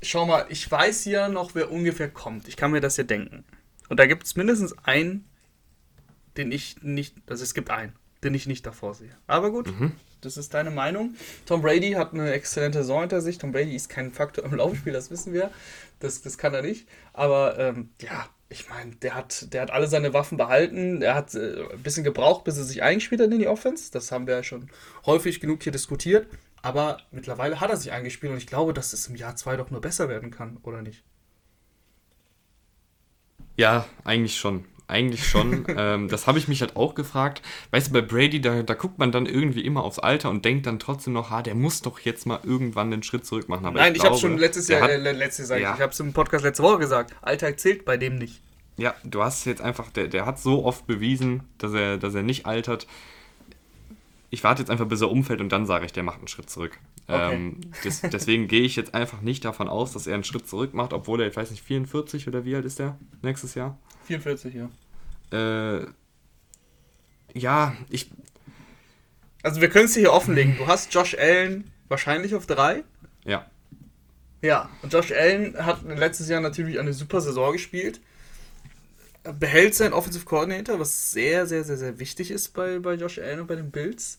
Schau 0.02 0.26
mal, 0.26 0.46
ich 0.50 0.70
weiß 0.70 1.06
ja 1.06 1.30
noch, 1.30 1.56
wer 1.56 1.72
ungefähr 1.72 2.10
kommt. 2.10 2.48
Ich 2.48 2.58
kann 2.58 2.72
mir 2.72 2.82
das 2.82 2.98
ja 2.98 3.04
denken. 3.04 3.44
Und 3.88 4.00
da 4.00 4.06
gibt 4.06 4.24
es 4.26 4.36
mindestens 4.36 4.78
einen, 4.80 5.26
den 6.38 6.52
ich 6.52 6.82
nicht, 6.82 7.16
also 7.28 7.44
es 7.44 7.54
gibt 7.54 7.70
einen, 7.70 7.94
den 8.24 8.34
ich 8.34 8.48
nicht 8.48 8.66
davor 8.66 8.94
sehe. 8.94 9.16
Aber 9.28 9.52
gut, 9.52 9.68
mhm. 9.68 9.94
Das 10.22 10.38
ist 10.38 10.54
deine 10.54 10.72
Meinung. 10.72 11.16
Tom 11.46 11.62
Brady 11.62 11.92
hat 11.92 12.14
eine 12.14 12.32
exzellente 12.32 12.80
Saison 12.80 13.02
hinter 13.02 13.22
sich. 13.22 13.38
Tom 13.38 13.52
Brady 13.52 13.76
ist 13.76 13.90
kein 13.90 14.12
Faktor 14.12 14.46
im 14.46 14.54
Laufspiel, 14.54 14.94
das 14.94 15.12
wissen 15.12 15.34
wir. 15.34 15.52
Das, 16.00 16.22
das 16.22 16.38
kann 16.38 16.54
er 16.54 16.62
nicht. 16.62 16.88
Aber 17.14 17.60
ähm, 17.60 17.90
ja, 18.02 18.28
ich 18.50 18.70
meine, 18.70 18.96
der 18.98 19.16
hat, 19.16 19.54
der 19.54 19.62
hat 19.62 19.72
alle 19.72 19.88
seine 19.88 20.14
Waffen 20.14 20.38
behalten. 20.38 21.02
Er 21.02 21.16
hat 21.16 21.36
äh, 21.36 21.64
ein 21.72 21.84
bisschen 21.84 22.04
gebraucht, 22.04 22.44
bis 22.44 22.58
er 22.58 22.64
sich 22.64 22.84
eingespielt 22.84 23.22
hat 23.22 23.32
in 23.32 23.40
die 23.40 23.48
Offense. 23.48 23.92
Das 23.92 24.12
haben 24.12 24.28
wir 24.28 24.36
ja 24.36 24.44
schon 24.44 24.70
häufig 25.06 25.40
genug 25.40 25.64
hier 25.64 25.72
diskutiert. 25.72 26.28
Aber 26.62 27.00
mittlerweile 27.12 27.60
hat 27.60 27.70
er 27.70 27.78
sich 27.78 27.92
eingespielt 27.92 28.32
und 28.32 28.38
ich 28.38 28.48
glaube, 28.48 28.74
dass 28.74 28.94
es 28.94 29.08
im 29.08 29.16
Jahr 29.16 29.36
2 29.36 29.58
doch 29.58 29.72
nur 29.72 29.82
besser 29.82 30.10
werden 30.10 30.32
kann, 30.32 30.58
oder 30.64 30.82
nicht? 30.82 31.04
Ja, 33.58 33.86
eigentlich 34.04 34.38
schon 34.38 34.66
eigentlich 34.92 35.28
schon. 35.28 35.66
ähm, 35.78 36.08
das 36.08 36.28
habe 36.28 36.38
ich 36.38 36.48
mich 36.48 36.62
halt 36.62 36.76
auch 36.76 36.96
gefragt. 36.96 37.42
Weißt 37.72 37.88
du, 37.88 37.94
bei 37.94 38.02
Brady, 38.02 38.42
da, 38.42 38.64
da 38.64 38.74
guckt 38.74 39.00
man 39.00 39.12
dann 39.12 39.26
irgendwie 39.26 39.62
immer 39.62 39.84
aufs 39.84 40.00
Alter 40.00 40.30
und 40.30 40.46
denkt 40.46 40.66
dann 40.68 40.80
trotzdem 40.80 41.14
noch, 41.14 41.30
ha, 41.30 41.42
der 41.42 41.56
muss 41.56 41.82
doch 41.82 42.00
jetzt 42.00 42.26
mal 42.26 42.40
irgendwann 42.44 42.92
den 42.92 43.04
Schritt 43.04 43.26
zurück 43.26 43.50
machen. 43.50 43.66
Aber 43.66 43.80
Nein, 43.80 43.94
ich, 43.94 44.00
ich 44.00 44.06
habe 44.06 44.18
schon 44.18 44.38
letztes 44.38 44.68
Jahr, 44.68 44.82
hat, 44.82 44.92
äh, 44.92 45.12
letztes 45.12 45.50
Jahr, 45.50 45.60
ja. 45.60 45.74
ich 45.74 45.82
habe 45.82 45.92
es 45.92 46.00
im 46.00 46.14
Podcast 46.14 46.44
letzte 46.44 46.64
Woche 46.64 46.80
gesagt, 46.80 47.16
Alter 47.22 47.56
zählt 47.58 47.86
bei 47.86 47.98
dem 47.98 48.16
nicht. 48.16 48.42
Ja, 48.78 48.96
du 49.04 49.22
hast 49.22 49.46
jetzt 49.46 49.62
einfach, 49.62 49.90
der, 49.92 50.08
der 50.08 50.26
hat 50.26 50.40
so 50.40 50.66
oft 50.66 50.88
bewiesen, 50.88 51.44
dass 51.58 51.74
er, 51.74 51.98
dass 51.98 52.16
er 52.16 52.24
nicht 52.24 52.46
altert. 52.46 52.88
Ich 54.30 54.44
warte 54.44 54.62
jetzt 54.62 54.72
einfach, 54.72 54.88
bis 54.88 55.02
er 55.02 55.12
umfällt 55.12 55.42
und 55.42 55.52
dann 55.52 55.66
sage 55.66 55.86
ich, 55.86 55.94
der 55.94 56.04
macht 56.04 56.20
einen 56.20 56.28
Schritt 56.28 56.50
zurück. 56.50 56.80
Okay. 57.08 57.36
Ähm, 57.36 57.58
des, 57.84 58.02
deswegen 58.12 58.48
gehe 58.48 58.62
ich 58.62 58.76
jetzt 58.76 58.94
einfach 58.94 59.22
nicht 59.22 59.44
davon 59.44 59.68
aus, 59.68 59.94
dass 59.94 60.08
er 60.08 60.16
einen 60.16 60.24
Schritt 60.24 60.48
zurück 60.48 60.74
macht, 60.74 60.94
obwohl 60.94 61.22
er, 61.22 61.28
ich 61.28 61.36
weiß 61.36 61.52
nicht, 61.52 61.64
44 61.64 62.28
oder 62.28 62.46
wie 62.46 62.56
alt 62.56 62.66
ist 62.66 62.80
der 62.80 62.98
nächstes 63.22 63.56
Jahr? 63.56 63.78
44, 64.06 64.54
ja. 64.54 64.70
Äh, 65.32 65.86
ja, 67.34 67.76
ich. 67.90 68.12
Also 69.44 69.62
wir 69.62 69.70
können 69.70 69.86
es 69.86 69.96
hier 69.96 70.14
offenlegen. 70.14 70.58
Du 70.58 70.68
hast 70.68 70.94
Josh 70.94 71.16
Allen 71.18 71.72
wahrscheinlich 71.88 72.36
auf 72.36 72.46
3. 72.46 72.84
Ja. 73.26 73.50
Ja, 74.42 74.70
und 74.82 74.92
Josh 74.92 75.12
Allen 75.12 75.56
hat 75.66 75.84
letztes 75.84 76.28
Jahr 76.28 76.42
natürlich 76.42 76.80
eine 76.80 76.94
super 76.94 77.22
Saison 77.22 77.54
gespielt. 77.54 78.02
Behält 79.40 79.76
seinen 79.76 79.94
Offensive 79.94 80.26
Coordinator, 80.26 80.80
was 80.80 81.12
sehr, 81.12 81.46
sehr, 81.46 81.64
sehr, 81.64 81.78
sehr 81.78 82.00
wichtig 82.00 82.32
ist 82.32 82.50
bei, 82.50 82.80
bei 82.80 82.96
Josh 82.96 83.20
Allen 83.20 83.42
und 83.42 83.48
bei 83.48 83.56
den 83.56 83.70
Bills. 83.70 84.18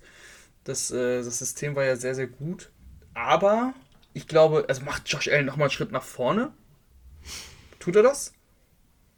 Das, 0.63 0.93
äh, 0.93 1.25
das 1.25 1.39
System 1.39 1.75
war 1.75 1.85
ja 1.85 1.97
sehr, 1.97 2.15
sehr 2.15 2.29
gut. 2.29 2.71
Aber 3.15 3.75
ich 4.15 4.29
glaube, 4.29 4.65
also 4.69 4.83
macht 4.83 5.09
Josh 5.09 5.29
Allen 5.29 5.47
nochmal 5.47 5.67
einen 5.67 5.73
Schritt 5.73 5.91
nach 5.91 6.05
vorne. 6.05 6.53
Tut 7.81 7.97
er 7.97 8.03
das? 8.05 8.33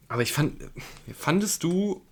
Aber 0.07 0.21
ich 0.21 0.33
fand, 0.33 0.63
fandest 1.17 1.63
du 1.63 2.05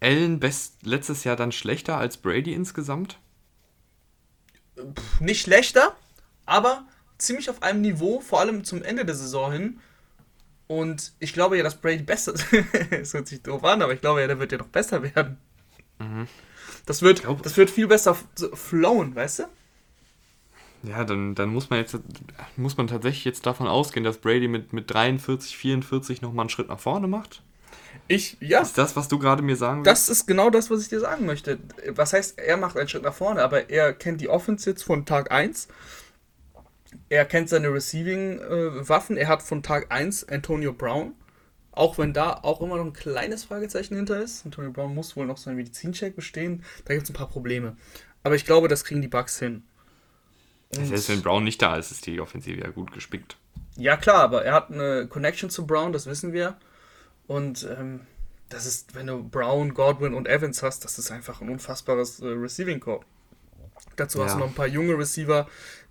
Allen 0.00 0.38
best 0.38 0.84
letztes 0.84 1.24
Jahr 1.24 1.36
dann 1.36 1.50
schlechter 1.50 1.96
als 1.96 2.16
Brady 2.18 2.52
insgesamt? 2.52 3.18
nicht 5.20 5.42
schlechter, 5.42 5.96
aber 6.46 6.84
ziemlich 7.18 7.48
auf 7.50 7.62
einem 7.62 7.80
Niveau, 7.80 8.20
vor 8.20 8.40
allem 8.40 8.64
zum 8.64 8.82
Ende 8.82 9.04
der 9.04 9.14
Saison 9.14 9.52
hin. 9.52 9.80
Und 10.66 11.12
ich 11.20 11.32
glaube 11.32 11.56
ja, 11.56 11.62
dass 11.62 11.80
Brady 11.80 12.02
besser 12.02 12.34
ist. 12.34 12.46
Es 12.90 13.14
hört 13.14 13.28
sich 13.28 13.42
doof 13.42 13.64
an, 13.64 13.82
aber 13.82 13.92
ich 13.92 14.00
glaube 14.00 14.20
ja, 14.20 14.26
der 14.26 14.38
wird 14.38 14.52
ja 14.52 14.58
noch 14.58 14.68
besser 14.68 15.02
werden. 15.02 15.38
Mhm. 15.98 16.26
Das, 16.86 17.02
wird, 17.02 17.22
das 17.42 17.56
wird 17.56 17.70
viel 17.70 17.86
besser 17.86 18.16
flowen, 18.54 19.14
weißt 19.14 19.40
du? 19.40 19.44
Ja, 20.86 21.04
dann, 21.04 21.34
dann 21.34 21.48
muss 21.48 21.70
man 21.70 21.78
jetzt 21.78 21.98
muss 22.56 22.76
man 22.76 22.86
tatsächlich 22.86 23.24
jetzt 23.24 23.46
davon 23.46 23.66
ausgehen, 23.66 24.04
dass 24.04 24.18
Brady 24.18 24.48
mit, 24.48 24.72
mit 24.72 24.90
43, 24.92 25.56
44 25.56 26.22
nochmal 26.22 26.44
einen 26.44 26.50
Schritt 26.50 26.68
nach 26.68 26.80
vorne 26.80 27.06
macht. 27.06 27.42
Ich, 28.06 28.36
ja. 28.40 28.60
Ist 28.60 28.76
das, 28.76 28.96
was 28.96 29.08
du 29.08 29.18
gerade 29.18 29.42
mir 29.42 29.56
sagen 29.56 29.84
willst? 29.84 29.90
Das 29.90 30.08
ist 30.08 30.26
genau 30.26 30.50
das, 30.50 30.70
was 30.70 30.82
ich 30.82 30.88
dir 30.88 31.00
sagen 31.00 31.26
möchte. 31.26 31.58
Was 31.88 32.12
heißt, 32.12 32.38
er 32.38 32.56
macht 32.56 32.76
einen 32.76 32.88
Schritt 32.88 33.02
nach 33.02 33.14
vorne, 33.14 33.42
aber 33.42 33.70
er 33.70 33.92
kennt 33.92 34.20
die 34.20 34.28
Offense 34.28 34.68
jetzt 34.68 34.82
von 34.82 35.06
Tag 35.06 35.30
1. 35.30 35.68
Er 37.08 37.24
kennt 37.24 37.48
seine 37.48 37.72
Receiving-Waffen. 37.72 39.16
Äh, 39.16 39.20
er 39.20 39.28
hat 39.28 39.42
von 39.42 39.62
Tag 39.62 39.90
1 39.90 40.28
Antonio 40.28 40.72
Brown. 40.72 41.14
Auch 41.72 41.98
wenn 41.98 42.12
da 42.12 42.40
auch 42.42 42.60
immer 42.60 42.76
noch 42.76 42.84
ein 42.84 42.92
kleines 42.92 43.44
Fragezeichen 43.44 43.96
hinter 43.96 44.20
ist. 44.20 44.44
Antonio 44.44 44.70
Brown 44.70 44.94
muss 44.94 45.16
wohl 45.16 45.26
noch 45.26 45.38
seinen 45.38 45.56
Medizincheck 45.56 46.14
bestehen. 46.14 46.62
Da 46.84 46.94
gibt 46.94 47.04
es 47.04 47.10
ein 47.10 47.14
paar 47.14 47.28
Probleme. 47.28 47.76
Aber 48.22 48.36
ich 48.36 48.44
glaube, 48.44 48.68
das 48.68 48.84
kriegen 48.84 49.02
die 49.02 49.08
Bugs 49.08 49.38
hin. 49.38 49.64
Und 50.76 50.86
Selbst 50.86 51.08
wenn 51.08 51.22
Brown 51.22 51.44
nicht 51.44 51.62
da 51.62 51.76
ist, 51.76 51.90
ist 51.90 52.06
die 52.06 52.20
Offensive 52.20 52.60
ja 52.60 52.70
gut 52.70 52.92
gespickt. 52.92 53.36
Ja, 53.76 53.96
klar, 53.96 54.22
aber 54.22 54.44
er 54.44 54.54
hat 54.54 54.70
eine 54.70 55.06
Connection 55.08 55.50
zu 55.50 55.66
Brown, 55.66 55.92
das 55.92 56.06
wissen 56.06 56.32
wir. 56.32 56.56
Und 57.26 57.68
ähm, 57.78 58.00
das 58.48 58.66
ist, 58.66 58.94
wenn 58.94 59.06
du 59.06 59.22
Brown, 59.22 59.74
Godwin 59.74 60.14
und 60.14 60.28
Evans 60.28 60.62
hast, 60.62 60.84
das 60.84 60.98
ist 60.98 61.10
einfach 61.10 61.40
ein 61.40 61.48
unfassbares 61.48 62.20
äh, 62.20 62.26
Receiving 62.26 62.80
Core. 62.80 63.04
Dazu 63.96 64.18
ja. 64.18 64.24
hast 64.24 64.34
du 64.34 64.38
noch 64.38 64.48
ein 64.48 64.54
paar 64.54 64.66
junge 64.66 64.96
Receiver, 64.98 65.48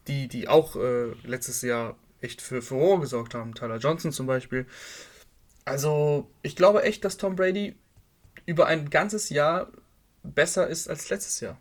die, 0.07 0.28
die 0.28 0.47
auch 0.47 0.76
äh, 0.76 1.11
letztes 1.24 1.61
Jahr 1.61 1.95
echt 2.21 2.41
für 2.41 2.61
Furore 2.61 3.01
gesorgt 3.01 3.34
haben. 3.34 3.53
Tyler 3.53 3.78
Johnson 3.78 4.11
zum 4.11 4.28
Beispiel. 4.28 4.65
Also, 5.65 6.30
ich 6.41 6.55
glaube 6.55 6.84
echt, 6.84 7.05
dass 7.05 7.17
Tom 7.17 7.36
Brady 7.36 7.76
über 8.45 8.67
ein 8.67 8.89
ganzes 8.89 9.30
Jahr 9.30 9.69
besser 10.24 10.67
ist 10.67 10.89
als 10.89 11.09
letztes 11.09 11.39
Jahr. 11.39 11.57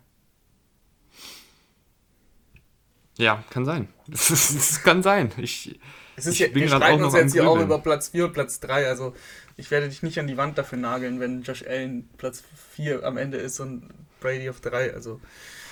Ja, 3.17 3.43
kann 3.49 3.65
sein. 3.65 3.87
Es 4.11 4.81
kann 4.83 5.03
sein. 5.03 5.31
Ich, 5.37 5.79
es 6.15 6.25
ist 6.25 6.33
ich 6.33 6.39
ja, 6.39 6.47
bin 6.47 6.63
wir 6.63 6.69
streiten 6.69 7.03
uns 7.03 7.13
jetzt 7.13 7.33
hier 7.33 7.47
auch 7.47 7.59
über 7.59 7.79
Platz 7.79 8.09
4 8.09 8.25
und 8.25 8.33
Platz 8.33 8.59
3. 8.59 8.87
Also 8.87 9.13
ich 9.55 9.71
werde 9.71 9.89
dich 9.89 10.03
nicht 10.03 10.19
an 10.19 10.27
die 10.27 10.37
Wand 10.37 10.57
dafür 10.57 10.77
nageln, 10.77 11.19
wenn 11.19 11.43
Josh 11.43 11.63
Allen 11.67 12.09
Platz 12.17 12.43
4 12.75 13.03
am 13.03 13.17
Ende 13.17 13.37
ist 13.37 13.59
und 13.59 13.89
Brady 14.19 14.49
auf 14.49 14.61
3. 14.61 14.93
Also, 14.93 15.19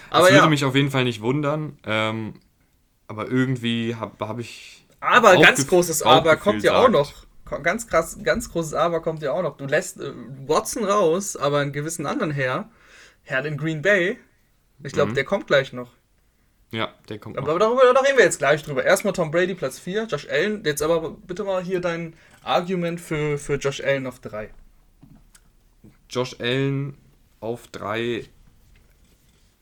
aber 0.09 0.23
das 0.23 0.31
würde 0.31 0.43
ja. 0.43 0.49
mich 0.49 0.65
auf 0.65 0.75
jeden 0.75 0.91
Fall 0.91 1.03
nicht 1.03 1.21
wundern. 1.21 1.77
Ähm, 1.85 2.35
aber 3.07 3.27
irgendwie 3.27 3.95
habe 3.95 4.27
hab 4.27 4.39
ich. 4.39 4.85
Aber 4.99 5.35
ganz 5.37 5.67
großes 5.67 6.03
Aber 6.03 6.35
kommt 6.37 6.63
ja 6.63 6.75
auch 6.75 6.89
noch. 6.89 7.13
Ganz 7.63 7.87
krass, 7.87 8.17
ganz 8.23 8.49
großes 8.49 8.73
Aber 8.73 9.01
kommt 9.01 9.21
ja 9.21 9.33
auch 9.33 9.41
noch. 9.41 9.57
Du 9.57 9.65
lässt 9.65 9.99
äh, 9.99 10.13
Watson 10.47 10.85
raus, 10.85 11.35
aber 11.35 11.59
einen 11.59 11.73
gewissen 11.73 12.05
anderen 12.05 12.31
Herr, 12.31 12.69
Herr 13.23 13.43
in 13.45 13.57
Green 13.57 13.81
Bay. 13.81 14.17
Ich 14.83 14.93
glaube, 14.93 15.11
mhm. 15.11 15.15
der 15.15 15.25
kommt 15.25 15.47
gleich 15.47 15.73
noch. 15.73 15.91
Ja, 16.71 16.93
der 17.09 17.19
kommt 17.19 17.37
aber, 17.37 17.49
aber 17.49 17.59
darüber 17.59 17.93
da 17.93 17.99
reden 17.99 18.17
wir 18.17 18.23
jetzt 18.23 18.39
gleich 18.39 18.63
drüber. 18.63 18.83
Erstmal 18.83 19.13
Tom 19.13 19.29
Brady 19.29 19.55
Platz 19.55 19.77
4, 19.79 20.05
Josh 20.05 20.27
Allen. 20.29 20.63
Jetzt 20.63 20.81
aber 20.81 21.11
bitte 21.11 21.43
mal 21.43 21.61
hier 21.61 21.81
dein 21.81 22.13
Argument 22.43 22.99
für, 22.99 23.37
für 23.37 23.55
Josh 23.55 23.81
Allen 23.81 24.07
auf 24.07 24.19
3. 24.19 24.49
Josh 26.09 26.37
Allen 26.39 26.97
auf 27.41 27.67
3. 27.67 28.25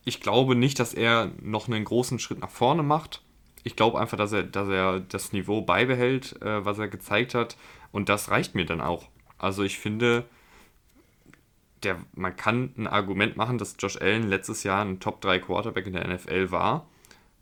Ich 0.05 0.21
glaube 0.21 0.55
nicht, 0.55 0.79
dass 0.79 0.93
er 0.93 1.31
noch 1.41 1.67
einen 1.67 1.83
großen 1.83 2.19
Schritt 2.19 2.39
nach 2.39 2.51
vorne 2.51 2.83
macht. 2.83 3.23
Ich 3.63 3.75
glaube 3.75 3.99
einfach, 3.99 4.17
dass 4.17 4.31
er, 4.31 4.43
dass 4.43 4.69
er 4.69 4.99
das 4.99 5.33
Niveau 5.33 5.61
beibehält, 5.61 6.39
äh, 6.41 6.63
was 6.63 6.77
er 6.77 6.87
gezeigt 6.87 7.33
hat. 7.33 7.57
Und 7.91 8.07
das 8.09 8.29
reicht 8.29 8.53
mir 8.53 8.65
dann 8.65 8.81
auch. 8.81 9.07
Also 9.39 9.63
ich 9.63 9.79
finde, 9.79 10.25
der, 11.83 11.97
man 12.13 12.35
kann 12.35 12.73
ein 12.77 12.87
Argument 12.87 13.35
machen, 13.35 13.57
dass 13.57 13.75
Josh 13.79 13.97
Allen 13.97 14.29
letztes 14.29 14.63
Jahr 14.63 14.85
ein 14.85 14.99
Top 14.99 15.21
3 15.21 15.39
Quarterback 15.39 15.87
in 15.87 15.93
der 15.93 16.07
NFL 16.07 16.51
war. 16.51 16.85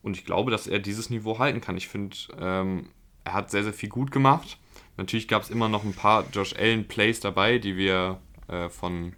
Und 0.01 0.17
ich 0.17 0.25
glaube, 0.25 0.51
dass 0.51 0.67
er 0.67 0.79
dieses 0.79 1.09
Niveau 1.09 1.39
halten 1.39 1.61
kann. 1.61 1.77
Ich 1.77 1.87
finde, 1.87 2.15
ähm, 2.39 2.89
er 3.23 3.33
hat 3.33 3.51
sehr, 3.51 3.63
sehr 3.63 3.73
viel 3.73 3.89
gut 3.89 4.11
gemacht. 4.11 4.57
Natürlich 4.95 5.27
gab 5.27 5.43
es 5.43 5.49
immer 5.49 5.69
noch 5.69 5.83
ein 5.83 5.93
paar 5.93 6.25
Josh 6.31 6.55
Allen 6.55 6.87
Plays 6.87 7.19
dabei, 7.19 7.59
die 7.59 7.77
wir 7.77 8.19
äh, 8.47 8.69
von 8.69 9.13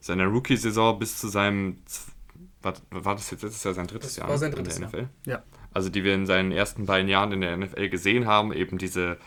seiner 0.00 0.26
Rookie-Saison 0.26 0.98
bis 0.98 1.18
zu 1.18 1.28
seinem. 1.28 1.78
War, 2.62 2.74
war 2.90 3.14
das 3.14 3.30
jetzt 3.30 3.42
letztes 3.42 3.64
Jahr 3.64 3.74
sein 3.74 3.86
drittes 3.86 4.10
das 4.10 4.16
Jahr? 4.16 4.28
War 4.28 4.38
sein 4.38 4.52
drittes 4.52 4.76
in 4.78 4.82
der 4.82 4.90
Jahr. 4.90 5.02
NFL? 5.02 5.30
Ja. 5.30 5.42
Also, 5.72 5.88
die 5.88 6.04
wir 6.04 6.14
in 6.14 6.26
seinen 6.26 6.52
ersten 6.52 6.86
beiden 6.86 7.08
Jahren 7.08 7.32
in 7.32 7.40
der 7.40 7.56
NFL 7.56 7.88
gesehen 7.88 8.26
haben. 8.26 8.52
Eben 8.52 8.78
diese 8.78 9.18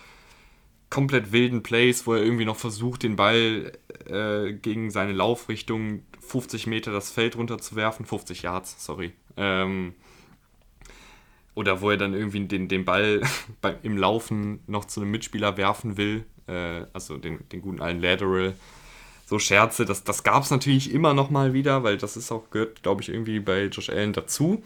komplett 0.90 1.32
wilden 1.32 1.64
Plays, 1.64 2.06
wo 2.06 2.14
er 2.14 2.24
irgendwie 2.24 2.46
noch 2.46 2.58
versucht, 2.58 3.04
den 3.04 3.16
Ball 3.16 3.72
äh, 4.06 4.54
gegen 4.54 4.92
seine 4.92 5.12
Laufrichtung 5.12 6.04
50 6.20 6.68
Meter 6.68 6.92
das 6.92 7.12
Feld 7.12 7.36
runterzuwerfen. 7.36 8.06
50 8.06 8.44
Yards, 8.44 8.86
sorry. 8.86 9.14
Ähm, 9.36 9.96
oder 11.56 11.82
wo 11.82 11.90
er 11.90 11.98
dann 11.98 12.14
irgendwie 12.14 12.42
den, 12.42 12.68
den 12.68 12.86
Ball 12.86 13.22
im 13.84 13.98
Laufen 13.98 14.62
noch 14.68 14.86
zu 14.86 15.02
einem 15.02 15.12
Mitspieler 15.12 15.58
werfen 15.58 15.98
will, 15.98 16.26
äh, 16.48 16.86
also 16.94 17.18
den, 17.18 17.48
den 17.50 17.62
guten 17.62 17.82
alten 17.82 18.02
Lateral. 18.02 18.54
So 19.26 19.40
Scherze, 19.40 19.86
das, 19.86 20.04
das 20.04 20.24
gab 20.24 20.44
es 20.44 20.52
natürlich 20.52 20.94
immer 20.94 21.14
noch 21.14 21.30
mal 21.30 21.54
wieder, 21.54 21.84
weil 21.84 21.98
das 21.98 22.18
ist 22.18 22.32
auch, 22.32 22.50
gehört, 22.50 22.84
glaube 22.84 23.02
ich, 23.02 23.10
irgendwie 23.10 23.40
bei 23.40 23.66
Josh 23.66 23.90
Allen 23.90 24.14
dazu. 24.14 24.62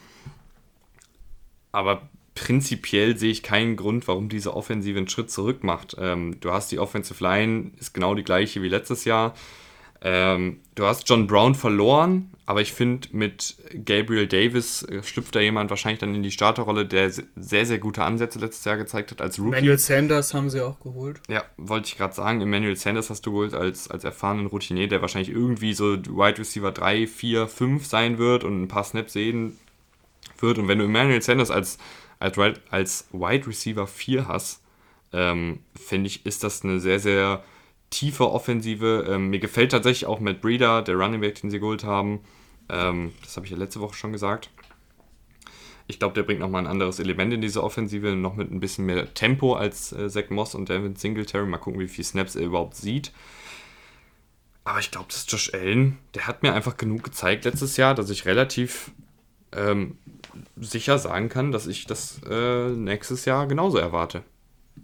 Aber 1.71 2.09
prinzipiell 2.33 3.17
sehe 3.17 3.31
ich 3.31 3.43
keinen 3.43 3.75
Grund, 3.75 4.07
warum 4.07 4.29
diese 4.29 4.55
Offensive 4.55 4.97
einen 4.97 5.07
Schritt 5.07 5.29
zurück 5.29 5.63
macht. 5.63 5.95
Ähm, 5.99 6.39
du 6.39 6.51
hast 6.51 6.71
die 6.71 6.79
Offensive 6.79 7.23
Line, 7.23 7.71
ist 7.77 7.93
genau 7.93 8.15
die 8.15 8.23
gleiche 8.23 8.61
wie 8.61 8.69
letztes 8.69 9.05
Jahr. 9.05 9.35
Ähm, 10.01 10.59
du 10.75 10.85
hast 10.85 11.09
John 11.09 11.27
Brown 11.27 11.55
verloren, 11.55 12.31
aber 12.45 12.61
ich 12.61 12.71
finde, 12.71 13.09
mit 13.11 13.55
Gabriel 13.83 14.27
Davis 14.27 14.83
äh, 14.83 15.01
schlüpft 15.03 15.35
da 15.35 15.39
jemand 15.39 15.69
wahrscheinlich 15.69 15.99
dann 15.99 16.13
in 16.13 16.23
die 16.23 16.31
Starterrolle, 16.31 16.85
der 16.85 17.11
sehr, 17.11 17.65
sehr 17.65 17.79
gute 17.79 18.03
Ansätze 18.03 18.39
letztes 18.39 18.63
Jahr 18.63 18.77
gezeigt 18.77 19.11
hat 19.11 19.21
als 19.21 19.39
Rookie. 19.39 19.57
Emmanuel 19.57 19.79
Sanders 19.79 20.33
haben 20.33 20.49
sie 20.49 20.61
auch 20.61 20.79
geholt. 20.79 21.19
Ja, 21.27 21.43
wollte 21.57 21.87
ich 21.87 21.97
gerade 21.97 22.13
sagen. 22.13 22.41
Emmanuel 22.41 22.75
Sanders 22.75 23.09
hast 23.09 23.25
du 23.25 23.31
geholt 23.31 23.53
als, 23.53 23.89
als 23.89 24.03
erfahrenen 24.03 24.45
Routinier, 24.45 24.87
der 24.87 25.01
wahrscheinlich 25.01 25.29
irgendwie 25.29 25.73
so 25.73 25.97
Wide 25.97 26.37
Receiver 26.37 26.71
3, 26.71 27.07
4, 27.07 27.47
5 27.47 27.85
sein 27.85 28.17
wird 28.17 28.43
und 28.43 28.61
ein 28.61 28.67
paar 28.67 28.83
Snaps 28.83 29.13
sehen 29.13 29.57
wird. 30.39 30.59
Und 30.59 30.67
wenn 30.67 30.79
du 30.79 30.85
Emmanuel 30.85 31.21
Sanders 31.21 31.49
als, 31.49 31.79
als, 32.19 32.37
als 32.69 33.07
Wide 33.11 33.47
Receiver 33.47 33.87
4 33.87 34.27
hast, 34.27 34.61
ähm, 35.11 35.59
finde 35.75 36.07
ich, 36.07 36.25
ist 36.25 36.43
das 36.43 36.63
eine 36.63 36.79
sehr, 36.79 36.99
sehr 36.99 37.43
tiefe 37.89 38.29
Offensive. 38.31 39.05
Ähm, 39.09 39.29
mir 39.29 39.39
gefällt 39.39 39.71
tatsächlich 39.71 40.05
auch 40.05 40.19
Matt 40.19 40.41
Breeder, 40.41 40.81
der 40.81 40.95
Running 40.95 41.21
Back, 41.21 41.41
den 41.41 41.49
sie 41.49 41.59
geholt 41.59 41.83
haben. 41.83 42.21
Ähm, 42.69 43.13
das 43.23 43.35
habe 43.35 43.45
ich 43.45 43.51
ja 43.51 43.57
letzte 43.57 43.79
Woche 43.79 43.95
schon 43.95 44.11
gesagt. 44.11 44.49
Ich 45.89 45.99
glaube, 45.99 46.13
der 46.13 46.23
bringt 46.23 46.41
nochmal 46.41 46.63
ein 46.63 46.67
anderes 46.67 46.99
Element 46.99 47.33
in 47.33 47.39
diese 47.39 47.63
Offensive, 47.63 48.13
noch 48.15 48.35
mit 48.35 48.51
ein 48.51 48.59
bisschen 48.59 48.85
mehr 48.85 49.13
Tempo 49.13 49.53
als 49.53 49.93
äh, 49.93 50.09
Zach 50.09 50.29
Moss 50.29 50.53
und 50.53 50.67
Devin 50.67 50.97
Singletary. 50.97 51.45
Mal 51.45 51.57
gucken, 51.57 51.79
wie 51.79 51.87
viele 51.87 52.05
Snaps 52.05 52.35
er 52.35 52.43
überhaupt 52.43 52.75
sieht. 52.75 53.13
Aber 54.65 54.79
ich 54.79 54.91
glaube, 54.91 55.07
das 55.07 55.19
ist 55.19 55.31
Josh 55.31 55.53
Allen, 55.53 55.97
der 56.13 56.27
hat 56.27 56.43
mir 56.43 56.53
einfach 56.53 56.75
genug 56.75 57.03
gezeigt 57.03 57.45
letztes 57.45 57.77
Jahr, 57.77 57.95
dass 57.95 58.09
ich 58.09 58.25
relativ 58.25 58.91
ähm, 59.53 59.97
sicher 60.57 60.99
sagen 60.99 61.29
kann, 61.29 61.53
dass 61.53 61.67
ich 61.67 61.85
das 61.85 62.19
äh, 62.29 62.67
nächstes 62.67 63.23
Jahr 63.23 63.47
genauso 63.47 63.77
erwarte. 63.77 64.23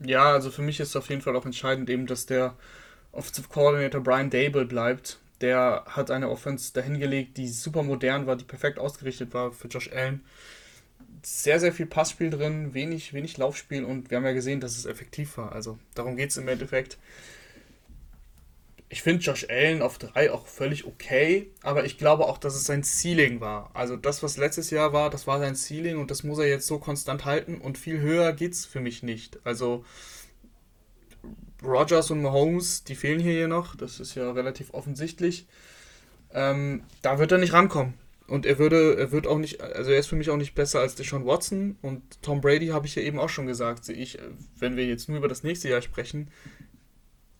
Ja, 0.01 0.31
also 0.31 0.51
für 0.51 0.61
mich 0.61 0.79
ist 0.79 0.95
auf 0.95 1.09
jeden 1.09 1.21
Fall 1.21 1.35
auch 1.35 1.45
entscheidend 1.45 1.89
eben, 1.89 2.07
dass 2.07 2.25
der 2.25 2.55
Offensive 3.13 3.47
Coordinator 3.47 4.01
Brian 4.01 4.29
Dable 4.29 4.65
bleibt. 4.65 5.19
Der 5.39 5.85
hat 5.87 6.11
eine 6.11 6.29
Offense 6.29 6.73
dahingelegt, 6.73 7.37
die 7.37 7.47
super 7.47 7.83
modern 7.83 8.27
war, 8.27 8.35
die 8.35 8.43
perfekt 8.43 8.79
ausgerichtet 8.79 9.33
war 9.33 9.51
für 9.51 9.67
Josh 9.67 9.91
Allen. 9.91 10.23
Sehr, 11.21 11.59
sehr 11.59 11.71
viel 11.71 11.85
Passspiel 11.85 12.29
drin, 12.29 12.73
wenig, 12.73 13.13
wenig 13.13 13.37
Laufspiel 13.37 13.85
und 13.85 14.09
wir 14.09 14.17
haben 14.17 14.25
ja 14.25 14.33
gesehen, 14.33 14.59
dass 14.59 14.77
es 14.77 14.85
effektiv 14.85 15.37
war. 15.37 15.53
Also 15.53 15.79
darum 15.95 16.17
geht 16.17 16.31
es 16.31 16.37
im 16.37 16.47
Endeffekt. 16.47 16.97
Ich 18.89 19.01
finde 19.01 19.23
Josh 19.23 19.47
Allen 19.49 19.81
auf 19.81 19.97
3 19.97 20.31
auch 20.31 20.45
völlig 20.45 20.85
okay, 20.85 21.49
aber 21.61 21.85
ich 21.85 21.97
glaube 21.97 22.25
auch, 22.25 22.37
dass 22.37 22.55
es 22.55 22.65
sein 22.65 22.83
Ceiling 22.83 23.39
war. 23.39 23.71
Also 23.73 23.95
das, 23.95 24.21
was 24.21 24.37
letztes 24.37 24.69
Jahr 24.69 24.93
war, 24.93 25.09
das 25.09 25.25
war 25.25 25.39
sein 25.39 25.55
Ceiling 25.55 25.97
und 25.97 26.11
das 26.11 26.23
muss 26.23 26.39
er 26.39 26.47
jetzt 26.47 26.67
so 26.67 26.77
konstant 26.77 27.25
halten 27.25 27.59
und 27.59 27.77
viel 27.77 27.99
höher 27.99 28.33
geht 28.33 28.53
es 28.53 28.65
für 28.65 28.81
mich 28.81 29.01
nicht. 29.01 29.39
Also 29.45 29.83
Rogers 31.63 32.11
und 32.11 32.21
Mahomes, 32.21 32.83
die 32.83 32.95
fehlen 32.95 33.19
hier 33.19 33.47
noch, 33.47 33.75
das 33.75 33.99
ist 33.99 34.15
ja 34.15 34.31
relativ 34.31 34.73
offensichtlich. 34.73 35.47
Ähm, 36.33 36.83
da 37.01 37.19
wird 37.19 37.31
er 37.31 37.37
nicht 37.37 37.53
rankommen. 37.53 37.93
Und 38.27 38.45
er 38.45 38.57
würde, 38.57 38.97
er 38.97 39.11
wird 39.11 39.27
auch 39.27 39.37
nicht, 39.37 39.61
also 39.61 39.91
er 39.91 39.99
ist 39.99 40.07
für 40.07 40.15
mich 40.15 40.29
auch 40.29 40.37
nicht 40.37 40.55
besser 40.55 40.79
als 40.79 40.95
Deshaun 40.95 41.25
Watson 41.25 41.77
und 41.81 42.01
Tom 42.21 42.41
Brady 42.41 42.67
habe 42.67 42.87
ich 42.87 42.95
ja 42.95 43.01
eben 43.01 43.19
auch 43.19 43.29
schon 43.29 43.47
gesagt, 43.47 43.83
sehe 43.83 43.95
ich, 43.95 44.17
wenn 44.57 44.77
wir 44.77 44.85
jetzt 44.85 45.09
nur 45.09 45.17
über 45.17 45.27
das 45.27 45.43
nächste 45.43 45.69
Jahr 45.69 45.81
sprechen. 45.81 46.31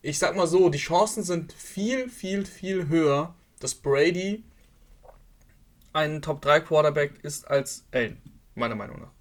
Ich 0.02 0.18
sag 0.18 0.36
mal 0.36 0.46
so, 0.46 0.68
die 0.68 0.78
Chancen 0.78 1.22
sind 1.22 1.52
viel, 1.54 2.10
viel, 2.10 2.44
viel 2.44 2.88
höher, 2.88 3.34
dass 3.60 3.74
Brady 3.74 4.44
ein 5.94 6.20
Top 6.20 6.42
3 6.42 6.60
Quarterback 6.60 7.12
ist 7.22 7.48
als 7.48 7.84
Allen, 7.90 8.20
meiner 8.54 8.74
Meinung 8.74 9.00
nach. 9.00 9.13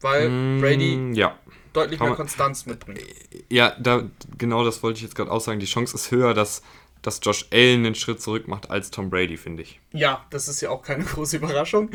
Weil 0.00 0.28
mm, 0.28 0.60
Brady 0.60 1.12
ja 1.14 1.36
deutlich 1.72 2.00
mehr 2.00 2.14
Konstanz 2.14 2.66
mitbringt. 2.66 3.00
Ja, 3.48 3.74
da, 3.78 4.04
genau 4.36 4.64
das 4.64 4.82
wollte 4.82 4.98
ich 4.98 5.02
jetzt 5.02 5.14
gerade 5.14 5.30
auch 5.30 5.40
sagen. 5.40 5.60
Die 5.60 5.66
Chance 5.66 5.94
ist 5.94 6.10
höher, 6.10 6.34
dass, 6.34 6.62
dass 7.02 7.20
Josh 7.22 7.46
Allen 7.52 7.86
einen 7.86 7.94
Schritt 7.94 8.20
zurück 8.20 8.48
macht 8.48 8.70
als 8.70 8.90
Tom 8.90 9.10
Brady, 9.10 9.36
finde 9.36 9.62
ich. 9.62 9.80
Ja, 9.92 10.24
das 10.30 10.48
ist 10.48 10.60
ja 10.60 10.70
auch 10.70 10.82
keine 10.82 11.04
große 11.14 11.36
Überraschung. 11.36 11.90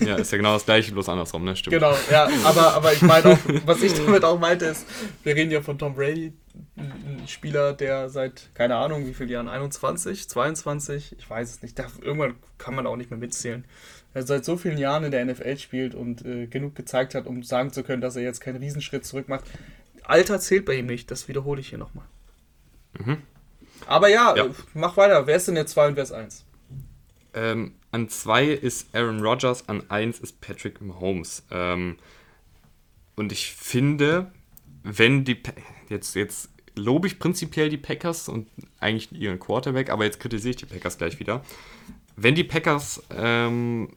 ja, 0.00 0.16
ist 0.16 0.32
ja 0.32 0.38
genau 0.38 0.54
das 0.54 0.64
gleiche, 0.64 0.92
bloß 0.92 1.08
andersrum, 1.08 1.44
ne? 1.44 1.56
Stimmt. 1.56 1.74
Genau, 1.74 1.94
ja, 2.10 2.28
aber, 2.44 2.74
aber 2.74 2.92
ich 2.92 3.02
meine 3.02 3.32
auch, 3.32 3.38
was 3.64 3.82
ich 3.82 3.94
damit 4.06 4.24
auch 4.24 4.38
meinte, 4.38 4.66
ist, 4.66 4.86
wir 5.22 5.34
reden 5.34 5.50
ja 5.50 5.62
von 5.62 5.78
Tom 5.78 5.94
Brady, 5.94 6.32
ein 6.76 7.22
Spieler, 7.26 7.72
der 7.72 8.08
seit, 8.08 8.50
keine 8.54 8.76
Ahnung, 8.76 9.06
wie 9.06 9.14
viele 9.14 9.32
Jahren, 9.32 9.48
21, 9.48 10.28
22, 10.28 11.16
ich 11.18 11.30
weiß 11.30 11.50
es 11.50 11.62
nicht, 11.62 11.78
da, 11.78 11.86
irgendwann 12.02 12.34
kann 12.58 12.74
man 12.74 12.86
auch 12.86 12.96
nicht 12.96 13.10
mehr 13.10 13.18
mitzählen 13.18 13.64
er 14.18 14.26
seit 14.26 14.44
so 14.44 14.56
vielen 14.56 14.78
Jahren 14.78 15.04
in 15.04 15.10
der 15.10 15.24
NFL 15.24 15.56
spielt 15.58 15.94
und 15.94 16.24
äh, 16.24 16.46
genug 16.46 16.74
gezeigt 16.74 17.14
hat, 17.14 17.26
um 17.26 17.42
sagen 17.42 17.72
zu 17.72 17.82
können, 17.82 18.02
dass 18.02 18.16
er 18.16 18.22
jetzt 18.22 18.40
keinen 18.40 18.56
Riesenschritt 18.56 19.04
zurück 19.04 19.28
macht. 19.28 19.44
Alter 20.02 20.40
zählt 20.40 20.64
bei 20.64 20.74
ihm 20.74 20.86
nicht, 20.86 21.10
das 21.10 21.28
wiederhole 21.28 21.60
ich 21.60 21.68
hier 21.68 21.78
nochmal. 21.78 22.06
Mhm. 22.98 23.18
Aber 23.86 24.08
ja, 24.08 24.36
ja, 24.36 24.46
mach 24.74 24.96
weiter. 24.96 25.26
Wer 25.26 25.36
ist 25.36 25.48
denn 25.48 25.56
jetzt 25.56 25.72
2 25.72 25.88
und 25.88 25.96
wer 25.96 26.02
ist 26.02 26.12
1? 26.12 26.44
Ähm, 27.34 27.74
An 27.90 28.08
zwei 28.08 28.46
ist 28.46 28.94
Aaron 28.94 29.20
Rodgers, 29.20 29.68
an 29.68 29.88
eins 29.90 30.18
ist 30.18 30.40
Patrick 30.40 30.80
Mahomes. 30.80 31.44
Ähm, 31.50 31.96
und 33.16 33.32
ich 33.32 33.52
finde, 33.52 34.30
wenn 34.82 35.24
die. 35.24 35.40
Jetzt, 35.88 36.14
jetzt 36.14 36.50
lobe 36.74 37.06
ich 37.06 37.18
prinzipiell 37.18 37.68
die 37.68 37.78
Packers 37.78 38.28
und 38.28 38.48
eigentlich 38.78 39.10
ihren 39.12 39.38
Quarterback, 39.38 39.90
aber 39.90 40.04
jetzt 40.04 40.20
kritisiere 40.20 40.50
ich 40.50 40.56
die 40.56 40.66
Packers 40.66 40.98
gleich 40.98 41.18
wieder. 41.18 41.42
Wenn 42.16 42.34
die 42.34 42.44
Packers 42.44 43.02
ähm, 43.10 43.90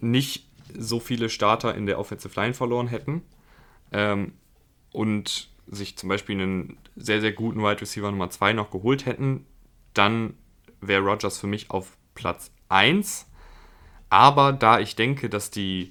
nicht 0.00 0.46
so 0.76 1.00
viele 1.00 1.28
Starter 1.28 1.74
in 1.74 1.86
der 1.86 1.98
Offensive 1.98 2.38
Line 2.38 2.54
verloren 2.54 2.88
hätten 2.88 3.22
ähm, 3.92 4.32
und 4.92 5.48
sich 5.66 5.96
zum 5.96 6.08
Beispiel 6.08 6.40
einen 6.40 6.76
sehr, 6.96 7.20
sehr 7.20 7.32
guten 7.32 7.60
Wide 7.60 7.80
Receiver 7.80 8.10
Nummer 8.10 8.30
2 8.30 8.52
noch 8.52 8.70
geholt 8.70 9.06
hätten, 9.06 9.46
dann 9.94 10.34
wäre 10.80 11.02
Rogers 11.02 11.38
für 11.38 11.46
mich 11.46 11.70
auf 11.70 11.96
Platz 12.14 12.50
1. 12.68 13.26
Aber 14.08 14.52
da 14.52 14.80
ich 14.80 14.96
denke, 14.96 15.28
dass 15.28 15.50
die 15.50 15.90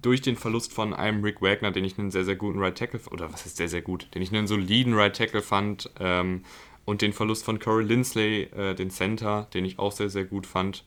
durch 0.00 0.20
den 0.20 0.36
Verlust 0.36 0.72
von 0.72 0.92
einem 0.92 1.22
Rick 1.22 1.40
Wagner, 1.40 1.70
den 1.70 1.84
ich 1.84 1.98
einen 1.98 2.10
sehr, 2.10 2.24
sehr 2.24 2.36
guten 2.36 2.58
Right 2.58 2.76
Tackle, 2.76 3.00
oder 3.10 3.32
was 3.32 3.46
ist 3.46 3.56
sehr, 3.56 3.68
sehr 3.68 3.82
gut, 3.82 4.08
den 4.14 4.22
ich 4.22 4.32
einen 4.32 4.46
soliden 4.46 4.94
Right 4.94 5.16
Tackle 5.16 5.42
fand, 5.42 5.90
ähm, 5.98 6.44
und 6.84 7.02
den 7.02 7.12
Verlust 7.12 7.44
von 7.44 7.58
Corey 7.58 7.84
Lindsley, 7.84 8.42
äh, 8.42 8.74
den 8.74 8.90
Center, 8.90 9.48
den 9.54 9.64
ich 9.64 9.78
auch 9.78 9.92
sehr, 9.92 10.08
sehr 10.08 10.24
gut 10.24 10.46
fand. 10.46 10.84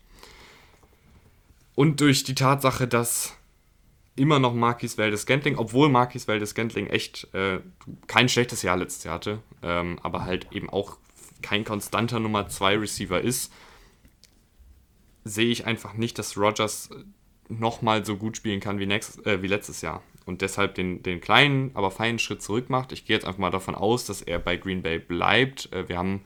Und 1.75 1.99
durch 1.99 2.23
die 2.23 2.35
Tatsache, 2.35 2.87
dass 2.87 3.37
immer 4.15 4.39
noch 4.39 4.53
Marquis 4.53 4.97
Valdes 4.97 5.25
Gantling, 5.25 5.57
obwohl 5.57 5.89
Marquis 5.89 6.27
Valdes 6.27 6.55
Gantling 6.55 6.87
echt 6.87 7.27
äh, 7.33 7.59
kein 8.07 8.29
schlechtes 8.29 8.61
Jahr 8.61 8.77
letztes 8.77 9.03
Jahr 9.03 9.15
hatte, 9.15 9.39
ähm, 9.61 9.99
aber 10.01 10.23
halt 10.23 10.47
eben 10.51 10.69
auch 10.69 10.97
kein 11.41 11.65
konstanter 11.65 12.19
Nummer 12.19 12.47
2 12.47 12.77
Receiver 12.79 13.19
ist, 13.19 13.51
sehe 15.25 15.47
ich 15.47 15.65
einfach 15.65 15.95
nicht, 15.95 16.17
dass 16.17 16.37
Rogers 16.37 16.89
nochmal 17.49 18.05
so 18.05 18.15
gut 18.15 18.37
spielen 18.37 18.59
kann 18.59 18.79
wie, 18.79 18.85
next, 18.85 19.25
äh, 19.25 19.41
wie 19.41 19.47
letztes 19.47 19.81
Jahr. 19.81 20.01
Und 20.25 20.41
deshalb 20.41 20.75
den, 20.75 21.03
den 21.03 21.21
kleinen, 21.21 21.71
aber 21.75 21.91
feinen 21.91 22.17
Schritt 22.17 22.41
zurück 22.41 22.69
macht. 22.69 22.91
Ich 22.91 23.05
gehe 23.05 23.15
jetzt 23.15 23.25
einfach 23.25 23.39
mal 23.39 23.51
davon 23.51 23.75
aus, 23.75 24.05
dass 24.05 24.21
er 24.21 24.39
bei 24.39 24.57
Green 24.57 24.81
Bay 24.81 24.97
bleibt. 24.97 25.71
Äh, 25.71 25.89
wir 25.89 25.97
haben 25.97 26.21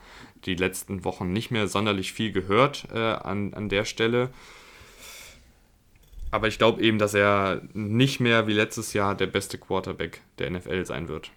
die 0.46 0.56
letzten 0.56 1.04
Wochen 1.04 1.34
nicht 1.34 1.52
mehr 1.52 1.68
sonderlich 1.68 2.14
viel 2.14 2.32
gehört 2.32 2.88
äh, 2.94 2.98
an, 2.98 3.54
an 3.54 3.68
der 3.68 3.84
Stelle. 3.84 4.30
Aber 6.32 6.48
ich 6.48 6.58
glaube 6.58 6.82
eben, 6.82 7.00
dass 7.00 7.14
er 7.14 7.62
nicht 7.74 8.20
mehr 8.20 8.48
wie 8.48 8.54
letztes 8.54 8.94
Jahr 8.94 9.16
der 9.16 9.28
beste 9.28 9.58
Quarterback 9.58 10.22
der 10.38 10.52
NFL 10.52 10.86
sein 10.86 11.08
wird. 11.08 11.32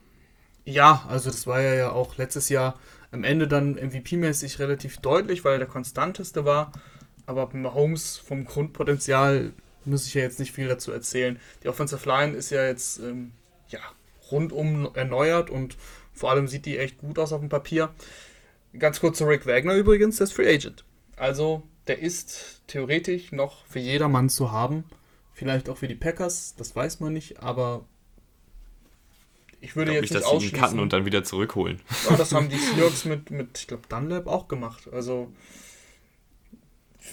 Ja, 0.64 1.04
also 1.08 1.30
das 1.30 1.46
war 1.46 1.60
ja 1.60 1.90
auch 1.92 2.16
letztes 2.18 2.48
Jahr 2.48 2.78
am 3.10 3.24
Ende 3.24 3.48
dann 3.48 3.76
MVP-mäßig 3.76 4.58
relativ 4.58 4.98
deutlich, 4.98 5.44
weil 5.44 5.54
er 5.54 5.58
der 5.58 5.68
konstanteste 5.68 6.44
war. 6.44 6.72
Aber 7.26 7.48
Mahomes 7.52 8.18
vom 8.18 8.44
Grundpotenzial 8.44 9.52
muss 9.84 10.06
ich 10.06 10.14
ja 10.14 10.22
jetzt 10.22 10.38
nicht 10.38 10.52
viel 10.52 10.68
dazu 10.68 10.92
erzählen. 10.92 11.38
Die 11.62 11.68
Offensive 11.68 12.08
Line 12.08 12.36
ist 12.36 12.50
ja 12.50 12.64
jetzt 12.64 12.98
ähm, 12.98 13.32
ja, 13.68 13.80
rundum 14.30 14.90
erneuert 14.94 15.50
und 15.50 15.76
vor 16.12 16.30
allem 16.30 16.46
sieht 16.46 16.66
die 16.66 16.78
echt 16.78 16.98
gut 16.98 17.18
aus 17.18 17.32
auf 17.32 17.40
dem 17.40 17.48
Papier. 17.48 17.90
Ganz 18.78 19.00
kurz 19.00 19.18
zu 19.18 19.24
Rick 19.24 19.46
Wagner 19.46 19.74
übrigens, 19.74 20.16
der 20.16 20.24
ist 20.24 20.32
Free 20.32 20.54
Agent. 20.54 20.84
Also 21.16 21.62
der 21.86 21.98
ist 21.98 22.62
theoretisch 22.66 23.32
noch 23.32 23.64
für 23.66 23.78
jedermann 23.78 24.28
zu 24.28 24.52
haben. 24.52 24.84
Vielleicht 25.32 25.68
auch 25.68 25.78
für 25.78 25.88
die 25.88 25.94
Packers, 25.94 26.54
das 26.56 26.76
weiß 26.76 27.00
man 27.00 27.12
nicht, 27.12 27.40
aber 27.42 27.84
ich 29.60 29.76
würde 29.76 29.92
ich 29.92 29.94
jetzt 29.96 30.02
nicht, 30.02 30.14
dass 30.14 30.24
ausschließen. 30.24 30.50
sie 30.50 30.56
ihn 30.56 30.60
cutten 30.60 30.80
und 30.80 30.92
dann 30.92 31.06
wieder 31.06 31.24
zurückholen. 31.24 31.80
Ja, 32.08 32.16
das 32.16 32.32
haben 32.32 32.48
die 32.48 32.58
Seahawks 32.58 33.04
mit, 33.04 33.30
mit 33.30 33.58
ich 33.58 33.66
glaube, 33.66 33.84
Dunlap 33.88 34.26
auch 34.26 34.48
gemacht. 34.48 34.88
Also 34.92 35.32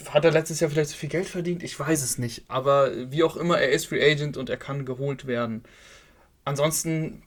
hat 0.08 0.24
er 0.24 0.30
letztes 0.32 0.60
Jahr 0.60 0.70
vielleicht 0.70 0.90
so 0.90 0.96
viel 0.96 1.08
Geld 1.08 1.28
verdient? 1.28 1.62
Ich 1.62 1.78
weiß 1.78 2.02
es 2.02 2.18
nicht. 2.18 2.44
Aber 2.48 3.10
wie 3.10 3.22
auch 3.22 3.36
immer, 3.36 3.58
er 3.58 3.70
ist 3.70 3.86
Free 3.86 4.02
Agent 4.02 4.36
und 4.36 4.50
er 4.50 4.56
kann 4.56 4.84
geholt 4.84 5.26
werden. 5.26 5.62
Ansonsten 6.44 7.22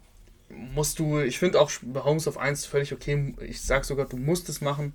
musst 0.50 1.00
du, 1.00 1.20
ich 1.20 1.40
finde 1.40 1.60
auch 1.60 1.72
bei 1.82 2.02
Holmes 2.02 2.28
auf 2.28 2.38
1 2.38 2.66
völlig 2.66 2.94
okay. 2.94 3.34
Ich 3.42 3.62
sage 3.62 3.86
sogar, 3.86 4.06
du 4.08 4.18
musst 4.18 4.50
es 4.50 4.62
machen. 4.62 4.94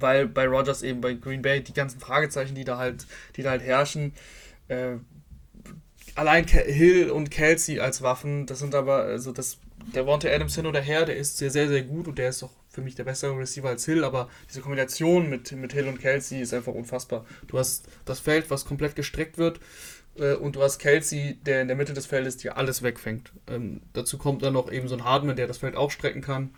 Weil 0.00 0.26
bei 0.26 0.46
Rogers 0.46 0.82
eben 0.82 1.00
bei 1.00 1.14
Green 1.14 1.42
Bay 1.42 1.62
die 1.62 1.72
ganzen 1.72 2.00
Fragezeichen, 2.00 2.54
die 2.54 2.64
da 2.64 2.78
halt, 2.78 3.06
die 3.36 3.42
da 3.42 3.50
halt 3.50 3.62
herrschen, 3.62 4.12
äh, 4.68 4.96
allein 6.14 6.46
Hill 6.46 7.10
und 7.10 7.30
Kelsey 7.30 7.80
als 7.80 8.02
Waffen, 8.02 8.46
das 8.46 8.58
sind 8.58 8.74
aber, 8.74 9.02
also 9.02 9.32
das, 9.32 9.58
der 9.94 10.06
Wante 10.06 10.32
Adams 10.32 10.54
hin 10.54 10.66
oder 10.66 10.80
her, 10.80 11.04
der 11.04 11.16
ist 11.16 11.38
sehr, 11.38 11.50
sehr, 11.50 11.68
sehr 11.68 11.82
gut 11.82 12.08
und 12.08 12.18
der 12.18 12.30
ist 12.30 12.42
doch 12.42 12.50
für 12.68 12.80
mich 12.80 12.94
der 12.94 13.04
bessere 13.04 13.38
Receiver 13.38 13.68
als 13.68 13.84
Hill, 13.84 14.04
aber 14.04 14.28
diese 14.48 14.60
Kombination 14.60 15.30
mit, 15.30 15.52
mit 15.52 15.72
Hill 15.72 15.88
und 15.88 16.00
Kelsey 16.00 16.40
ist 16.40 16.52
einfach 16.52 16.74
unfassbar. 16.74 17.24
Du 17.46 17.58
hast 17.58 17.88
das 18.04 18.20
Feld, 18.20 18.50
was 18.50 18.64
komplett 18.64 18.96
gestreckt 18.96 19.38
wird, 19.38 19.60
äh, 20.18 20.34
und 20.34 20.56
du 20.56 20.62
hast 20.62 20.78
Kelsey, 20.78 21.38
der 21.44 21.62
in 21.62 21.68
der 21.68 21.76
Mitte 21.76 21.94
des 21.94 22.06
Feldes 22.06 22.36
dir 22.36 22.56
alles 22.56 22.82
wegfängt. 22.82 23.32
Ähm, 23.46 23.80
dazu 23.92 24.18
kommt 24.18 24.42
dann 24.42 24.54
noch 24.54 24.70
eben 24.70 24.88
so 24.88 24.96
ein 24.96 25.04
Hardman, 25.04 25.36
der 25.36 25.46
das 25.46 25.58
Feld 25.58 25.76
auch 25.76 25.90
strecken 25.90 26.20
kann. 26.20 26.54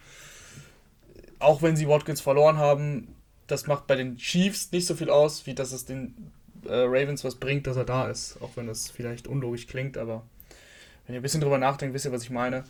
Auch 1.39 1.63
wenn 1.63 1.77
sie 1.77 1.89
Watkins 1.89 2.21
verloren 2.21 2.59
haben, 2.59 3.15
das 3.49 3.67
macht 3.67 3.87
bei 3.87 3.97
den 3.97 4.17
Chiefs 4.19 4.71
nicht 4.71 4.87
so 4.87 4.95
viel 4.95 5.11
aus, 5.11 5.47
wie 5.47 5.55
dass 5.55 5.73
es 5.73 5.85
den 5.85 6.31
äh, 6.65 6.73
Ravens 6.73 7.25
was 7.25 7.35
bringt, 7.35 7.67
dass 7.67 7.77
er 7.77 7.85
da 7.85 8.09
ist. 8.09 8.41
Auch 8.41 8.51
wenn 8.57 8.67
das 8.67 8.91
vielleicht 8.91 9.27
unlogisch 9.27 9.67
klingt, 9.67 9.99
aber 9.99 10.23
wenn 11.07 11.15
ihr 11.15 11.21
ein 11.21 11.23
bisschen 11.23 11.41
drüber 11.41 11.59
nachdenkt, 11.59 11.95
wisst 11.95 12.05
ihr, 12.05 12.13
was 12.13 12.23
ich 12.23 12.31
meine. 12.31 12.65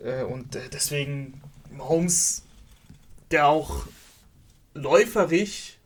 Äh, 0.00 0.22
und 0.22 0.54
äh, 0.54 0.68
deswegen 0.72 1.40
Holmes, 1.78 2.42
der 3.30 3.48
auch 3.48 3.86
läuferig 4.74 5.78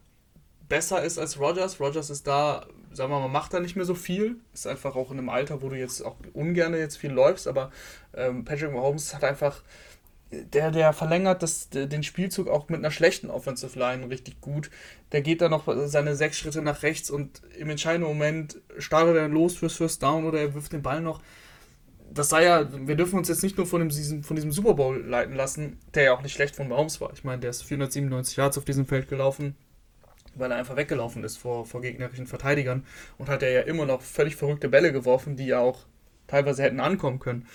besser 0.68 1.02
ist 1.02 1.18
als 1.18 1.38
Rogers. 1.38 1.78
Rogers 1.78 2.10
ist 2.10 2.26
da, 2.26 2.66
sagen 2.92 3.12
wir 3.12 3.20
mal, 3.20 3.28
macht 3.28 3.54
da 3.54 3.60
nicht 3.60 3.76
mehr 3.76 3.84
so 3.84 3.94
viel. 3.94 4.36
Ist 4.52 4.66
einfach 4.66 4.96
auch 4.96 5.12
in 5.12 5.18
einem 5.18 5.28
Alter, 5.28 5.62
wo 5.62 5.68
du 5.68 5.76
jetzt 5.76 6.02
auch 6.04 6.16
ungern 6.32 6.74
jetzt 6.74 6.96
viel 6.96 7.12
läufst, 7.12 7.46
aber 7.46 7.70
ähm, 8.14 8.44
Patrick 8.44 8.72
Mahomes 8.72 9.14
hat 9.14 9.22
einfach 9.22 9.62
der, 10.30 10.70
der 10.70 10.92
verlängert 10.92 11.42
das, 11.42 11.70
den 11.70 12.02
Spielzug 12.02 12.48
auch 12.48 12.68
mit 12.68 12.78
einer 12.78 12.90
schlechten 12.90 13.30
Offensive 13.30 13.78
Line 13.78 14.10
richtig 14.10 14.40
gut. 14.40 14.70
Der 15.12 15.22
geht 15.22 15.40
dann 15.40 15.50
noch 15.50 15.66
seine 15.86 16.16
sechs 16.16 16.36
Schritte 16.36 16.60
nach 16.60 16.82
rechts 16.82 17.10
und 17.10 17.42
im 17.56 17.70
entscheidenden 17.70 18.08
Moment 18.08 18.60
startet 18.78 19.16
er 19.16 19.28
los 19.28 19.56
fürs 19.56 19.74
First 19.74 20.02
Down 20.02 20.24
oder 20.24 20.40
er 20.40 20.54
wirft 20.54 20.72
den 20.72 20.82
Ball 20.82 21.00
noch. 21.00 21.22
Das 22.12 22.28
sei 22.28 22.44
ja, 22.44 22.68
wir 22.86 22.96
dürfen 22.96 23.18
uns 23.18 23.28
jetzt 23.28 23.42
nicht 23.42 23.56
nur 23.56 23.66
von, 23.66 23.86
dem, 23.86 24.22
von 24.22 24.36
diesem 24.36 24.52
Super 24.52 24.74
Bowl 24.74 25.02
leiten 25.02 25.34
lassen, 25.34 25.78
der 25.94 26.04
ja 26.04 26.12
auch 26.12 26.22
nicht 26.22 26.32
schlecht 26.34 26.56
von 26.56 26.68
Mahomes 26.68 27.00
war. 27.00 27.12
Ich 27.12 27.24
meine, 27.24 27.40
der 27.40 27.50
ist 27.50 27.62
497 27.62 28.36
Yards 28.36 28.58
auf 28.58 28.64
diesem 28.64 28.86
Feld 28.86 29.08
gelaufen, 29.08 29.56
weil 30.34 30.50
er 30.50 30.58
einfach 30.58 30.76
weggelaufen 30.76 31.24
ist 31.24 31.36
vor, 31.36 31.66
vor 31.66 31.80
gegnerischen 31.80 32.26
Verteidigern 32.26 32.84
und 33.18 33.28
hat 33.28 33.42
er 33.42 33.50
ja 33.50 33.60
immer 33.62 33.86
noch 33.86 34.02
völlig 34.02 34.36
verrückte 34.36 34.68
Bälle 34.68 34.92
geworfen, 34.92 35.36
die 35.36 35.46
ja 35.46 35.58
auch 35.58 35.84
teilweise 36.26 36.62
hätten 36.62 36.80
ankommen 36.80 37.18
können. 37.18 37.46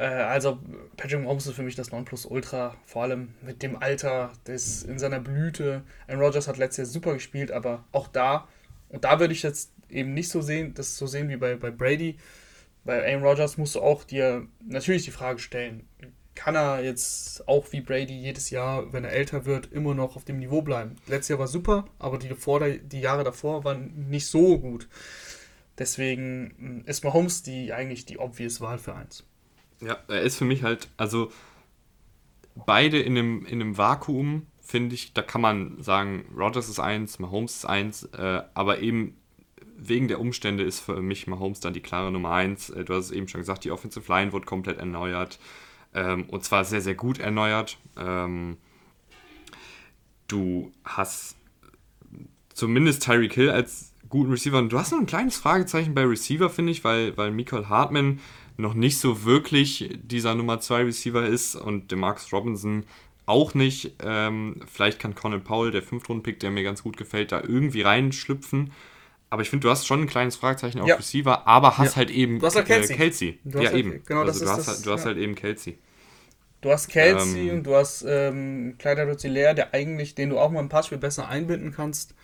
Äh, 0.00 0.04
also 0.04 0.58
Patrick 0.96 1.20
Mahomes 1.20 1.46
ist 1.46 1.54
für 1.54 1.62
mich 1.62 1.76
das 1.76 1.92
Nonplusultra, 1.92 2.74
vor 2.86 3.02
allem 3.02 3.34
mit 3.42 3.62
dem 3.62 3.76
Alter, 3.76 4.32
das 4.44 4.82
in 4.82 4.98
seiner 4.98 5.20
Blüte. 5.20 5.82
Aaron 6.08 6.22
Rodgers 6.22 6.48
hat 6.48 6.56
letztes 6.56 6.78
Jahr 6.78 6.92
super 6.92 7.12
gespielt, 7.14 7.52
aber 7.52 7.84
auch 7.92 8.08
da, 8.08 8.48
und 8.88 9.04
da 9.04 9.20
würde 9.20 9.34
ich 9.34 9.42
jetzt 9.42 9.72
eben 9.90 10.14
nicht 10.14 10.30
so 10.30 10.40
sehen, 10.40 10.72
das 10.74 10.96
so 10.96 11.06
sehen 11.06 11.28
wie 11.28 11.36
bei, 11.36 11.54
bei 11.56 11.70
Brady. 11.70 12.16
Bei 12.84 13.06
Aaron 13.06 13.22
Rodgers 13.22 13.58
musst 13.58 13.74
du 13.74 13.82
auch 13.82 14.04
dir 14.04 14.46
natürlich 14.66 15.04
die 15.04 15.10
Frage 15.10 15.38
stellen, 15.38 15.86
kann 16.34 16.54
er 16.56 16.82
jetzt 16.82 17.46
auch 17.46 17.70
wie 17.72 17.82
Brady 17.82 18.14
jedes 18.14 18.48
Jahr, 18.48 18.90
wenn 18.94 19.04
er 19.04 19.12
älter 19.12 19.44
wird, 19.44 19.70
immer 19.70 19.94
noch 19.94 20.16
auf 20.16 20.24
dem 20.24 20.38
Niveau 20.38 20.62
bleiben? 20.62 20.96
Letztes 21.08 21.28
Jahr 21.28 21.40
war 21.40 21.48
super, 21.48 21.86
aber 21.98 22.16
die, 22.16 22.28
davor, 22.28 22.66
die 22.66 23.00
Jahre 23.00 23.24
davor 23.24 23.64
waren 23.64 24.08
nicht 24.08 24.26
so 24.26 24.58
gut. 24.58 24.88
Deswegen 25.76 26.54
hm, 26.58 26.84
ist 26.86 27.04
Mahomes 27.04 27.42
die 27.42 27.74
eigentlich 27.74 28.06
die 28.06 28.18
obvious 28.18 28.62
Wahl 28.62 28.78
für 28.78 28.94
eins. 28.94 29.24
Ja, 29.80 29.98
er 30.08 30.22
ist 30.22 30.36
für 30.36 30.44
mich 30.44 30.62
halt, 30.62 30.88
also 30.96 31.32
beide 32.54 33.00
in 33.00 33.16
einem, 33.16 33.46
in 33.46 33.60
einem 33.60 33.78
Vakuum, 33.78 34.46
finde 34.60 34.94
ich, 34.94 35.14
da 35.14 35.22
kann 35.22 35.40
man 35.40 35.82
sagen, 35.82 36.26
Rogers 36.36 36.68
ist 36.68 36.80
eins, 36.80 37.18
Mahomes 37.18 37.56
ist 37.56 37.64
eins, 37.64 38.04
äh, 38.04 38.42
aber 38.54 38.80
eben 38.80 39.16
wegen 39.76 40.08
der 40.08 40.20
Umstände 40.20 40.62
ist 40.62 40.80
für 40.80 41.00
mich 41.00 41.26
Mahomes 41.26 41.60
dann 41.60 41.72
die 41.72 41.80
klare 41.80 42.12
Nummer 42.12 42.32
eins. 42.32 42.70
Äh, 42.70 42.84
du 42.84 42.94
hast 42.94 43.06
es 43.06 43.10
eben 43.12 43.28
schon 43.28 43.40
gesagt, 43.40 43.64
die 43.64 43.70
Offensive 43.70 44.10
Line 44.12 44.32
wurde 44.32 44.46
komplett 44.46 44.78
erneuert 44.78 45.38
ähm, 45.94 46.24
und 46.28 46.44
zwar 46.44 46.64
sehr, 46.64 46.80
sehr 46.80 46.94
gut 46.94 47.18
erneuert. 47.18 47.78
Ähm, 47.96 48.58
du 50.28 50.72
hast 50.84 51.36
zumindest 52.54 53.04
Tyreek 53.04 53.34
Hill 53.34 53.50
als 53.50 53.89
guten 54.10 54.30
Receiver. 54.30 54.58
Und 54.58 54.70
du 54.70 54.78
hast 54.78 54.92
noch 54.92 54.98
ein 54.98 55.06
kleines 55.06 55.36
Fragezeichen 55.38 55.94
bei 55.94 56.04
Receiver, 56.04 56.50
finde 56.50 56.72
ich, 56.72 56.84
weil, 56.84 57.16
weil 57.16 57.30
Michael 57.30 57.68
Hartman 57.68 58.20
noch 58.58 58.74
nicht 58.74 58.98
so 58.98 59.24
wirklich 59.24 59.98
dieser 60.02 60.34
Nummer 60.34 60.60
2 60.60 60.84
Receiver 60.84 61.24
ist 61.24 61.56
und 61.56 61.90
Marcus 61.96 62.32
Robinson 62.32 62.84
auch 63.24 63.54
nicht. 63.54 63.92
Ähm, 64.04 64.60
vielleicht 64.66 64.98
kann 64.98 65.14
Colin 65.14 65.42
Powell, 65.42 65.70
der 65.70 65.82
Fünftrunden-Pick, 65.82 66.40
der 66.40 66.50
mir 66.50 66.64
ganz 66.64 66.82
gut 66.82 66.96
gefällt, 66.96 67.32
da 67.32 67.40
irgendwie 67.40 67.82
reinschlüpfen. 67.82 68.72
Aber 69.30 69.42
ich 69.42 69.50
finde, 69.50 69.68
du 69.68 69.70
hast 69.70 69.86
schon 69.86 70.02
ein 70.02 70.06
kleines 70.08 70.36
Fragezeichen 70.36 70.80
auf 70.80 70.88
ja. 70.88 70.96
Receiver, 70.96 71.46
aber 71.46 71.78
hast 71.78 71.92
ja. 71.92 71.96
halt 71.96 72.10
eben 72.10 72.40
du 72.40 72.46
hast 72.46 72.56
halt 72.56 72.66
Kelsey. 72.66 72.94
Äh, 72.94 72.98
Kelsey. 72.98 73.38
ja, 73.44 73.60
halt, 73.60 73.74
eben. 73.74 74.02
Genau, 74.04 74.22
also 74.22 74.44
du, 74.44 74.50
hast, 74.50 74.58
das, 74.58 74.66
halt, 74.66 74.86
du 74.86 74.90
hast 74.90 75.06
halt 75.06 75.18
eben 75.18 75.36
Kelsey. 75.36 75.78
Du 76.60 76.70
hast 76.70 76.88
Kelsey 76.88 77.48
ähm, 77.48 77.58
und 77.58 77.62
du 77.62 77.76
hast 77.76 78.04
ähm, 78.06 78.74
kleiner 78.78 79.04
Rozillaire, 79.04 79.54
der 79.54 79.72
eigentlich, 79.72 80.16
den 80.16 80.30
du 80.30 80.38
auch 80.38 80.50
mal 80.50 80.60
im 80.60 80.68
Passspiel 80.68 80.98
besser 80.98 81.28
einbinden 81.28 81.72
kannst 81.72 82.14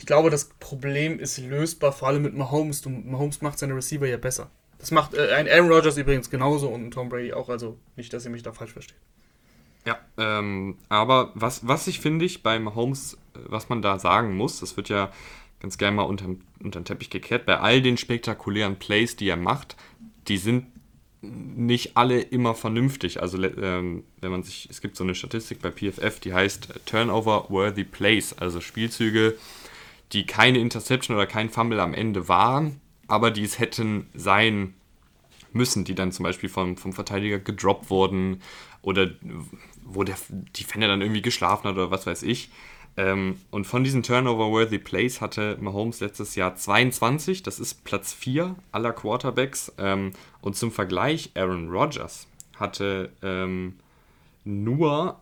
ich 0.00 0.06
glaube, 0.06 0.30
das 0.30 0.46
Problem 0.58 1.20
ist 1.20 1.36
lösbar, 1.36 1.92
vor 1.92 2.08
allem 2.08 2.22
mit 2.22 2.34
Mahomes. 2.34 2.80
Du, 2.80 2.88
Mahomes 2.88 3.42
macht 3.42 3.58
seine 3.58 3.76
Receiver 3.76 4.06
ja 4.06 4.16
besser. 4.16 4.50
Das 4.78 4.90
macht 4.92 5.12
äh, 5.12 5.34
ein 5.34 5.46
Aaron 5.46 5.70
Rodgers 5.70 5.98
übrigens 5.98 6.30
genauso 6.30 6.68
und 6.68 6.90
Tom 6.90 7.10
Brady 7.10 7.34
auch, 7.34 7.50
also 7.50 7.76
nicht, 7.96 8.10
dass 8.14 8.24
ihr 8.24 8.30
mich 8.30 8.42
da 8.42 8.54
falsch 8.54 8.72
versteht. 8.72 8.96
Ja, 9.84 9.98
ähm, 10.16 10.78
aber 10.88 11.32
was, 11.34 11.68
was 11.68 11.86
ich 11.86 12.00
finde 12.00 12.24
ich 12.24 12.42
bei 12.42 12.58
Mahomes, 12.58 13.18
äh, 13.34 13.40
was 13.44 13.68
man 13.68 13.82
da 13.82 13.98
sagen 13.98 14.38
muss, 14.38 14.60
das 14.60 14.78
wird 14.78 14.88
ja 14.88 15.12
ganz 15.60 15.76
gerne 15.76 15.96
mal 15.96 16.04
unter, 16.04 16.28
den 16.60 16.84
Teppich 16.86 17.10
gekehrt, 17.10 17.44
bei 17.44 17.58
all 17.58 17.82
den 17.82 17.98
spektakulären 17.98 18.76
Plays, 18.76 19.16
die 19.16 19.28
er 19.28 19.36
macht, 19.36 19.76
die 20.28 20.38
sind 20.38 20.64
nicht 21.20 21.98
alle 21.98 22.22
immer 22.22 22.54
vernünftig. 22.54 23.20
Also 23.20 23.36
ähm, 23.42 24.04
wenn 24.22 24.30
man 24.30 24.44
sich, 24.44 24.66
es 24.70 24.80
gibt 24.80 24.96
so 24.96 25.04
eine 25.04 25.14
Statistik 25.14 25.60
bei 25.60 25.70
PFF, 25.70 26.20
die 26.20 26.32
heißt 26.32 26.86
Turnover-worthy 26.86 27.84
Plays, 27.84 28.32
also 28.38 28.62
Spielzüge, 28.62 29.36
die 30.12 30.26
keine 30.26 30.58
Interception 30.58 31.16
oder 31.16 31.26
kein 31.26 31.50
Fumble 31.50 31.80
am 31.80 31.94
Ende 31.94 32.28
waren, 32.28 32.80
aber 33.06 33.30
die 33.30 33.44
es 33.44 33.58
hätten 33.58 34.08
sein 34.14 34.74
müssen, 35.52 35.84
die 35.84 35.94
dann 35.94 36.12
zum 36.12 36.24
Beispiel 36.24 36.48
vom, 36.48 36.76
vom 36.76 36.92
Verteidiger 36.92 37.38
gedroppt 37.38 37.90
wurden 37.90 38.40
oder 38.82 39.10
wo 39.84 40.04
der 40.04 40.16
Defender 40.28 40.88
dann 40.88 41.00
irgendwie 41.00 41.22
geschlafen 41.22 41.68
hat 41.68 41.74
oder 41.74 41.90
was 41.90 42.06
weiß 42.06 42.22
ich. 42.22 42.50
Ähm, 42.96 43.38
und 43.50 43.66
von 43.66 43.84
diesen 43.84 44.02
Turnover-worthy 44.02 44.78
Plays 44.78 45.20
hatte 45.20 45.56
Mahomes 45.60 46.00
letztes 46.00 46.34
Jahr 46.34 46.56
22, 46.56 47.42
das 47.42 47.60
ist 47.60 47.84
Platz 47.84 48.12
4 48.12 48.56
aller 48.72 48.92
Quarterbacks. 48.92 49.72
Ähm, 49.78 50.12
und 50.40 50.56
zum 50.56 50.72
Vergleich, 50.72 51.30
Aaron 51.34 51.70
Rodgers 51.70 52.26
hatte 52.58 53.12
ähm, 53.22 53.76
nur 54.44 55.20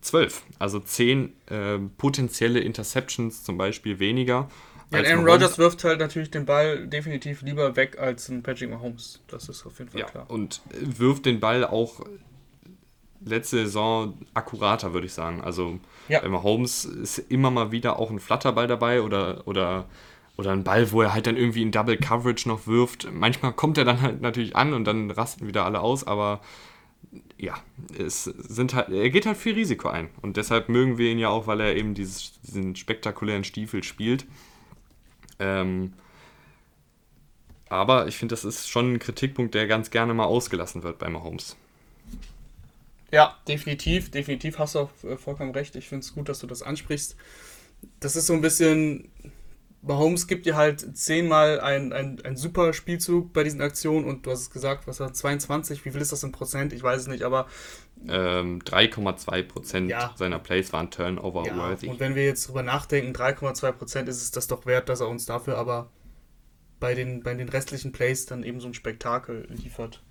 12, 0.00 0.42
also 0.58 0.80
10 0.80 1.32
äh, 1.46 1.78
potenzielle 1.98 2.60
Interceptions 2.60 3.44
zum 3.44 3.58
Beispiel 3.58 3.98
weniger. 3.98 4.48
Ja, 4.92 5.04
Aaron 5.04 5.28
Rodgers 5.28 5.58
wirft 5.58 5.84
halt 5.84 6.00
natürlich 6.00 6.30
den 6.30 6.46
Ball 6.46 6.86
definitiv 6.86 7.42
lieber 7.42 7.76
weg 7.76 7.98
als 7.98 8.28
ein 8.28 8.42
Patrick 8.42 8.70
Mahomes. 8.70 9.20
Das 9.28 9.48
ist 9.48 9.64
auf 9.64 9.78
jeden 9.78 9.90
Fall 9.90 10.00
ja, 10.00 10.06
klar. 10.06 10.28
Und 10.28 10.62
wirft 10.72 11.26
den 11.26 11.38
Ball 11.38 11.64
auch 11.64 12.00
letzte 13.24 13.58
Saison 13.58 14.18
akkurater, 14.34 14.92
würde 14.92 15.06
ich 15.06 15.12
sagen. 15.12 15.42
Also 15.42 15.78
ja. 16.08 16.20
bei 16.20 16.28
Mahomes 16.28 16.84
ist 16.84 17.18
immer 17.18 17.50
mal 17.50 17.70
wieder 17.70 17.98
auch 17.98 18.10
ein 18.10 18.18
Flatterball 18.18 18.66
dabei 18.66 19.02
oder, 19.02 19.46
oder, 19.46 19.86
oder 20.36 20.50
ein 20.52 20.64
Ball, 20.64 20.90
wo 20.90 21.02
er 21.02 21.14
halt 21.14 21.26
dann 21.26 21.36
irgendwie 21.36 21.62
in 21.62 21.70
Double 21.70 21.96
Coverage 21.96 22.48
noch 22.48 22.66
wirft. 22.66 23.08
Manchmal 23.12 23.52
kommt 23.52 23.78
er 23.78 23.84
dann 23.84 24.00
halt 24.00 24.20
natürlich 24.22 24.56
an 24.56 24.72
und 24.72 24.84
dann 24.84 25.10
rasten 25.10 25.46
wieder 25.46 25.64
alle 25.64 25.80
aus, 25.80 26.04
aber 26.04 26.40
ja, 27.40 27.58
es 27.98 28.24
sind 28.24 28.74
halt, 28.74 28.90
er 28.90 29.08
geht 29.08 29.24
halt 29.24 29.38
viel 29.38 29.54
Risiko 29.54 29.88
ein. 29.88 30.10
Und 30.20 30.36
deshalb 30.36 30.68
mögen 30.68 30.98
wir 30.98 31.10
ihn 31.10 31.18
ja 31.18 31.30
auch, 31.30 31.46
weil 31.46 31.60
er 31.60 31.74
eben 31.74 31.94
dieses, 31.94 32.38
diesen 32.42 32.76
spektakulären 32.76 33.44
Stiefel 33.44 33.82
spielt. 33.82 34.26
Ähm, 35.38 35.94
aber 37.70 38.08
ich 38.08 38.18
finde, 38.18 38.34
das 38.34 38.44
ist 38.44 38.68
schon 38.68 38.94
ein 38.94 38.98
Kritikpunkt, 38.98 39.54
der 39.54 39.66
ganz 39.66 39.90
gerne 39.90 40.12
mal 40.12 40.26
ausgelassen 40.26 40.82
wird 40.82 40.98
bei 40.98 41.08
Mahomes. 41.08 41.56
Ja, 43.10 43.38
definitiv, 43.48 44.10
definitiv 44.10 44.58
hast 44.58 44.74
du 44.74 44.80
auch 44.80 44.90
äh, 45.04 45.16
vollkommen 45.16 45.52
recht. 45.52 45.74
Ich 45.76 45.88
finde 45.88 46.04
es 46.04 46.14
gut, 46.14 46.28
dass 46.28 46.40
du 46.40 46.46
das 46.46 46.62
ansprichst. 46.62 47.16
Das 48.00 48.16
ist 48.16 48.26
so 48.26 48.34
ein 48.34 48.42
bisschen, 48.42 49.09
Mahomes 49.82 50.26
gibt 50.26 50.44
dir 50.44 50.56
halt 50.56 50.96
zehnmal 50.96 51.60
ein, 51.60 51.92
ein, 51.92 52.36
super 52.36 52.74
Spielzug 52.74 53.32
bei 53.32 53.44
diesen 53.44 53.62
Aktionen 53.62 54.04
und 54.04 54.26
du 54.26 54.30
hast 54.30 54.40
es 54.40 54.50
gesagt, 54.50 54.86
was 54.86 55.00
war 55.00 55.12
22, 55.12 55.84
wie 55.84 55.90
viel 55.90 56.00
ist 56.00 56.12
das 56.12 56.22
in 56.22 56.32
Prozent? 56.32 56.72
Ich 56.74 56.82
weiß 56.82 57.00
es 57.00 57.06
nicht, 57.06 57.22
aber. 57.22 57.46
Ähm, 58.06 58.60
3,2 58.60 59.42
Prozent 59.44 59.90
ja. 59.90 60.12
seiner 60.16 60.38
Plays 60.38 60.72
waren 60.72 60.90
Turnover-worthy. 60.90 61.86
Ja, 61.86 61.92
und 61.92 62.00
wenn 62.00 62.14
wir 62.14 62.24
jetzt 62.24 62.48
drüber 62.48 62.62
nachdenken, 62.62 63.14
3,2 63.14 63.72
Prozent 63.72 64.08
ist 64.08 64.22
es 64.22 64.30
das 64.30 64.46
doch 64.46 64.66
wert, 64.66 64.88
dass 64.90 65.00
er 65.00 65.08
uns 65.08 65.24
dafür 65.24 65.56
aber 65.56 65.90
bei 66.78 66.94
den, 66.94 67.22
bei 67.22 67.34
den 67.34 67.48
restlichen 67.48 67.92
Plays 67.92 68.26
dann 68.26 68.42
eben 68.42 68.60
so 68.60 68.68
ein 68.68 68.74
Spektakel 68.74 69.46
liefert. 69.50 70.02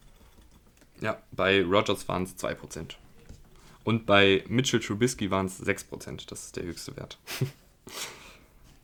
Ja, 1.02 1.22
bei 1.32 1.64
Rogers 1.64 2.08
waren 2.08 2.24
es 2.24 2.38
2%. 2.38 2.96
Und 3.84 4.06
bei 4.06 4.44
Mitchell 4.48 4.80
Trubisky 4.80 5.32
waren 5.32 5.46
es 5.46 5.62
6%. 5.62 6.30
Das 6.30 6.46
ist 6.46 6.56
der 6.56 6.64
höchste 6.64 6.96
Wert. 6.98 7.20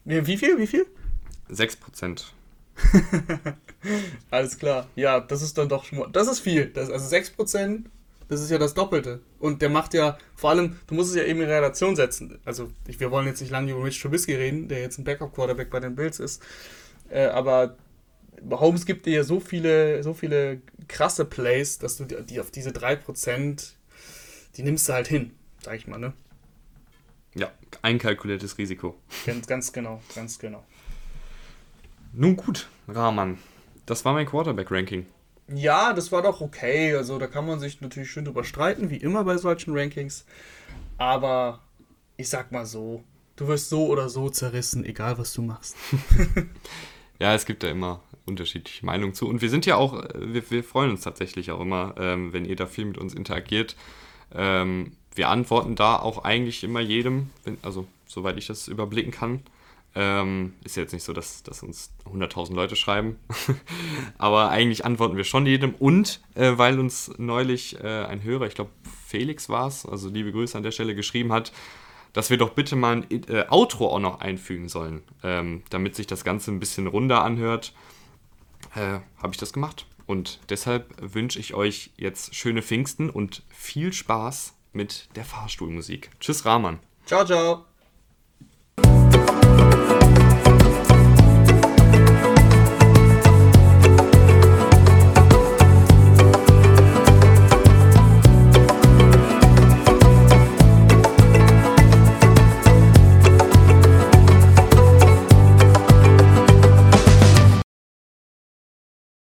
Wie 0.06 0.38
viel? 0.38 0.58
Wie 0.60 0.68
viel? 0.68 0.86
6%. 1.50 2.24
Alles 4.32 4.58
klar. 4.58 4.88
Ja, 4.96 5.20
das 5.20 5.42
ist 5.42 5.58
dann 5.58 5.70
doch 5.70 5.84
schon 5.84 6.00
mal. 6.00 6.10
Das 6.12 6.28
ist 6.28 6.40
viel. 6.40 6.68
Das, 6.68 6.90
also 6.90 7.14
6%, 7.14 7.86
das 8.28 8.42
ist 8.42 8.52
ja 8.52 8.58
das 8.58 8.74
Doppelte. 8.76 9.22
Und 9.40 9.62
der 9.62 9.70
macht 9.70 9.94
ja, 9.94 10.18
vor 10.36 10.52
allem, 10.52 10.80
du 10.88 10.96
musst 10.96 11.10
es 11.10 11.16
ja 11.16 11.24
eben 11.24 11.42
in 11.42 11.50
Relation 11.50 11.96
setzen. 11.96 12.40
Also, 12.46 12.72
ich, 12.88 13.00
wir 13.00 13.12
wollen 13.12 13.28
jetzt 13.28 13.42
nicht 13.42 13.52
lange 13.52 13.72
über 13.72 13.82
Mitch 13.82 14.02
Trubisky 14.02 14.36
reden, 14.36 14.68
der 14.68 14.82
jetzt 14.82 15.00
ein 15.00 15.04
Backup-Quarterback 15.04 15.70
bei 15.70 15.80
den 15.80 15.96
Bills 15.96 16.20
ist. 16.20 16.42
Äh, 17.10 17.26
aber 17.26 17.76
Holmes 18.52 18.86
gibt 18.86 19.06
dir 19.08 19.14
ja 19.14 19.24
so 19.24 19.40
viele, 19.40 20.04
so 20.04 20.14
viele 20.14 20.62
krasse 20.88 21.26
Plays, 21.26 21.80
dass 21.80 21.98
du 21.98 22.06
die 22.06 22.40
auf 22.40 22.52
diese 22.52 22.70
3%, 22.72 23.72
die 24.56 24.64
nimmst 24.64 24.88
du 24.88 24.94
halt 24.94 25.08
hin, 25.08 25.32
sag 25.64 25.76
ich 25.76 25.88
mal, 25.88 25.98
ne? 25.98 26.14
Ja, 27.36 27.52
einkalkuliertes 27.82 28.58
Risiko. 28.58 28.96
Ganz, 29.26 29.46
ganz 29.46 29.72
genau, 29.74 30.02
ganz 30.16 30.40
genau. 30.40 30.64
Nun 32.14 32.38
gut, 32.38 32.70
Rahman. 32.88 33.38
Das 33.86 34.06
war 34.06 34.14
mein 34.14 34.26
Quarterback-Ranking. 34.26 35.06
Ja, 35.54 35.94
das 35.94 36.12
war 36.12 36.22
doch 36.22 36.42
okay. 36.42 36.96
Also 36.96 37.20
da 37.20 37.28
kann 37.28 37.46
man 37.46 37.60
sich 37.60 37.82
natürlich 37.82 38.10
schön 38.10 38.26
drüber 38.26 38.44
streiten, 38.44 38.90
wie 38.90 38.98
immer 38.98 39.26
bei 39.26 39.38
solchen 39.38 39.78
Rankings. 39.78 40.26
Aber 40.98 41.60
ich 42.18 42.30
sag 42.30 42.52
mal 42.52 42.66
so, 42.66 43.04
du 43.36 43.48
wirst 43.48 43.70
so 43.70 43.88
oder 43.88 44.10
so 44.10 44.30
zerrissen, 44.30 44.86
egal 44.86 45.18
was 45.18 45.34
du 45.34 45.42
machst. 45.42 45.76
ja, 47.20 47.36
es 47.36 47.46
gibt 47.46 47.64
ja 47.64 47.70
immer 47.70 48.02
unterschiedliche 48.26 48.86
Meinungen 48.86 49.14
zu. 49.14 49.28
Und 49.28 49.42
wir 49.42 49.50
sind 49.50 49.66
ja 49.66 49.76
auch, 49.76 50.02
wir, 50.16 50.50
wir 50.50 50.64
freuen 50.64 50.92
uns 50.92 51.02
tatsächlich 51.02 51.52
auch 51.52 51.60
immer, 51.60 51.96
ähm, 51.98 52.34
wenn 52.34 52.46
ihr 52.46 52.56
da 52.56 52.66
viel 52.66 52.86
mit 52.86 52.98
uns 52.98 53.14
interagiert. 53.14 53.76
Ähm, 54.34 54.94
wir 55.16 55.30
antworten 55.30 55.76
da 55.76 55.98
auch 55.98 56.24
eigentlich 56.24 56.64
immer 56.64 56.80
jedem, 56.80 57.30
wenn, 57.44 57.58
also 57.62 57.88
soweit 58.06 58.38
ich 58.38 58.48
das 58.48 58.68
überblicken 58.68 59.12
kann. 59.12 59.42
Ähm, 59.98 60.54
ist 60.66 60.76
jetzt 60.76 60.92
nicht 60.92 61.04
so, 61.04 61.14
dass, 61.14 61.42
dass 61.44 61.64
uns 61.64 61.92
100.000 62.14 62.54
Leute 62.54 62.76
schreiben, 62.76 63.16
aber 64.18 64.50
eigentlich 64.50 64.84
antworten 64.84 65.16
wir 65.16 65.24
schon 65.24 65.46
jedem. 65.46 65.74
Und 65.74 66.22
äh, 66.36 66.52
weil 66.58 66.80
uns 66.80 67.14
neulich 67.18 67.80
äh, 67.82 68.04
ein 68.04 68.22
Hörer, 68.22 68.48
ich 68.48 68.56
glaube 68.56 68.72
Felix 69.08 69.48
war 69.48 69.68
es, 69.68 69.86
also 69.86 70.10
liebe 70.10 70.34
Grüße 70.34 70.58
an 70.58 70.64
der 70.64 70.72
Stelle, 70.72 70.96
geschrieben 70.96 71.32
hat, 71.32 71.54
dass 72.12 72.30
wir 72.30 72.38
doch 72.38 72.50
bitte 72.50 72.76
mal 72.76 72.98
ein 72.98 73.24
äh, 73.30 73.46
Outro 73.50 73.88
auch 73.88 74.00
noch 74.00 74.20
einfügen 74.20 74.68
sollen, 74.68 75.02
ähm, 75.24 75.64
damit 75.70 75.96
sich 75.96 76.08
das 76.08 76.26
Ganze 76.26 76.52
ein 76.52 76.60
bisschen 76.60 76.88
runder 76.88 77.24
anhört 77.24 77.74
äh, 78.76 79.00
habe 79.18 79.32
ich 79.32 79.38
das 79.38 79.54
gemacht. 79.54 79.86
Und 80.06 80.40
deshalb 80.50 80.94
wünsche 81.02 81.40
ich 81.40 81.54
euch 81.56 81.92
jetzt 81.98 82.36
schöne 82.36 82.62
Pfingsten 82.62 83.10
und 83.10 83.44
viel 83.50 83.92
Spaß 83.92 84.55
mit 84.76 85.10
der 85.16 85.26
Fahrstuhlmusik. 85.26 86.12
Tschüss, 86.20 86.46
Rahman. 86.46 86.80
Ciao, 87.06 87.26
ciao. 87.26 87.66